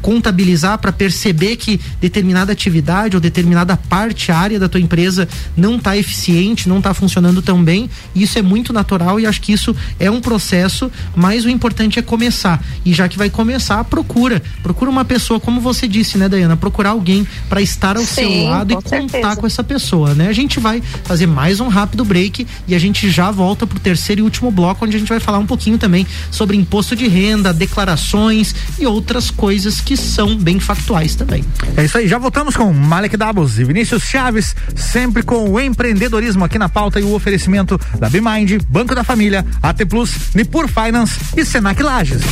contabilizar, 0.00 0.78
para 0.78 0.92
perceber 0.92 1.56
que 1.56 1.80
determinada 2.00 2.52
atividade 2.52 3.16
ou 3.16 3.20
determinada 3.20 3.76
parte 3.76 4.32
área 4.32 4.58
da 4.58 4.68
tua 4.68 4.80
empresa 4.80 5.28
não 5.56 5.76
está 5.76 5.96
eficiente, 5.96 6.68
não 6.68 6.78
está 6.78 6.92
funcionando 6.94 7.42
tão 7.42 7.62
bem. 7.62 7.88
Isso 8.14 8.38
é 8.38 8.42
muito 8.42 8.72
natural 8.72 9.20
e 9.20 9.26
acho 9.26 9.40
que 9.40 9.52
isso 9.52 9.74
é 9.98 10.10
um 10.10 10.20
processo, 10.20 10.90
mas 11.14 11.44
o 11.44 11.50
importante 11.50 11.98
é 11.98 12.02
começar. 12.02 12.62
E 12.84 12.92
já 12.92 13.08
que 13.08 13.18
vai 13.18 13.30
começar, 13.30 13.82
procura, 13.84 14.42
procura 14.62 14.90
uma 14.90 15.04
pessoa 15.04 15.33
pessoa, 15.34 15.40
como 15.40 15.60
você 15.60 15.88
disse, 15.88 16.18
né, 16.18 16.28
Dayana, 16.28 16.56
procurar 16.56 16.90
alguém 16.90 17.26
para 17.48 17.60
estar 17.60 17.96
ao 17.96 18.04
Sim, 18.04 18.14
seu 18.14 18.44
lado 18.44 18.72
e 18.72 18.76
contar 18.76 19.10
certeza. 19.10 19.36
com 19.36 19.46
essa 19.46 19.64
pessoa, 19.64 20.14
né? 20.14 20.28
A 20.28 20.32
gente 20.32 20.60
vai 20.60 20.82
fazer 21.04 21.26
mais 21.26 21.60
um 21.60 21.68
rápido 21.68 22.04
break 22.04 22.46
e 22.66 22.74
a 22.74 22.78
gente 22.78 23.10
já 23.10 23.30
volta 23.30 23.66
pro 23.66 23.78
terceiro 23.78 24.20
e 24.20 24.24
último 24.24 24.50
bloco, 24.50 24.84
onde 24.84 24.96
a 24.96 24.98
gente 24.98 25.08
vai 25.08 25.20
falar 25.20 25.38
um 25.38 25.46
pouquinho 25.46 25.78
também 25.78 26.06
sobre 26.30 26.56
imposto 26.56 26.94
de 26.94 27.08
renda, 27.08 27.52
declarações 27.52 28.54
e 28.78 28.86
outras 28.86 29.30
coisas 29.30 29.80
que 29.80 29.96
são 29.96 30.36
bem 30.36 30.60
factuais 30.60 31.14
também. 31.14 31.44
É 31.76 31.84
isso 31.84 31.98
aí, 31.98 32.06
já 32.06 32.18
voltamos 32.18 32.56
com 32.56 32.72
Malek 32.72 33.16
Dabos 33.16 33.58
e 33.58 33.64
Vinícius 33.64 34.04
Chaves, 34.04 34.54
sempre 34.74 35.22
com 35.22 35.50
o 35.50 35.60
empreendedorismo 35.60 36.44
aqui 36.44 36.58
na 36.58 36.68
pauta 36.68 37.00
e 37.00 37.02
o 37.02 37.14
oferecimento 37.14 37.80
da 37.98 38.08
Bmind, 38.08 38.62
Banco 38.68 38.94
da 38.94 39.04
Família, 39.04 39.44
AT 39.62 39.84
Plus, 39.86 40.12
Nipur 40.34 40.68
Finance 40.68 41.14
e 41.36 41.44
Senac 41.44 41.82
Lages. 41.82 42.22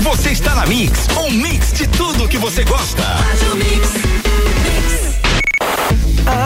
Você 0.00 0.30
está 0.30 0.54
na 0.54 0.66
Mix, 0.66 1.08
um 1.18 1.30
mix 1.30 1.72
de 1.74 1.86
tudo 1.88 2.26
que 2.30 2.38
você 2.38 2.62
gosta. 2.62 3.02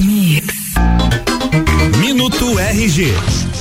Mix. 0.00 0.72
Minuto 2.00 2.56
RG. 2.58 3.51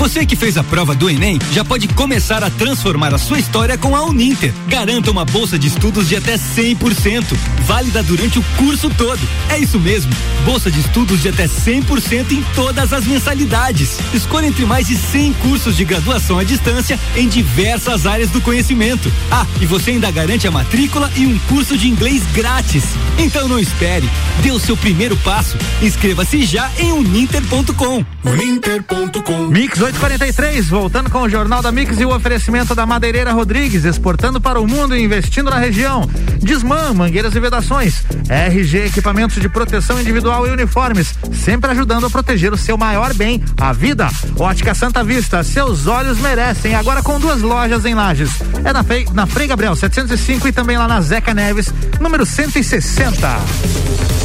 Você 0.00 0.24
que 0.24 0.34
fez 0.34 0.56
a 0.56 0.64
prova 0.64 0.94
do 0.94 1.10
Enem 1.10 1.38
já 1.52 1.62
pode 1.62 1.86
começar 1.88 2.42
a 2.42 2.48
transformar 2.48 3.12
a 3.12 3.18
sua 3.18 3.38
história 3.38 3.76
com 3.76 3.94
a 3.94 4.02
Uninter. 4.02 4.50
Garanta 4.66 5.10
uma 5.10 5.26
bolsa 5.26 5.58
de 5.58 5.66
estudos 5.66 6.08
de 6.08 6.16
até 6.16 6.38
100%, 6.38 7.36
válida 7.66 8.02
durante 8.02 8.38
o 8.38 8.42
curso 8.56 8.88
todo. 8.88 9.20
É 9.50 9.58
isso 9.58 9.78
mesmo, 9.78 10.10
bolsa 10.42 10.70
de 10.70 10.80
estudos 10.80 11.20
de 11.20 11.28
até 11.28 11.46
100% 11.46 12.32
em 12.32 12.42
todas 12.54 12.94
as 12.94 13.04
mensalidades. 13.04 13.98
Escolha 14.14 14.46
entre 14.46 14.64
mais 14.64 14.86
de 14.86 14.96
100 14.96 15.34
cursos 15.34 15.76
de 15.76 15.84
graduação 15.84 16.38
à 16.38 16.44
distância 16.44 16.98
em 17.14 17.28
diversas 17.28 18.06
áreas 18.06 18.30
do 18.30 18.40
conhecimento. 18.40 19.12
Ah, 19.30 19.46
e 19.60 19.66
você 19.66 19.90
ainda 19.90 20.10
garante 20.10 20.48
a 20.48 20.50
matrícula 20.50 21.12
e 21.14 21.26
um 21.26 21.38
curso 21.40 21.76
de 21.76 21.86
inglês 21.86 22.22
grátis. 22.32 22.84
Então 23.18 23.46
não 23.46 23.58
espere, 23.58 24.08
dê 24.42 24.50
o 24.50 24.58
seu 24.58 24.78
primeiro 24.78 25.14
passo. 25.18 25.58
Inscreva-se 25.82 26.46
já 26.46 26.70
em 26.78 26.90
uninter.com. 26.90 28.02
Uninter.com 28.24 29.46
Mix 29.48 29.89
843, 29.90 30.68
voltando 30.68 31.10
com 31.10 31.22
o 31.22 31.28
Jornal 31.28 31.60
da 31.60 31.72
Mix 31.72 31.98
e 31.98 32.04
o 32.04 32.14
oferecimento 32.14 32.76
da 32.76 32.86
Madeireira 32.86 33.32
Rodrigues, 33.32 33.84
exportando 33.84 34.40
para 34.40 34.60
o 34.60 34.66
mundo 34.66 34.94
e 34.94 35.02
investindo 35.02 35.50
na 35.50 35.58
região. 35.58 36.08
Desmã, 36.38 36.94
mangueiras 36.94 37.34
e 37.34 37.40
vedações. 37.40 38.04
RG, 38.28 38.86
equipamentos 38.86 39.40
de 39.40 39.48
proteção 39.48 40.00
individual 40.00 40.46
e 40.46 40.50
uniformes, 40.50 41.14
sempre 41.32 41.72
ajudando 41.72 42.06
a 42.06 42.10
proteger 42.10 42.52
o 42.52 42.56
seu 42.56 42.78
maior 42.78 43.12
bem, 43.14 43.42
a 43.60 43.72
vida. 43.72 44.08
Ótica 44.38 44.74
Santa 44.74 45.02
Vista, 45.02 45.42
seus 45.42 45.88
olhos 45.88 46.18
merecem. 46.20 46.74
Agora 46.76 47.02
com 47.02 47.18
duas 47.18 47.42
lojas 47.42 47.84
em 47.84 47.94
Lages. 47.94 48.30
É 48.64 48.72
na 48.72 48.84
Frei, 48.84 49.08
na 49.12 49.26
Frei 49.26 49.48
Gabriel 49.48 49.74
705 49.74 50.46
e 50.46 50.52
também 50.52 50.78
lá 50.78 50.86
na 50.86 51.00
Zeca 51.00 51.34
Neves, 51.34 51.74
número 52.00 52.24
160. 52.24 54.19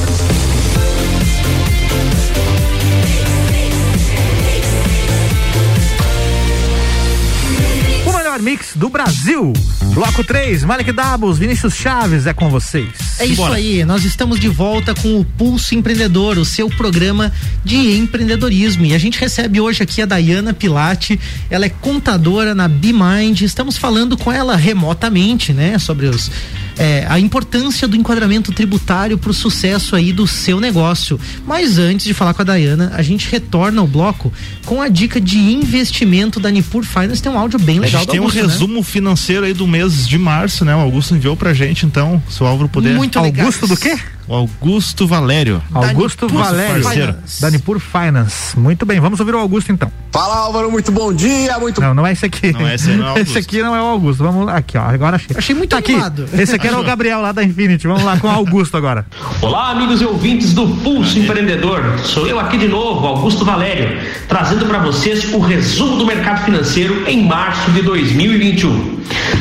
Melhor 8.36 8.42
mix 8.42 8.72
do 8.76 8.90
Brasil. 8.90 9.54
Bloco 9.94 10.24
3, 10.24 10.64
Malik 10.64 10.92
Dabos, 10.92 11.38
Vinícius 11.38 11.76
Chaves, 11.76 12.26
é 12.26 12.34
com 12.34 12.50
vocês. 12.50 12.90
É 13.20 13.26
isso 13.26 13.38
Bora. 13.38 13.56
aí, 13.56 13.86
nós 13.86 14.04
estamos 14.04 14.40
de 14.40 14.50
volta 14.50 14.94
com 14.94 15.20
o 15.20 15.24
Pulso 15.24 15.76
Empreendedor, 15.76 16.38
o 16.38 16.46
seu 16.46 16.70
programa 16.70 17.32
de 17.64 17.98
empreendedorismo. 17.98 18.86
E 18.86 18.94
a 18.94 18.98
gente 18.98 19.20
recebe 19.20 19.60
hoje 19.60 19.84
aqui 19.84 20.02
a 20.02 20.06
Dayana 20.06 20.54
Pilate, 20.54 21.20
ela 21.50 21.66
é 21.66 21.70
contadora 21.70 22.54
na 22.54 22.68
BeMind. 22.68 23.42
Estamos 23.42 23.78
falando 23.78 24.18
com 24.18 24.32
ela 24.32 24.56
remotamente, 24.56 25.54
né, 25.54 25.78
sobre 25.80 26.08
os 26.08 26.30
é, 26.78 27.06
a 27.08 27.20
importância 27.20 27.88
do 27.88 27.96
enquadramento 27.96 28.52
tributário 28.52 29.18
para 29.18 29.32
o 29.32 29.34
sucesso 29.34 29.96
aí 29.96 30.12
do 30.12 30.28
seu 30.28 30.60
negócio. 30.60 31.20
Mas 31.46 31.78
antes 31.78 32.06
de 32.06 32.14
falar 32.14 32.34
com 32.34 32.42
a 32.42 32.46
Dayana, 32.46 32.92
a 32.96 33.02
gente 33.02 33.30
retorna 33.30 33.82
ao 33.82 33.88
bloco 33.88 34.32
com 34.66 34.82
a 34.82 34.88
dica 34.88 35.20
de 35.20 35.38
investimento 35.38 36.40
da 36.40 36.52
Nipur 36.52 36.84
Finance. 36.84 37.22
Tem 37.22 37.32
um 37.32 37.38
áudio 37.38 37.60
bem 37.60 37.80
legal. 37.80 38.02
A 38.02 38.04
gente 38.04 38.12
tem 38.12 38.20
Augusto, 38.20 38.40
um 38.40 38.42
resumo 38.42 38.76
né? 38.78 38.84
financeiro 38.84 39.46
aí 39.46 39.54
do 39.54 39.68
mês 39.68 40.08
de 40.08 40.18
março, 40.18 40.66
né? 40.66 40.76
O 40.76 40.80
Augusto 40.80 41.16
enviou 41.16 41.36
pra 41.36 41.54
gente, 41.54 41.86
então, 41.86 42.22
se 42.30 42.42
o 42.42 42.46
Álvaro 42.46 42.70
puder. 42.70 42.96
Muito 42.96 43.20
legal. 43.20 43.46
Augusto 43.46 43.68
do 43.68 43.78
quê? 43.78 43.98
O 44.28 44.34
Augusto 44.34 45.06
Valério. 45.06 45.62
Augusto 45.72 46.28
Danipur 46.28 46.44
Valério. 46.44 46.84
Parceiro. 46.84 47.16
Danipur 47.40 47.80
Finance. 47.80 48.60
Muito 48.60 48.86
bem, 48.86 49.00
vamos 49.00 49.20
ouvir 49.20 49.36
o 49.36 49.40
Augusto 49.40 49.72
então. 49.72 49.92
Fala 50.12 50.38
Álvaro, 50.38 50.72
muito 50.72 50.92
bom 50.92 51.14
dia, 51.14 51.60
muito 51.60 51.80
Não, 51.82 51.94
não 51.94 52.08
é 52.08 52.14
esse 52.14 52.26
aqui. 52.26 52.52
Não, 52.52 52.72
esse 52.72 52.90
não 52.92 53.18
é 53.18 53.20
Esse 53.22 53.38
aqui 53.38 53.62
não 53.62 53.76
é 53.76 53.82
o 53.82 53.86
Augusto. 53.86 54.24
Vamos 54.24 54.46
lá, 54.46 54.56
aqui, 54.56 54.78
ó. 54.78 54.82
Agora 54.82 55.18
achei. 55.18 55.36
Achei 55.38 55.54
muito 55.54 55.76
aqui. 55.76 55.92
animado. 55.92 56.26
Esse 56.34 56.56
aqui 56.56 56.68
era 56.68 56.80
o 56.80 56.84
Gabriel 56.84 57.22
lá 57.22 57.32
da 57.32 57.44
Infinity. 57.44 57.86
Vamos 57.86 58.04
lá 58.04 58.18
com 58.18 58.28
o 58.28 58.32
Augusto 58.32 58.78
agora. 58.78 59.06
Olá, 59.42 59.72
amigos 59.72 60.02
e 60.02 60.06
ouvintes 60.06 60.54
do 60.54 60.68
Pulso 60.78 61.20
Empreendedor. 61.20 62.00
Sou 62.00 62.26
eu 62.26 62.40
aqui 62.40 62.58
de 62.58 62.68
novo, 62.68 63.06
Augusto 63.06 63.44
Valério, 63.46 64.00
trazendo 64.28 64.66
para 64.66 64.80
vocês 64.80 65.34
o 65.34 65.40
resumo 65.40 65.98
do 65.98 66.06
mercado 66.06 66.46
financeiro 66.46 67.04
em 67.08 67.24
março 67.26 67.70
de 67.72 67.82
2021. 67.82 68.96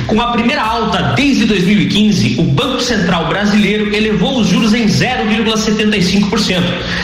Com 0.06 0.20
a 0.20 0.32
primeira 0.32 0.62
alta 0.62 1.14
desde 1.14 1.46
2015, 1.46 2.36
o 2.38 2.42
Banco 2.42 2.80
Central 2.80 3.28
brasileiro 3.28 3.94
elevou 3.94 4.40
os 4.40 4.48
juros 4.48 4.73
em 4.76 4.86
0,75%. 4.86 6.62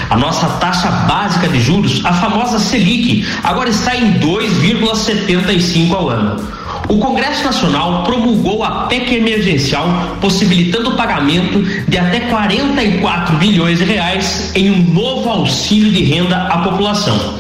A 0.09 0.16
nossa 0.16 0.47
taxa 0.59 0.91
básica 0.91 1.49
de 1.49 1.61
juros, 1.61 2.05
a 2.05 2.12
famosa 2.12 2.59
Selic, 2.59 3.27
agora 3.43 3.71
está 3.71 3.97
em 3.97 4.18
2,75 4.18 5.95
ao 5.95 6.09
ano. 6.09 6.61
O 6.89 6.99
Congresso 6.99 7.45
Nacional 7.45 8.03
promulgou 8.03 8.64
a 8.64 8.87
PEC 8.87 9.14
emergencial, 9.14 10.16
possibilitando 10.21 10.91
o 10.91 10.97
pagamento 10.97 11.62
de 11.89 11.97
até 11.97 12.21
44 12.21 13.37
bilhões 13.37 13.79
de 13.79 13.85
reais 13.85 14.51
em 14.57 14.71
um 14.71 14.93
novo 14.93 15.31
auxílio 15.31 15.93
de 15.93 16.03
renda 16.03 16.37
à 16.49 16.59
população. 16.59 17.39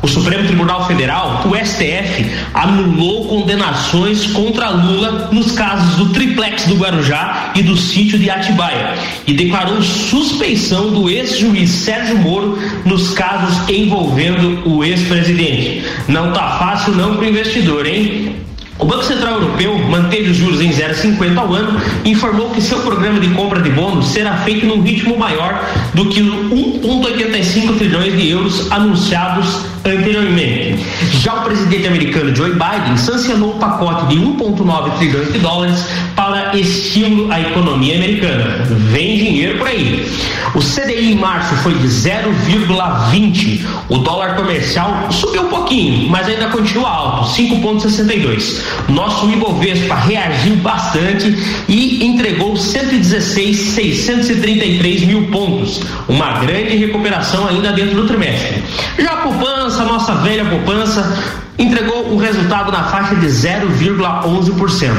O 0.00 0.06
Supremo 0.06 0.46
Tribunal 0.46 0.86
Federal, 0.86 1.44
o 1.44 1.56
STF, 1.56 2.30
anulou 2.54 3.26
condenações 3.26 4.26
contra 4.28 4.70
Lula 4.70 5.28
nos 5.32 5.52
casos 5.52 5.96
do 5.96 6.10
triplex 6.10 6.66
do 6.66 6.76
Guarujá 6.76 7.52
e 7.54 7.62
do 7.62 7.76
sítio 7.76 8.18
de 8.18 8.30
Atibaia 8.30 8.94
e 9.26 9.32
declarou 9.32 9.82
suspeição 9.82 10.90
do 10.90 11.10
ex-juiz 11.10 11.70
Sérgio 11.70 12.18
Moro 12.18 12.58
nos 12.84 13.10
casos 13.10 13.68
envolvendo 13.68 14.68
o 14.68 14.84
ex-presidente. 14.84 15.84
Não 16.06 16.32
tá 16.32 16.58
fácil 16.58 16.94
não 16.94 17.16
para 17.16 17.24
o 17.24 17.28
investidor, 17.28 17.86
hein? 17.86 18.36
O 18.78 18.84
Banco 18.84 19.02
Central 19.02 19.40
Europeu 19.40 19.76
manteve 19.76 20.30
os 20.30 20.36
juros 20.36 20.60
em 20.60 20.70
0,50 20.70 21.36
ao 21.36 21.52
ano 21.52 21.80
e 22.04 22.12
informou 22.12 22.50
que 22.50 22.62
seu 22.62 22.78
programa 22.78 23.18
de 23.18 23.28
compra 23.30 23.60
de 23.60 23.70
bônus 23.70 24.06
será 24.06 24.36
feito 24.38 24.66
num 24.66 24.80
ritmo 24.80 25.18
maior 25.18 25.64
do 25.94 26.06
que 26.06 26.22
os 26.22 26.28
1,85 26.52 27.76
trilhões 27.76 28.16
de 28.16 28.30
euros 28.30 28.70
anunciados 28.70 29.62
anteriormente. 29.84 30.84
Já 31.20 31.34
o 31.34 31.44
presidente 31.44 31.86
americano 31.86 32.34
Joe 32.34 32.50
Biden 32.50 32.96
sancionou 32.96 33.56
um 33.56 33.58
pacote 33.58 34.06
de 34.06 34.16
1,9 34.16 34.98
trilhões 34.98 35.30
de 35.32 35.38
dólares 35.38 35.84
para 36.14 36.56
estímulo 36.56 37.32
à 37.32 37.40
economia 37.40 37.96
americana. 37.96 38.64
Vem 38.90 39.18
dinheiro 39.18 39.58
por 39.58 39.68
aí. 39.68 40.06
O 40.54 40.60
CDI 40.60 41.12
em 41.12 41.16
março 41.16 41.54
foi 41.56 41.74
de 41.74 41.86
0,20. 41.86 43.66
O 43.88 43.98
dólar 43.98 44.36
comercial 44.36 45.08
subiu 45.10 45.42
um 45.42 45.48
pouquinho, 45.48 46.08
mas 46.08 46.26
ainda 46.26 46.48
continua 46.48 46.88
alto, 46.88 47.28
5,62. 47.30 48.62
Nosso 48.88 49.30
Ibovespa 49.30 49.94
reagiu 49.94 50.56
bastante 50.56 51.36
e 51.68 52.04
entregou 52.04 52.56
116,633 52.56 55.04
mil 55.04 55.28
pontos, 55.28 55.80
uma 56.08 56.40
grande 56.40 56.76
recuperação 56.76 57.46
ainda 57.46 57.72
dentro 57.72 57.94
do 57.96 58.06
trimestre. 58.06 58.62
Já 58.98 59.12
a 59.12 59.18
poupança, 59.18 59.77
nossa 59.84 60.14
velha 60.16 60.44
poupança, 60.44 61.16
entregou 61.58 62.12
um 62.12 62.16
resultado 62.16 62.70
na 62.70 62.84
faixa 62.84 63.16
de 63.16 63.26
0,11%. 63.26 64.92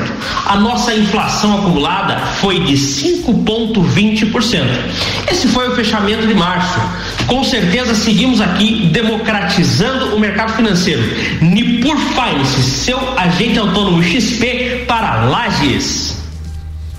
A 0.45 0.57
nossa 0.57 0.93
inflação 0.93 1.59
acumulada 1.59 2.17
foi 2.19 2.59
de 2.59 2.73
5,20%. 2.73 4.63
Esse 5.31 5.47
foi 5.47 5.69
o 5.69 5.75
fechamento 5.75 6.27
de 6.27 6.33
março. 6.33 6.79
Com 7.27 7.43
certeza 7.43 7.95
seguimos 7.95 8.41
aqui 8.41 8.89
democratizando 8.91 10.15
o 10.15 10.19
mercado 10.19 10.53
financeiro. 10.53 11.01
Nipur 11.41 11.97
Finance, 11.97 12.61
seu 12.63 12.99
agente 13.17 13.57
autônomo 13.57 14.03
XP 14.03 14.85
para 14.87 15.25
Lages. 15.25 16.17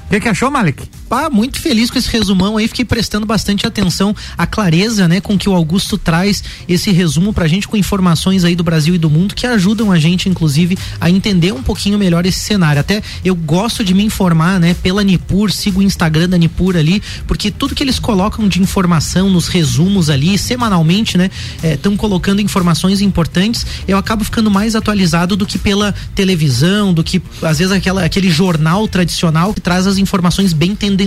O 0.06 0.10
que, 0.10 0.20
que 0.20 0.28
achou, 0.28 0.50
Malik? 0.50 0.99
Ah, 1.12 1.28
muito 1.28 1.60
feliz 1.60 1.90
com 1.90 1.98
esse 1.98 2.08
resumão 2.08 2.56
aí, 2.56 2.68
fiquei 2.68 2.84
prestando 2.84 3.26
bastante 3.26 3.66
atenção 3.66 4.14
à 4.38 4.46
clareza, 4.46 5.08
né, 5.08 5.20
com 5.20 5.36
que 5.36 5.48
o 5.48 5.54
Augusto 5.54 5.98
traz 5.98 6.42
esse 6.68 6.92
resumo 6.92 7.32
pra 7.32 7.48
gente 7.48 7.66
com 7.66 7.76
informações 7.76 8.44
aí 8.44 8.54
do 8.54 8.62
Brasil 8.62 8.94
e 8.94 8.98
do 8.98 9.10
mundo 9.10 9.34
que 9.34 9.44
ajudam 9.44 9.90
a 9.90 9.98
gente, 9.98 10.28
inclusive, 10.28 10.78
a 11.00 11.10
entender 11.10 11.52
um 11.52 11.64
pouquinho 11.64 11.98
melhor 11.98 12.24
esse 12.26 12.38
cenário. 12.38 12.80
Até 12.80 13.02
eu 13.24 13.34
gosto 13.34 13.82
de 13.82 13.92
me 13.92 14.04
informar, 14.04 14.60
né, 14.60 14.72
pela 14.72 15.02
Nipur, 15.02 15.50
sigo 15.50 15.80
o 15.80 15.82
Instagram 15.82 16.28
da 16.28 16.38
Nipur 16.38 16.76
ali, 16.76 17.02
porque 17.26 17.50
tudo 17.50 17.74
que 17.74 17.82
eles 17.82 17.98
colocam 17.98 18.46
de 18.46 18.62
informação 18.62 19.28
nos 19.28 19.48
resumos 19.48 20.10
ali, 20.10 20.38
semanalmente, 20.38 21.18
né, 21.18 21.28
estão 21.62 21.96
colocando 21.96 22.40
informações 22.40 23.00
importantes, 23.00 23.66
eu 23.88 23.98
acabo 23.98 24.22
ficando 24.22 24.48
mais 24.48 24.76
atualizado 24.76 25.36
do 25.36 25.44
que 25.44 25.58
pela 25.58 25.92
televisão, 26.14 26.94
do 26.94 27.02
que 27.02 27.20
às 27.42 27.58
vezes 27.58 27.72
aquela, 27.72 28.04
aquele 28.04 28.30
jornal 28.30 28.86
tradicional 28.86 29.52
que 29.52 29.60
traz 29.60 29.88
as 29.88 29.98
informações 29.98 30.52
bem 30.52 30.76
tendenciosas. 30.76 30.99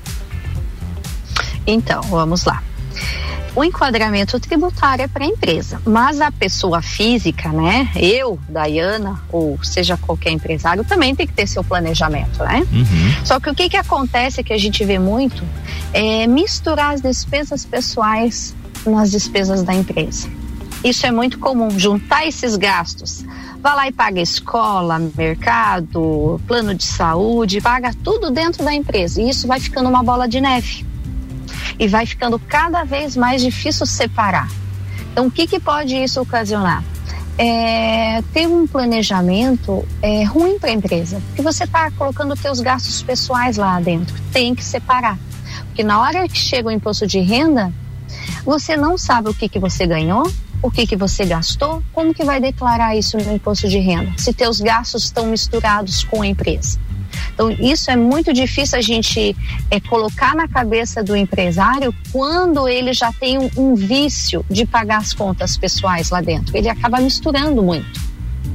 Então, 1.67 2.03
vamos 2.03 2.45
lá. 2.45 2.63
o 3.57 3.63
enquadramento 3.63 4.39
tributário 4.41 5.05
é 5.05 5.09
para 5.09 5.25
a 5.25 5.29
empresa, 5.29 5.81
mas 5.87 6.21
a 6.21 6.31
pessoa 6.31 6.83
física, 6.83 7.51
né? 7.51 7.89
Eu, 7.95 8.39
Dayana, 8.49 9.21
ou 9.31 9.59
seja 9.63 9.97
qualquer 9.97 10.33
empresário, 10.33 10.85
também 10.85 11.15
tem 11.15 11.27
que 11.27 11.33
ter 11.33 11.47
seu 11.47 11.63
planejamento, 11.63 12.43
né? 12.43 12.67
Uhum. 12.73 13.25
Só 13.25 13.39
que 13.39 13.49
o 13.49 13.55
que 13.55 13.69
que 13.69 13.77
acontece 13.77 14.43
que 14.43 14.53
a 14.53 14.59
gente 14.59 14.85
vê 14.85 14.99
muito 14.99 15.45
é 15.93 16.27
misturar 16.27 16.95
as 16.95 17.01
despesas 17.01 17.65
pessoais 17.65 18.55
nas 18.85 19.11
despesas 19.11 19.63
da 19.63 19.73
empresa. 19.73 20.29
Isso 20.83 21.07
é 21.07 21.11
muito 21.11 21.39
comum, 21.39 21.71
juntar 21.79 22.27
esses 22.27 22.57
gastos. 22.57 23.25
Vai 23.63 23.75
lá 23.75 23.89
e 23.89 23.93
paga 23.93 24.21
escola, 24.21 25.01
mercado, 25.17 26.39
plano 26.47 26.75
de 26.75 26.85
saúde, 26.85 27.61
paga 27.63 27.91
tudo 28.05 28.31
dentro 28.31 28.63
da 28.63 28.75
empresa. 28.75 29.23
E 29.23 29.31
isso 29.31 29.47
vai 29.47 29.59
ficando 29.59 29.89
uma 29.89 30.03
bola 30.03 30.29
de 30.29 30.43
neve. 30.43 30.85
E 31.79 31.89
vai 31.89 32.07
ficando 32.07 32.39
cada 32.39 32.85
vez 32.85 33.17
mais 33.17 33.43
difícil 33.43 33.87
separar. 33.87 34.49
Então, 35.13 35.27
o 35.27 35.31
que, 35.31 35.47
que 35.47 35.61
pode 35.61 35.97
isso 35.97 36.21
ocasionar? 36.21 36.83
É, 37.37 38.23
ter 38.33 38.47
um 38.47 38.67
planejamento 38.67 39.85
é, 40.01 40.23
ruim 40.25 40.59
para 40.59 40.71
a 40.71 40.73
empresa, 40.73 41.21
porque 41.27 41.43
você 41.43 41.65
está 41.65 41.91
colocando 41.91 42.37
teus 42.37 42.61
gastos 42.61 43.03
pessoais 43.03 43.57
lá 43.57 43.81
dentro. 43.81 44.15
Tem 44.33 44.55
que 44.55 44.65
separar. 44.65 45.19
Porque 45.67 45.83
na 45.83 46.01
hora 46.01 46.29
que 46.29 46.39
chega 46.39 46.69
o 46.69 46.71
imposto 46.71 47.07
de 47.07 47.19
renda, 47.19 47.73
você 48.45 48.77
não 48.77 48.97
sabe 48.97 49.29
o 49.31 49.35
que, 49.35 49.49
que 49.49 49.59
você 49.59 49.87
ganhou, 49.87 50.31
o 50.63 50.71
que, 50.71 50.87
que 50.87 50.97
você 50.97 51.25
gastou, 51.25 51.83
como 51.93 52.15
que 52.15 52.25
vai 52.25 52.41
declarar 52.41 52.97
isso 52.97 53.19
no 53.19 53.35
imposto 53.35 53.69
de 53.69 53.79
renda, 53.79 54.13
se 54.17 54.33
teus 54.33 54.61
gastos 54.61 55.05
estão 55.05 55.27
misturados 55.27 56.05
com 56.05 56.23
a 56.23 56.27
empresa. 56.27 56.79
Então, 57.35 57.51
isso 57.51 57.91
é 57.91 57.97
muito 57.97 58.33
difícil 58.33 58.79
a 58.79 58.81
gente 58.81 59.37
é, 59.71 59.81
colocar 59.81 60.35
na 60.37 60.47
cabeça 60.47 61.03
do 61.03 61.17
empresário 61.17 61.93
quando 62.13 62.69
ele 62.69 62.93
já 62.93 63.13
tem 63.13 63.39
um, 63.39 63.51
um, 63.57 63.75
vício 63.75 64.47
de 64.49 64.65
pagar 64.65 64.99
as 64.99 65.13
contas 65.13 65.59
pessoais 65.59 66.11
lá 66.11 66.21
dentro. 66.21 66.57
Ele 66.57 66.69
acaba 66.69 67.01
misturando 67.01 67.61
muito. 67.61 68.01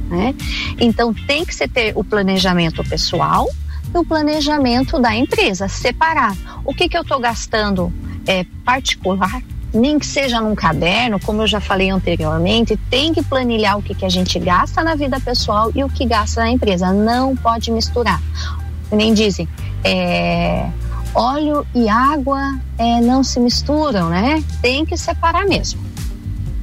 Né? 0.08 0.34
Então, 0.80 1.12
tem 1.12 1.44
que 1.44 1.54
ser 1.54 1.68
ter 1.68 1.92
o 1.94 2.02
planejamento 2.02 2.82
pessoal 2.82 3.48
e 3.94 3.98
o 3.98 4.04
planejamento 4.04 4.98
da 4.98 5.14
empresa, 5.14 5.68
separar. 5.68 6.34
O 6.64 6.72
que, 6.72 6.88
que 6.88 6.96
eu 6.96 7.02
estou 7.02 7.20
gastando 7.20 7.92
é, 8.26 8.44
particular 8.64 9.42
nem 9.72 9.98
que 9.98 10.06
seja 10.06 10.40
num 10.40 10.54
caderno, 10.54 11.20
como 11.20 11.42
eu 11.42 11.46
já 11.46 11.60
falei 11.60 11.90
anteriormente, 11.90 12.76
tem 12.90 13.12
que 13.12 13.22
planilhar 13.22 13.78
o 13.78 13.82
que, 13.82 13.94
que 13.94 14.04
a 14.04 14.08
gente 14.08 14.38
gasta 14.38 14.82
na 14.82 14.94
vida 14.94 15.20
pessoal 15.20 15.70
e 15.74 15.84
o 15.84 15.88
que 15.88 16.04
gasta 16.04 16.40
na 16.40 16.50
empresa. 16.50 16.92
Não 16.92 17.36
pode 17.36 17.70
misturar. 17.70 18.20
Nem 18.92 19.14
dizem, 19.14 19.48
é, 19.84 20.66
óleo 21.14 21.66
e 21.74 21.88
água 21.88 22.58
é, 22.78 23.00
não 23.00 23.22
se 23.22 23.38
misturam, 23.40 24.08
né? 24.08 24.42
Tem 24.60 24.84
que 24.84 24.96
separar 24.96 25.46
mesmo. 25.46 25.90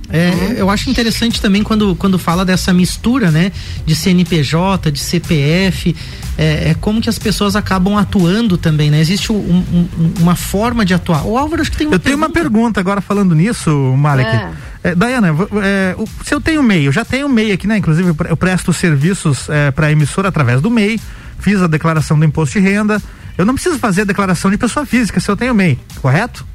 É, 0.10 0.56
eu 0.56 0.70
acho 0.70 0.90
interessante 0.90 1.42
também 1.42 1.64
quando, 1.64 1.94
quando 1.96 2.18
fala 2.18 2.46
dessa 2.46 2.74
mistura, 2.74 3.30
né, 3.30 3.52
de 3.86 3.94
CNPJ, 3.94 4.90
de 4.90 5.00
CPF, 5.00 5.94
é, 6.38 6.70
é 6.70 6.76
como 6.80 7.02
que 7.02 7.10
as 7.10 7.20
pessoas 7.20 7.58
acabam 7.58 7.98
atuando 7.98 8.58
também, 8.58 8.90
né? 8.90 9.02
Existe 9.02 9.34
um, 9.34 9.36
um, 9.36 10.14
uma 10.20 10.36
forma 10.36 10.86
de 10.86 10.94
atuar. 10.94 11.26
O 11.26 11.38
Álvaro 11.38 11.62
acho 11.62 11.72
que 11.72 11.78
tem 11.78 11.88
uma 11.88 11.96
Eu 11.96 12.00
pergunta. 12.00 12.06
tenho 12.06 12.18
uma 12.18 12.30
pergunta 12.30 12.80
agora 12.80 13.02
falando 13.02 13.36
nisso, 13.36 13.70
Malek. 13.98 14.30
É. 14.30 14.52
É, 14.84 14.96
Dayana, 14.96 15.36
é, 15.62 15.96
se 16.24 16.34
eu 16.34 16.40
tenho 16.40 16.64
MEI, 16.64 16.88
eu 16.88 16.92
já 16.92 17.04
tenho 17.04 17.28
MEI 17.28 17.52
aqui, 17.52 17.68
né? 17.68 17.78
Inclusive 17.78 18.14
eu 18.30 18.38
presto 18.38 18.72
serviços 18.72 19.50
é, 19.50 19.72
para 19.72 19.92
emissora 19.92 20.30
através 20.30 20.62
do 20.62 20.70
MEI, 20.70 21.00
fiz 21.40 21.62
a 21.62 21.68
declaração 21.68 22.18
do 22.18 22.26
imposto 22.26 22.60
de 22.60 22.68
renda. 22.68 23.02
Eu 23.38 23.46
não 23.46 23.54
preciso 23.54 23.78
fazer 23.78 24.02
a 24.02 24.06
declaração 24.06 24.50
de 24.50 24.58
pessoa 24.58 24.86
física 24.86 25.20
se 25.20 25.30
eu 25.30 25.38
tenho 25.38 25.54
MEI, 25.54 25.80
correto? 26.02 26.46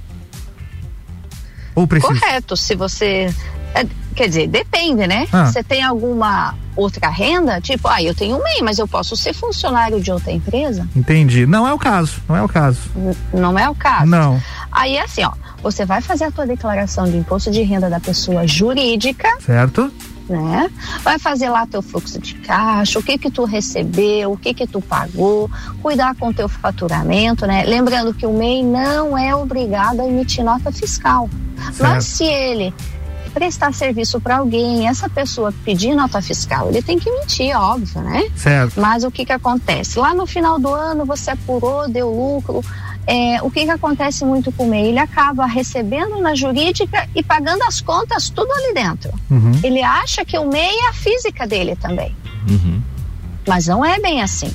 Ou 1.75 1.87
precisa? 1.87 2.13
Correto, 2.13 2.57
se 2.57 2.75
você. 2.75 3.33
É, 3.75 3.87
quer 4.15 4.29
dizer, 4.29 4.49
depende, 4.49 5.07
né? 5.07 5.27
Ah. 5.33 5.47
Você 5.47 5.63
tem 5.63 5.83
alguma 5.83 6.55
outra 6.77 7.09
renda? 7.09 7.61
Tipo, 7.61 7.89
ah, 7.89 8.03
eu 8.03 8.15
tenho 8.15 8.37
um 8.37 8.43
MEI, 8.43 8.63
mas 8.63 8.79
eu 8.79 8.87
posso 8.87 9.17
ser 9.17 9.33
funcionário 9.33 10.01
de 10.01 10.11
outra 10.11 10.33
empresa? 10.33 10.87
Entendi. 10.95 11.47
Não 11.47 11.67
é 11.67 11.73
o 11.73 11.79
caso, 11.79 12.21
não 12.29 12.37
é 12.37 12.43
o 12.43 12.49
caso. 12.49 12.81
N 12.95 13.17
não 13.33 13.59
é 13.59 13.69
o 13.69 13.75
caso? 13.75 14.07
Não. 14.07 14.43
Aí 14.71 14.99
assim, 14.99 15.25
ó, 15.25 15.33
você 15.63 15.87
vai 15.87 16.03
fazer 16.03 16.25
a 16.25 16.31
tua 16.31 16.47
declaração 16.47 17.05
de 17.05 17.17
imposto 17.17 17.51
de 17.51 17.63
renda 17.63 17.89
da 17.89 18.01
pessoa 18.01 18.47
jurídica. 18.47 19.29
Certo 19.41 19.91
né? 20.33 20.71
Vai 21.03 21.19
fazer 21.19 21.49
lá 21.49 21.67
teu 21.67 21.83
fluxo 21.83 22.19
de 22.19 22.35
caixa, 22.35 22.99
o 22.99 23.03
que 23.03 23.19
que 23.19 23.31
tu 23.31 23.45
recebeu, 23.45 24.33
o 24.33 24.37
que 24.37 24.55
que 24.55 24.67
tu 24.67 24.81
pagou, 24.81 25.51
cuidar 25.81 26.15
com 26.17 26.33
teu 26.33 26.49
faturamento, 26.49 27.47
né? 27.47 27.65
Lembrando 27.65 28.13
que 28.15 28.27
o 28.27 28.33
MEI 28.33 28.63
não 28.63 29.17
é 29.17 29.35
obrigado 29.35 30.01
a 30.01 30.07
emitir 30.07 30.45
nota 30.45 30.73
fiscal. 30.73 31.29
Certo. 31.57 31.83
Mas 31.83 32.05
se 32.05 32.25
ele 32.25 32.75
prestar 33.33 33.73
serviço 33.73 34.21
para 34.21 34.39
alguém, 34.39 34.87
essa 34.87 35.09
pessoa 35.09 35.53
pedir 35.65 35.95
nota 35.95 36.21
fiscal, 36.21 36.69
ele 36.69 36.83
tem 36.83 36.99
que 36.99 37.09
emitir, 37.09 37.57
óbvio, 37.57 38.03
né? 38.03 38.25
Certo. 38.37 38.81
Mas 38.81 39.05
o 39.05 39.11
que 39.11 39.25
que 39.25 39.33
acontece? 39.33 39.99
Lá 39.99 40.15
no 40.15 40.27
final 40.27 40.59
do 40.59 40.69
ano 40.69 41.05
você 41.05 41.31
apurou, 41.31 41.89
deu 41.89 42.11
lucro, 42.11 42.63
é, 43.07 43.43
o 43.43 43.51
que, 43.51 43.65
que 43.65 43.71
acontece 43.71 44.25
muito 44.25 44.53
com 44.53 44.65
o 44.65 44.69
MEI? 44.69 44.89
Ele 44.89 44.99
acaba 44.99 45.47
recebendo 45.47 46.19
na 46.19 46.35
jurídica 46.35 47.09
e 47.15 47.23
pagando 47.23 47.63
as 47.65 47.81
contas 47.81 48.31
tudo 48.31 48.53
ali 48.53 48.75
dentro. 48.75 49.13
Uhum. 49.31 49.53
Ele 49.63 49.83
acha 49.83 50.25
que 50.25 50.39
o 50.39 50.49
MEI 50.49 50.79
é 50.85 50.89
a 50.89 50.93
física 50.93 51.47
dele 51.47 51.77
também. 51.77 52.15
Uhum. 52.49 52.81
Mas 53.47 53.67
não 53.67 53.85
é 53.85 53.99
bem 53.99 54.23
assim. 54.23 54.53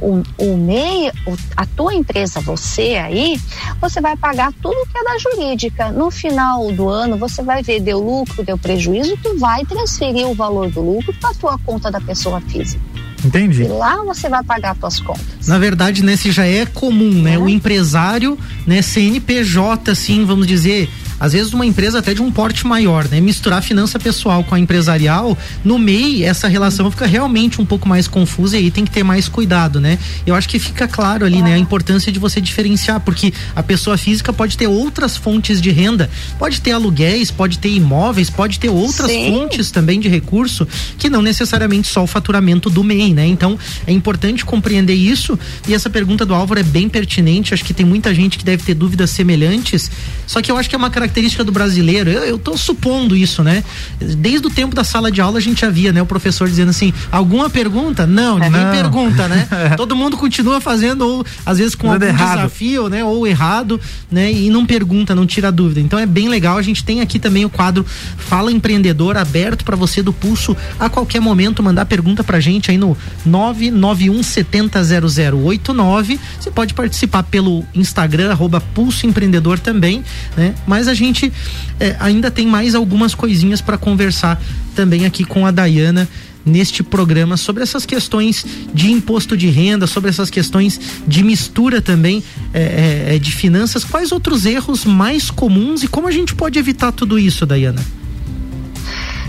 O, 0.00 0.22
o 0.38 0.56
MEI, 0.56 1.10
o, 1.26 1.36
a 1.56 1.66
tua 1.66 1.94
empresa, 1.94 2.40
você 2.40 2.96
aí, 2.96 3.40
você 3.80 4.00
vai 4.00 4.16
pagar 4.16 4.52
tudo 4.62 4.86
que 4.92 4.98
é 4.98 5.04
da 5.04 5.18
jurídica. 5.18 5.90
No 5.90 6.10
final 6.10 6.70
do 6.72 6.88
ano, 6.88 7.16
você 7.16 7.42
vai 7.42 7.62
ver, 7.62 7.80
deu 7.80 7.98
lucro, 7.98 8.44
deu 8.44 8.56
prejuízo, 8.56 9.16
tu 9.22 9.38
vai 9.38 9.64
transferir 9.64 10.26
o 10.26 10.34
valor 10.34 10.70
do 10.70 10.80
lucro 10.80 11.12
para 11.14 11.30
a 11.30 11.34
tua 11.34 11.58
conta 11.58 11.90
da 11.90 12.00
pessoa 12.00 12.40
física. 12.40 12.80
Entendi. 13.28 13.62
E 13.62 13.68
lá 13.68 14.02
você 14.04 14.28
vai 14.28 14.42
pagar 14.42 14.74
suas 14.76 14.98
contas. 15.00 15.46
Na 15.46 15.58
verdade, 15.58 16.02
nesse 16.02 16.32
já 16.32 16.46
é 16.46 16.64
comum, 16.66 17.22
né? 17.22 17.34
É. 17.34 17.38
O 17.38 17.48
empresário, 17.48 18.38
né, 18.66 18.80
CNPJ, 18.82 19.92
assim, 19.92 20.24
vamos 20.24 20.46
dizer, 20.46 20.88
às 21.20 21.32
vezes 21.32 21.52
uma 21.52 21.66
empresa 21.66 21.98
até 21.98 22.14
de 22.14 22.22
um 22.22 22.30
porte 22.30 22.66
maior, 22.66 23.08
né? 23.08 23.20
Misturar 23.20 23.62
finança 23.62 23.98
pessoal 23.98 24.44
com 24.44 24.54
a 24.54 24.58
empresarial, 24.58 25.36
no 25.64 25.78
MEI 25.78 26.24
essa 26.24 26.48
relação 26.48 26.90
fica 26.90 27.06
realmente 27.06 27.60
um 27.60 27.66
pouco 27.66 27.88
mais 27.88 28.06
confusa 28.06 28.56
e 28.56 28.64
aí 28.64 28.70
tem 28.70 28.84
que 28.84 28.90
ter 28.90 29.02
mais 29.02 29.28
cuidado, 29.28 29.80
né? 29.80 29.98
Eu 30.26 30.34
acho 30.34 30.48
que 30.48 30.58
fica 30.58 30.86
claro 30.86 31.24
ali, 31.24 31.38
é. 31.38 31.42
né, 31.42 31.54
a 31.54 31.58
importância 31.58 32.12
de 32.12 32.18
você 32.18 32.40
diferenciar, 32.40 33.00
porque 33.00 33.32
a 33.54 33.62
pessoa 33.62 33.98
física 33.98 34.32
pode 34.32 34.56
ter 34.56 34.66
outras 34.66 35.16
fontes 35.16 35.60
de 35.60 35.70
renda, 35.70 36.08
pode 36.38 36.60
ter 36.60 36.72
aluguéis, 36.72 37.30
pode 37.30 37.58
ter 37.58 37.70
imóveis, 37.70 38.30
pode 38.30 38.58
ter 38.58 38.68
outras 38.68 39.10
Sim. 39.10 39.32
fontes 39.32 39.70
também 39.70 39.98
de 39.98 40.08
recurso 40.08 40.66
que 40.98 41.10
não 41.10 41.22
necessariamente 41.22 41.88
só 41.88 42.02
o 42.02 42.06
faturamento 42.06 42.70
do 42.70 42.84
MEI, 42.84 43.12
né? 43.12 43.26
Então, 43.26 43.58
é 43.86 43.92
importante 43.92 44.44
compreender 44.44 44.94
isso 44.94 45.38
e 45.66 45.74
essa 45.74 45.90
pergunta 45.90 46.24
do 46.24 46.34
Álvaro 46.34 46.60
é 46.60 46.64
bem 46.64 46.88
pertinente, 46.88 47.52
acho 47.52 47.64
que 47.64 47.74
tem 47.74 47.84
muita 47.84 48.14
gente 48.14 48.38
que 48.38 48.44
deve 48.44 48.62
ter 48.62 48.74
dúvidas 48.74 49.10
semelhantes, 49.10 49.90
só 50.26 50.40
que 50.40 50.50
eu 50.50 50.56
acho 50.56 50.68
que 50.68 50.74
é 50.74 50.78
uma 50.78 50.90
característica 50.90 51.07
característica 51.08 51.42
do 51.42 51.50
brasileiro, 51.50 52.10
eu, 52.10 52.24
eu 52.24 52.38
tô 52.38 52.56
supondo 52.56 53.16
isso, 53.16 53.42
né? 53.42 53.64
Desde 53.98 54.46
o 54.46 54.50
tempo 54.50 54.74
da 54.74 54.84
sala 54.84 55.10
de 55.10 55.20
aula 55.20 55.38
a 55.38 55.40
gente 55.40 55.62
já 55.62 55.70
via, 55.70 55.92
né? 55.92 56.02
O 56.02 56.06
professor 56.06 56.48
dizendo 56.48 56.68
assim, 56.68 56.92
alguma 57.10 57.48
pergunta? 57.48 58.06
Não, 58.06 58.38
ninguém 58.38 58.64
Não. 58.64 58.70
pergunta, 58.70 59.26
né? 59.26 59.48
Todo 59.76 59.96
mundo 59.96 60.16
continua 60.16 60.60
fazendo, 60.60 61.02
ou 61.02 61.26
às 61.44 61.58
vezes 61.58 61.74
com 61.74 61.90
algum 61.90 62.04
errado. 62.04 62.36
desafio, 62.36 62.88
né? 62.88 63.02
Ou 63.02 63.26
errado, 63.26 63.80
né? 64.10 64.30
E 64.30 64.50
não 64.50 64.66
pergunta, 64.66 65.14
não 65.14 65.26
tira 65.26 65.50
dúvida. 65.50 65.80
Então 65.80 65.98
é 65.98 66.06
bem 66.06 66.28
legal, 66.28 66.58
a 66.58 66.62
gente 66.62 66.84
tem 66.84 67.00
aqui 67.00 67.18
também 67.18 67.44
o 67.44 67.50
quadro 67.50 67.84
Fala 68.16 68.52
Empreendedor 68.52 69.16
aberto 69.16 69.64
para 69.64 69.76
você 69.76 70.02
do 70.02 70.12
Pulso 70.12 70.56
a 70.78 70.88
qualquer 70.88 71.20
momento 71.20 71.62
mandar 71.62 71.86
pergunta 71.86 72.22
pra 72.22 72.38
gente 72.38 72.70
aí 72.70 72.76
no 72.76 72.96
991 73.24 74.22
70 74.22 74.80
0089. 74.84 76.20
Você 76.38 76.50
pode 76.50 76.74
participar 76.74 77.22
pelo 77.22 77.64
Instagram, 77.74 78.30
arroba 78.30 78.60
Pulso 78.60 79.06
Empreendedor 79.06 79.58
também, 79.58 80.04
né? 80.36 80.54
Mas 80.66 80.86
a 80.88 80.94
gente 80.98 81.32
é, 81.80 81.96
ainda 81.98 82.30
tem 82.30 82.46
mais 82.46 82.74
algumas 82.74 83.14
coisinhas 83.14 83.60
para 83.60 83.78
conversar 83.78 84.40
também 84.74 85.06
aqui 85.06 85.24
com 85.24 85.46
a 85.46 85.50
Dayana 85.50 86.08
neste 86.44 86.82
programa 86.82 87.36
sobre 87.36 87.62
essas 87.62 87.84
questões 87.84 88.44
de 88.72 88.90
imposto 88.90 89.36
de 89.36 89.48
renda, 89.48 89.86
sobre 89.86 90.10
essas 90.10 90.30
questões 90.30 90.80
de 91.06 91.22
mistura 91.22 91.80
também 91.80 92.22
é, 92.52 93.14
é, 93.14 93.18
de 93.18 93.32
finanças. 93.32 93.84
Quais 93.84 94.10
outros 94.10 94.46
erros 94.46 94.84
mais 94.84 95.30
comuns 95.30 95.82
e 95.82 95.88
como 95.88 96.08
a 96.08 96.10
gente 96.10 96.34
pode 96.34 96.58
evitar 96.58 96.90
tudo 96.92 97.18
isso, 97.18 97.44
Dayana? 97.44 97.84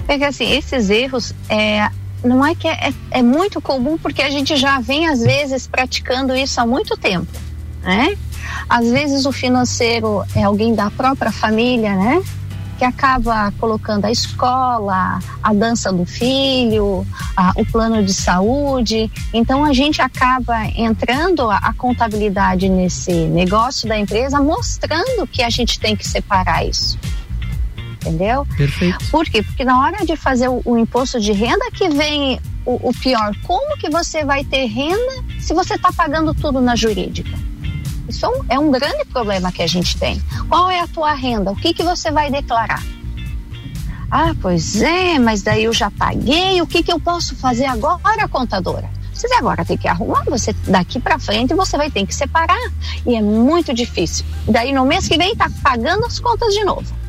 É 0.08 0.18
que 0.18 0.24
assim, 0.24 0.52
esses 0.52 0.90
erros 0.90 1.34
é, 1.50 1.90
não 2.24 2.46
é 2.46 2.56
que 2.56 2.68
é, 2.68 2.90
é, 2.90 2.94
é 3.20 3.24
muito 3.24 3.62
comum 3.62 3.98
porque 3.98 4.22
a 4.22 4.30
gente 4.30 4.56
já 4.56 4.80
vem 4.80 5.08
às 5.08 5.22
vezes 5.22 5.68
praticando 5.68 6.36
isso 6.36 6.60
há 6.60 6.66
muito 6.66 6.98
tempo, 6.98 7.32
né? 7.84 8.18
Às 8.68 8.90
vezes 8.90 9.26
o 9.26 9.32
financeiro 9.32 10.24
é 10.36 10.44
alguém 10.44 10.74
da 10.74 10.90
própria 10.92 11.32
família, 11.32 11.96
né? 11.96 12.22
Que 12.78 12.86
acaba 12.86 13.52
colocando 13.60 14.06
a 14.06 14.12
escola, 14.12 15.20
a 15.44 15.54
dança 15.54 15.92
do 15.92 16.06
filho, 16.06 17.06
a, 17.36 17.52
o 17.56 17.66
plano 17.66 18.04
de 18.04 18.14
saúde. 18.14 19.12
Então 19.34 19.66
a 19.66 19.74
gente 19.74 20.02
acaba 20.02 20.66
entrando 20.68 21.50
a, 21.50 21.58
a 21.58 21.74
contabilidade 21.74 22.70
nesse 22.70 23.12
negócio 23.12 23.88
da 23.88 23.98
empresa, 23.98 24.40
mostrando 24.40 25.28
que 25.28 25.44
a 25.44 25.50
gente 25.50 25.80
tem 25.80 25.96
que 25.96 26.08
separar 26.08 26.66
isso. 26.66 26.98
entendeu? 27.98 28.48
Perfeito. 28.56 29.04
Por 29.12 29.26
quê? 29.26 29.44
Porque 29.44 29.66
na 29.66 29.82
hora 29.82 30.06
de 30.06 30.16
fazer 30.16 30.48
o, 30.48 30.62
o 30.64 30.78
imposto 30.78 31.20
de 31.20 31.34
renda 31.34 31.70
que 31.72 31.90
vem 31.90 32.40
o, 32.66 32.90
o, 32.90 32.94
pior. 32.94 33.36
Como 33.44 33.78
que 33.78 33.90
você 33.90 34.24
vai 34.24 34.44
ter 34.44 34.66
renda 34.66 35.24
se 35.40 35.54
você 35.54 35.74
está 35.74 35.92
pagando 35.92 36.34
tudo 36.34 36.62
na 36.62 36.76
jurídica? 36.76 37.38
Isso 38.10 38.26
é 38.26 38.30
um, 38.30 38.46
é 38.50 38.60
um, 38.60 38.72
grande 38.72 39.06
problema 39.06 39.52
que 39.52 39.62
a 39.62 39.68
gente 39.68 39.98
tem. 39.98 40.22
Qual 40.50 40.70
é 40.70 40.82
a 40.82 40.88
tua 40.88 41.14
renda? 41.14 41.52
O 41.52 41.56
que 41.56 41.74
que 41.74 41.84
você 41.84 42.12
vai 42.12 42.32
declarar? 42.32 42.84
Ah, 44.12 44.34
pois 44.42 44.82
é, 44.82 45.20
mas 45.20 45.44
daí 45.44 45.66
eu 45.66 45.74
já 45.74 45.92
paguei. 45.92 46.62
O 46.62 46.68
que 46.68 46.82
que 46.82 46.92
eu 46.92 47.00
posso 47.00 47.36
fazer 47.36 47.66
agora, 47.66 48.28
contadora? 48.28 48.90
Você 49.14 49.32
agora 49.34 49.66
tem 49.66 49.78
que 49.78 49.88
arrumar, 49.88 50.24
você 50.24 50.54
daqui 50.66 51.00
para 51.00 51.20
frente 51.20 51.54
você 51.54 51.76
vai 51.76 51.92
ter 51.92 52.06
que 52.06 52.16
separar 52.16 52.72
e 53.06 53.16
é 53.16 53.22
muito 53.22 53.74
difícil. 53.74 54.26
Daí 54.48 54.72
no 54.72 54.86
mês 54.86 55.08
que 55.08 55.18
vem 55.18 55.36
tá 55.36 55.52
pagando 55.62 56.06
as 56.06 56.20
contas 56.20 56.54
de 56.54 56.64
novo 56.64 57.00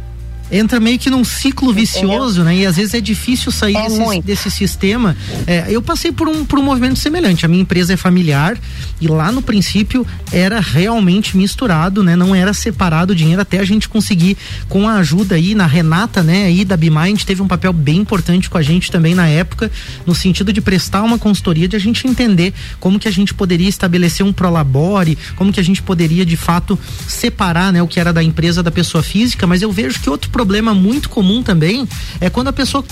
entra 0.50 0.80
meio 0.80 0.98
que 0.98 1.10
num 1.10 1.24
ciclo 1.24 1.72
vicioso, 1.72 2.40
Entendeu? 2.40 2.44
né? 2.44 2.56
E 2.56 2.66
às 2.66 2.76
vezes 2.76 2.94
é 2.94 3.00
difícil 3.00 3.52
sair 3.52 3.76
é 3.76 3.88
desse, 3.88 4.20
desse, 4.22 4.50
sistema. 4.50 5.16
É, 5.46 5.66
eu 5.68 5.80
passei 5.80 6.12
por 6.12 6.28
um, 6.28 6.44
por 6.44 6.58
um 6.58 6.62
movimento 6.62 6.98
semelhante. 6.98 7.44
A 7.44 7.48
minha 7.48 7.62
empresa 7.62 7.94
é 7.94 7.96
familiar 7.96 8.58
e 9.00 9.06
lá 9.06 9.30
no 9.30 9.42
princípio 9.42 10.06
era 10.32 10.60
realmente 10.60 11.36
misturado, 11.36 12.02
né? 12.02 12.16
Não 12.16 12.34
era 12.34 12.52
separado 12.52 13.12
o 13.12 13.16
dinheiro 13.16 13.40
até 13.40 13.58
a 13.58 13.64
gente 13.64 13.88
conseguir 13.88 14.36
com 14.68 14.88
a 14.88 14.94
ajuda 14.94 15.36
aí 15.36 15.54
na 15.54 15.66
Renata, 15.66 16.22
né? 16.22 16.44
Aí 16.44 16.64
da 16.64 16.76
Bimind 16.76 17.22
teve 17.24 17.42
um 17.42 17.48
papel 17.48 17.72
bem 17.72 17.98
importante 17.98 18.50
com 18.50 18.58
a 18.58 18.62
gente 18.62 18.90
também 18.90 19.14
na 19.14 19.28
época, 19.28 19.70
no 20.06 20.14
sentido 20.14 20.52
de 20.52 20.60
prestar 20.60 21.02
uma 21.02 21.18
consultoria 21.18 21.68
de 21.68 21.76
a 21.76 21.78
gente 21.78 22.06
entender 22.06 22.52
como 22.78 22.98
que 22.98 23.08
a 23.08 23.10
gente 23.10 23.32
poderia 23.32 23.68
estabelecer 23.68 24.24
um 24.24 24.32
prolabore, 24.32 25.16
como 25.36 25.52
que 25.52 25.60
a 25.60 25.64
gente 25.64 25.82
poderia 25.82 26.24
de 26.26 26.36
fato 26.36 26.78
separar, 27.06 27.72
né? 27.72 27.82
O 27.82 27.88
que 27.88 28.00
era 28.00 28.12
da 28.12 28.22
empresa 28.22 28.62
da 28.62 28.70
pessoa 28.70 29.02
física, 29.02 29.46
mas 29.46 29.62
eu 29.62 29.70
vejo 29.70 30.00
que 30.00 30.10
outro 30.10 30.30
problema 30.40 30.72
muito 30.72 31.10
comum 31.10 31.42
também 31.42 31.86
é 32.18 32.30
quando 32.30 32.48
a 32.48 32.52
pessoa 32.52 32.82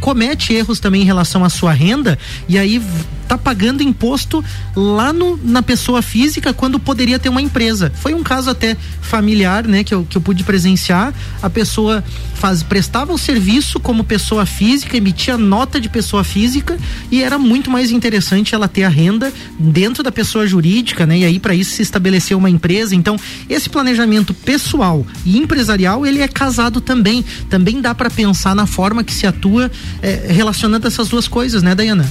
comete 0.00 0.52
erros 0.52 0.80
também 0.80 1.02
em 1.02 1.04
relação 1.04 1.44
à 1.44 1.48
sua 1.48 1.72
renda 1.72 2.18
e 2.48 2.58
aí 2.58 2.80
tá 3.28 3.36
pagando 3.36 3.82
imposto 3.82 4.42
lá 4.74 5.12
no, 5.12 5.38
na 5.44 5.62
pessoa 5.62 6.00
física 6.00 6.54
quando 6.54 6.80
poderia 6.80 7.18
ter 7.18 7.28
uma 7.28 7.42
empresa. 7.42 7.92
Foi 7.94 8.14
um 8.14 8.22
caso 8.22 8.48
até 8.48 8.74
familiar, 9.02 9.66
né, 9.68 9.84
que 9.84 9.92
eu, 9.92 10.06
que 10.08 10.16
eu 10.16 10.20
pude 10.20 10.42
presenciar. 10.42 11.12
A 11.42 11.50
pessoa 11.50 12.02
faz, 12.34 12.62
prestava 12.62 13.12
o 13.12 13.18
serviço 13.18 13.78
como 13.78 14.02
pessoa 14.02 14.46
física, 14.46 14.96
emitia 14.96 15.36
nota 15.36 15.78
de 15.78 15.88
pessoa 15.90 16.24
física 16.24 16.78
e 17.10 17.22
era 17.22 17.38
muito 17.38 17.70
mais 17.70 17.90
interessante 17.90 18.54
ela 18.54 18.66
ter 18.66 18.84
a 18.84 18.88
renda 18.88 19.32
dentro 19.58 20.02
da 20.02 20.10
pessoa 20.10 20.46
jurídica, 20.46 21.04
né? 21.04 21.18
E 21.18 21.24
aí 21.26 21.38
para 21.38 21.54
isso 21.54 21.72
se 21.72 21.82
estabeleceu 21.82 22.38
uma 22.38 22.48
empresa. 22.48 22.94
Então, 22.94 23.16
esse 23.48 23.68
planejamento 23.68 24.32
pessoal 24.32 25.06
e 25.26 25.36
empresarial, 25.36 26.06
ele 26.06 26.22
é 26.22 26.28
casado 26.28 26.80
também. 26.80 27.22
Também 27.50 27.80
dá 27.80 27.94
para 27.94 28.08
pensar 28.08 28.54
na 28.54 28.66
forma 28.66 29.04
que 29.04 29.12
se 29.12 29.26
atua 29.26 29.70
é, 30.02 30.32
relacionando 30.32 30.86
essas 30.86 31.08
duas 31.08 31.28
coisas, 31.28 31.62
né, 31.62 31.74
Dayana? 31.74 32.08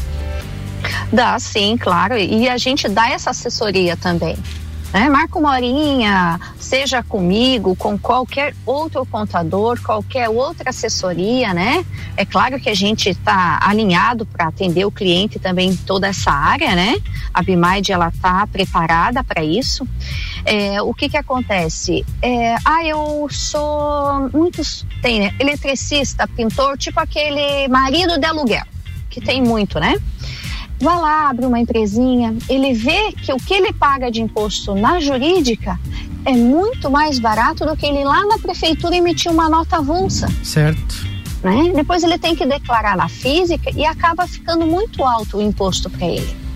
Dá, 1.12 1.38
sim, 1.40 1.78
claro. 1.78 2.18
E 2.18 2.48
a 2.48 2.58
gente 2.58 2.88
dá 2.88 3.10
essa 3.10 3.32
assessoria 3.32 3.96
também. 3.98 4.38
Né? 4.94 5.10
Marca 5.10 5.38
uma 5.38 5.52
horinha, 5.52 6.40
seja 6.58 7.04
comigo, 7.04 7.76
com 7.76 7.98
qualquer 7.98 8.56
outro 8.66 9.06
contador, 9.06 9.80
qualquer 9.82 10.30
outra 10.30 10.70
assessoria, 10.70 11.54
né? 11.54 11.86
É 12.16 12.26
claro 12.26 12.60
que 12.60 12.70
a 12.70 12.74
gente 12.74 13.10
está 13.10 13.60
alinhado 13.62 14.26
para 14.26 14.48
atender 14.48 14.86
o 14.86 14.92
cliente 14.92 15.40
também 15.40 15.70
em 15.70 15.76
toda 15.76 16.08
essa 16.08 16.32
área, 16.32 16.74
né? 16.76 16.96
A 17.34 17.44
Bimind 17.44 17.90
ela 17.90 18.08
está 18.08 18.48
preparada 18.48 19.24
para 19.24 19.44
isso. 19.44 19.88
É, 20.46 20.82
o 20.82 20.94
que 20.94 21.10
que 21.10 21.18
acontece? 21.18 22.06
É, 22.22 22.56
ah, 22.64 22.84
eu 22.86 23.28
sou 23.30 24.30
muitos 24.34 24.86
tem 25.02 25.20
né? 25.20 25.34
eletricista, 25.40 26.28
pintor, 26.28 26.78
tipo 26.78 27.00
aquele 27.00 27.68
marido 27.68 28.18
de 28.18 28.26
aluguel 28.26 28.66
que 29.10 29.22
tem 29.22 29.42
muito, 29.42 29.80
né? 29.80 29.96
Vai 30.80 30.98
lá, 30.98 31.30
abre 31.30 31.46
uma 31.46 31.60
empresinha, 31.60 32.36
ele 32.48 32.74
vê 32.74 33.12
que 33.12 33.34
o 33.34 33.38
que 33.38 33.54
ele 33.54 33.74
paga 33.74 34.12
de 34.12 34.22
imposto 34.22 34.76
na 34.76 35.00
jurídica 35.00 35.80
é 36.26 36.32
muito 36.34 36.90
mais 36.90 37.20
barato 37.20 37.66
do 37.66 37.76
que 37.76 37.86
ele 37.86 38.04
lá 38.04 38.26
na 38.26 38.38
prefeitura 38.38 38.96
emitir 38.96 39.32
uma 39.32 39.50
nota 39.50 39.78
avulsa. 39.78 40.28
Certo. 40.44 41.08
Né? 41.44 41.72
Depois 41.74 42.04
ele 42.04 42.18
tem 42.18 42.36
que 42.36 42.46
declarar 42.46 42.98
na 42.98 43.08
física 43.08 43.70
e 43.76 43.86
acaba 43.86 44.28
ficando 44.28 44.66
muito 44.66 45.04
alto 45.04 45.38
o 45.38 45.42
imposto 45.42 45.90
para 45.90 46.06
ele. 46.06 46.48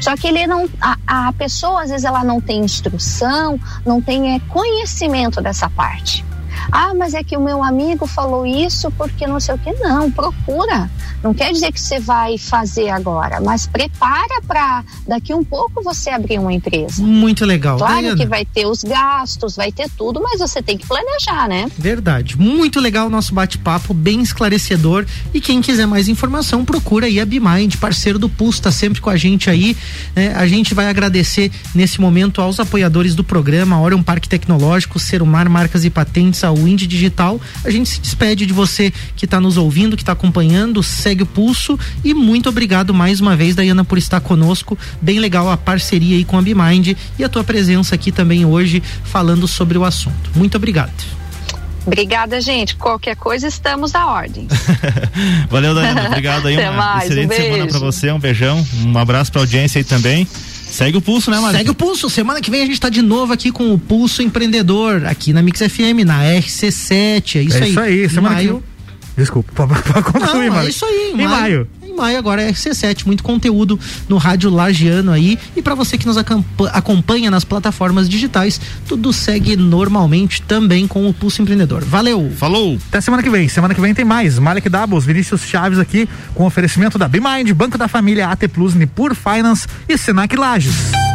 Só 0.00 0.16
que 0.16 0.28
ele 0.28 0.46
não, 0.46 0.68
a, 0.80 0.96
a, 1.28 1.32
pessoa 1.32 1.82
às 1.82 1.90
vezes 1.90 2.04
ela 2.04 2.24
não 2.24 2.40
tem 2.40 2.60
instrução, 2.60 3.60
não 3.84 4.00
tem 4.00 4.34
é, 4.34 4.40
conhecimento 4.40 5.40
dessa 5.40 5.68
parte. 5.70 6.24
Ah, 6.70 6.92
mas 6.94 7.14
é 7.14 7.22
que 7.22 7.36
o 7.36 7.40
meu 7.40 7.62
amigo 7.62 8.06
falou 8.06 8.46
isso 8.46 8.90
porque 8.92 9.26
não 9.26 9.40
sei 9.40 9.54
o 9.54 9.58
que. 9.58 9.72
Não, 9.74 10.10
procura. 10.10 10.90
Não 11.22 11.34
quer 11.34 11.52
dizer 11.52 11.72
que 11.72 11.80
você 11.80 11.98
vai 11.98 12.38
fazer 12.38 12.90
agora, 12.90 13.40
mas 13.40 13.66
prepara 13.66 14.40
para 14.46 14.84
daqui 15.06 15.34
um 15.34 15.42
pouco 15.42 15.82
você 15.82 16.10
abrir 16.10 16.38
uma 16.38 16.52
empresa. 16.52 17.02
Muito 17.02 17.44
legal. 17.44 17.78
Claro 17.78 18.00
Diana. 18.00 18.16
que 18.16 18.26
vai 18.26 18.44
ter 18.44 18.66
os 18.66 18.84
gastos, 18.84 19.56
vai 19.56 19.72
ter 19.72 19.88
tudo, 19.96 20.20
mas 20.22 20.38
você 20.38 20.62
tem 20.62 20.78
que 20.78 20.86
planejar, 20.86 21.48
né? 21.48 21.68
Verdade. 21.76 22.38
Muito 22.38 22.78
legal 22.78 23.08
o 23.08 23.10
nosso 23.10 23.34
bate-papo, 23.34 23.92
bem 23.92 24.20
esclarecedor. 24.20 25.04
E 25.34 25.40
quem 25.40 25.60
quiser 25.60 25.86
mais 25.86 26.08
informação, 26.08 26.64
procura 26.64 27.06
aí 27.06 27.18
a 27.20 27.26
Bimind, 27.26 27.76
parceiro 27.76 28.18
do 28.18 28.28
Pulse, 28.28 28.62
tá 28.62 28.70
sempre 28.70 29.00
com 29.00 29.10
a 29.10 29.16
gente 29.16 29.50
aí. 29.50 29.76
Né? 30.14 30.32
A 30.36 30.46
gente 30.46 30.72
vai 30.72 30.88
agradecer 30.88 31.50
nesse 31.74 32.00
momento 32.00 32.40
aos 32.40 32.60
apoiadores 32.60 33.14
do 33.14 33.24
programa, 33.24 33.80
Orion 33.80 34.02
Parque 34.02 34.28
Tecnológico, 34.28 34.98
Serumar 34.98 35.48
Marcas 35.48 35.84
e 35.84 35.90
Patentes, 35.90 36.44
a 36.48 36.52
Wind 36.52 36.82
Digital. 36.82 37.40
A 37.64 37.70
gente 37.70 37.88
se 37.88 38.00
despede 38.00 38.46
de 38.46 38.52
você 38.52 38.92
que 39.16 39.24
está 39.24 39.40
nos 39.40 39.56
ouvindo, 39.56 39.96
que 39.96 40.02
está 40.02 40.12
acompanhando 40.12 40.82
segue 40.82 41.22
o 41.22 41.26
pulso 41.26 41.78
e 42.04 42.12
muito 42.14 42.48
obrigado 42.48 42.92
mais 42.92 43.20
uma 43.20 43.36
vez, 43.36 43.54
Dayana, 43.54 43.84
por 43.84 43.98
estar 43.98 44.20
conosco. 44.20 44.76
Bem 45.00 45.18
legal 45.18 45.50
a 45.50 45.56
parceria 45.56 46.16
aí 46.16 46.24
com 46.24 46.38
a 46.38 46.42
Bimind 46.42 46.96
e 47.18 47.24
a 47.24 47.28
tua 47.28 47.44
presença 47.44 47.94
aqui 47.94 48.10
também 48.10 48.44
hoje 48.44 48.82
falando 49.04 49.46
sobre 49.46 49.78
o 49.78 49.84
assunto. 49.84 50.30
Muito 50.34 50.56
obrigado. 50.56 50.92
Obrigada, 51.86 52.38
gente. 52.38 52.76
Qualquer 52.76 53.16
coisa, 53.16 53.48
estamos 53.48 53.94
à 53.94 54.06
ordem. 54.06 54.46
Valeu, 55.48 55.74
Dayana. 55.74 56.08
Obrigado 56.08 56.48
aí. 56.48 56.54
Até 56.54 56.70
uma 56.70 56.76
mais, 56.76 57.04
excelente 57.04 57.32
um 57.32 57.36
semana 57.36 57.66
para 57.66 57.78
você. 57.78 58.12
Um 58.12 58.18
beijão. 58.18 58.66
Um 58.84 58.98
abraço 58.98 59.32
pra 59.32 59.40
audiência 59.40 59.78
aí 59.78 59.84
também. 59.84 60.28
Segue 60.70 60.98
o 60.98 61.00
pulso, 61.00 61.30
né, 61.30 61.40
Mari? 61.40 61.58
Segue 61.58 61.70
o 61.70 61.74
pulso. 61.74 62.10
Semana 62.10 62.40
que 62.40 62.50
vem 62.50 62.62
a 62.62 62.66
gente 62.66 62.80
tá 62.80 62.88
de 62.88 63.02
novo 63.02 63.32
aqui 63.32 63.50
com 63.50 63.72
o 63.72 63.78
Pulso 63.78 64.22
Empreendedor, 64.22 65.04
aqui 65.06 65.32
na 65.32 65.42
Mix 65.42 65.60
FM, 65.60 66.04
na 66.04 66.22
RC7. 66.22 67.36
É 67.36 67.42
isso 67.42 67.56
é 67.56 67.60
aí. 67.60 67.66
É 67.66 67.68
isso 67.68 67.80
aí. 67.80 68.08
Semana 68.08 68.34
maio, 68.34 68.62
que 68.62 69.20
Desculpa, 69.20 69.66
pode 69.66 69.82
concluir, 70.04 70.50
Não, 70.50 70.60
é 70.60 70.68
isso 70.68 70.84
aí, 70.84 71.12
em, 71.12 71.16
maio. 71.16 71.26
Em 71.26 71.26
maio 71.26 71.68
agora 72.02 72.42
é 72.42 72.50
RC7, 72.50 73.06
muito 73.06 73.22
conteúdo 73.22 73.78
no 74.08 74.16
rádio 74.16 74.50
Lagiano 74.50 75.12
aí. 75.12 75.38
E 75.56 75.62
para 75.62 75.74
você 75.74 75.96
que 75.96 76.06
nos 76.06 76.16
acompanha 76.72 77.30
nas 77.30 77.44
plataformas 77.44 78.08
digitais, 78.08 78.60
tudo 78.86 79.12
segue 79.12 79.56
normalmente 79.56 80.42
também 80.42 80.86
com 80.86 81.08
o 81.08 81.14
Pulso 81.14 81.42
Empreendedor. 81.42 81.84
Valeu! 81.84 82.30
Falou! 82.36 82.78
Até 82.88 83.00
semana 83.00 83.22
que 83.22 83.30
vem. 83.30 83.48
Semana 83.48 83.74
que 83.74 83.80
vem 83.80 83.94
tem 83.94 84.04
mais. 84.04 84.38
Malek 84.38 84.68
Doubles, 84.68 85.04
Vinícius 85.04 85.42
Chaves 85.42 85.78
aqui 85.78 86.08
com 86.34 86.46
oferecimento 86.46 86.98
da 86.98 87.08
BeMind, 87.08 87.52
Banco 87.52 87.78
da 87.78 87.88
Família, 87.88 88.28
AT 88.28 88.48
Plus, 88.48 88.74
Nipur 88.74 89.14
Finance 89.14 89.66
e 89.88 89.96
Senac 89.96 90.34
Lages. 90.36 91.07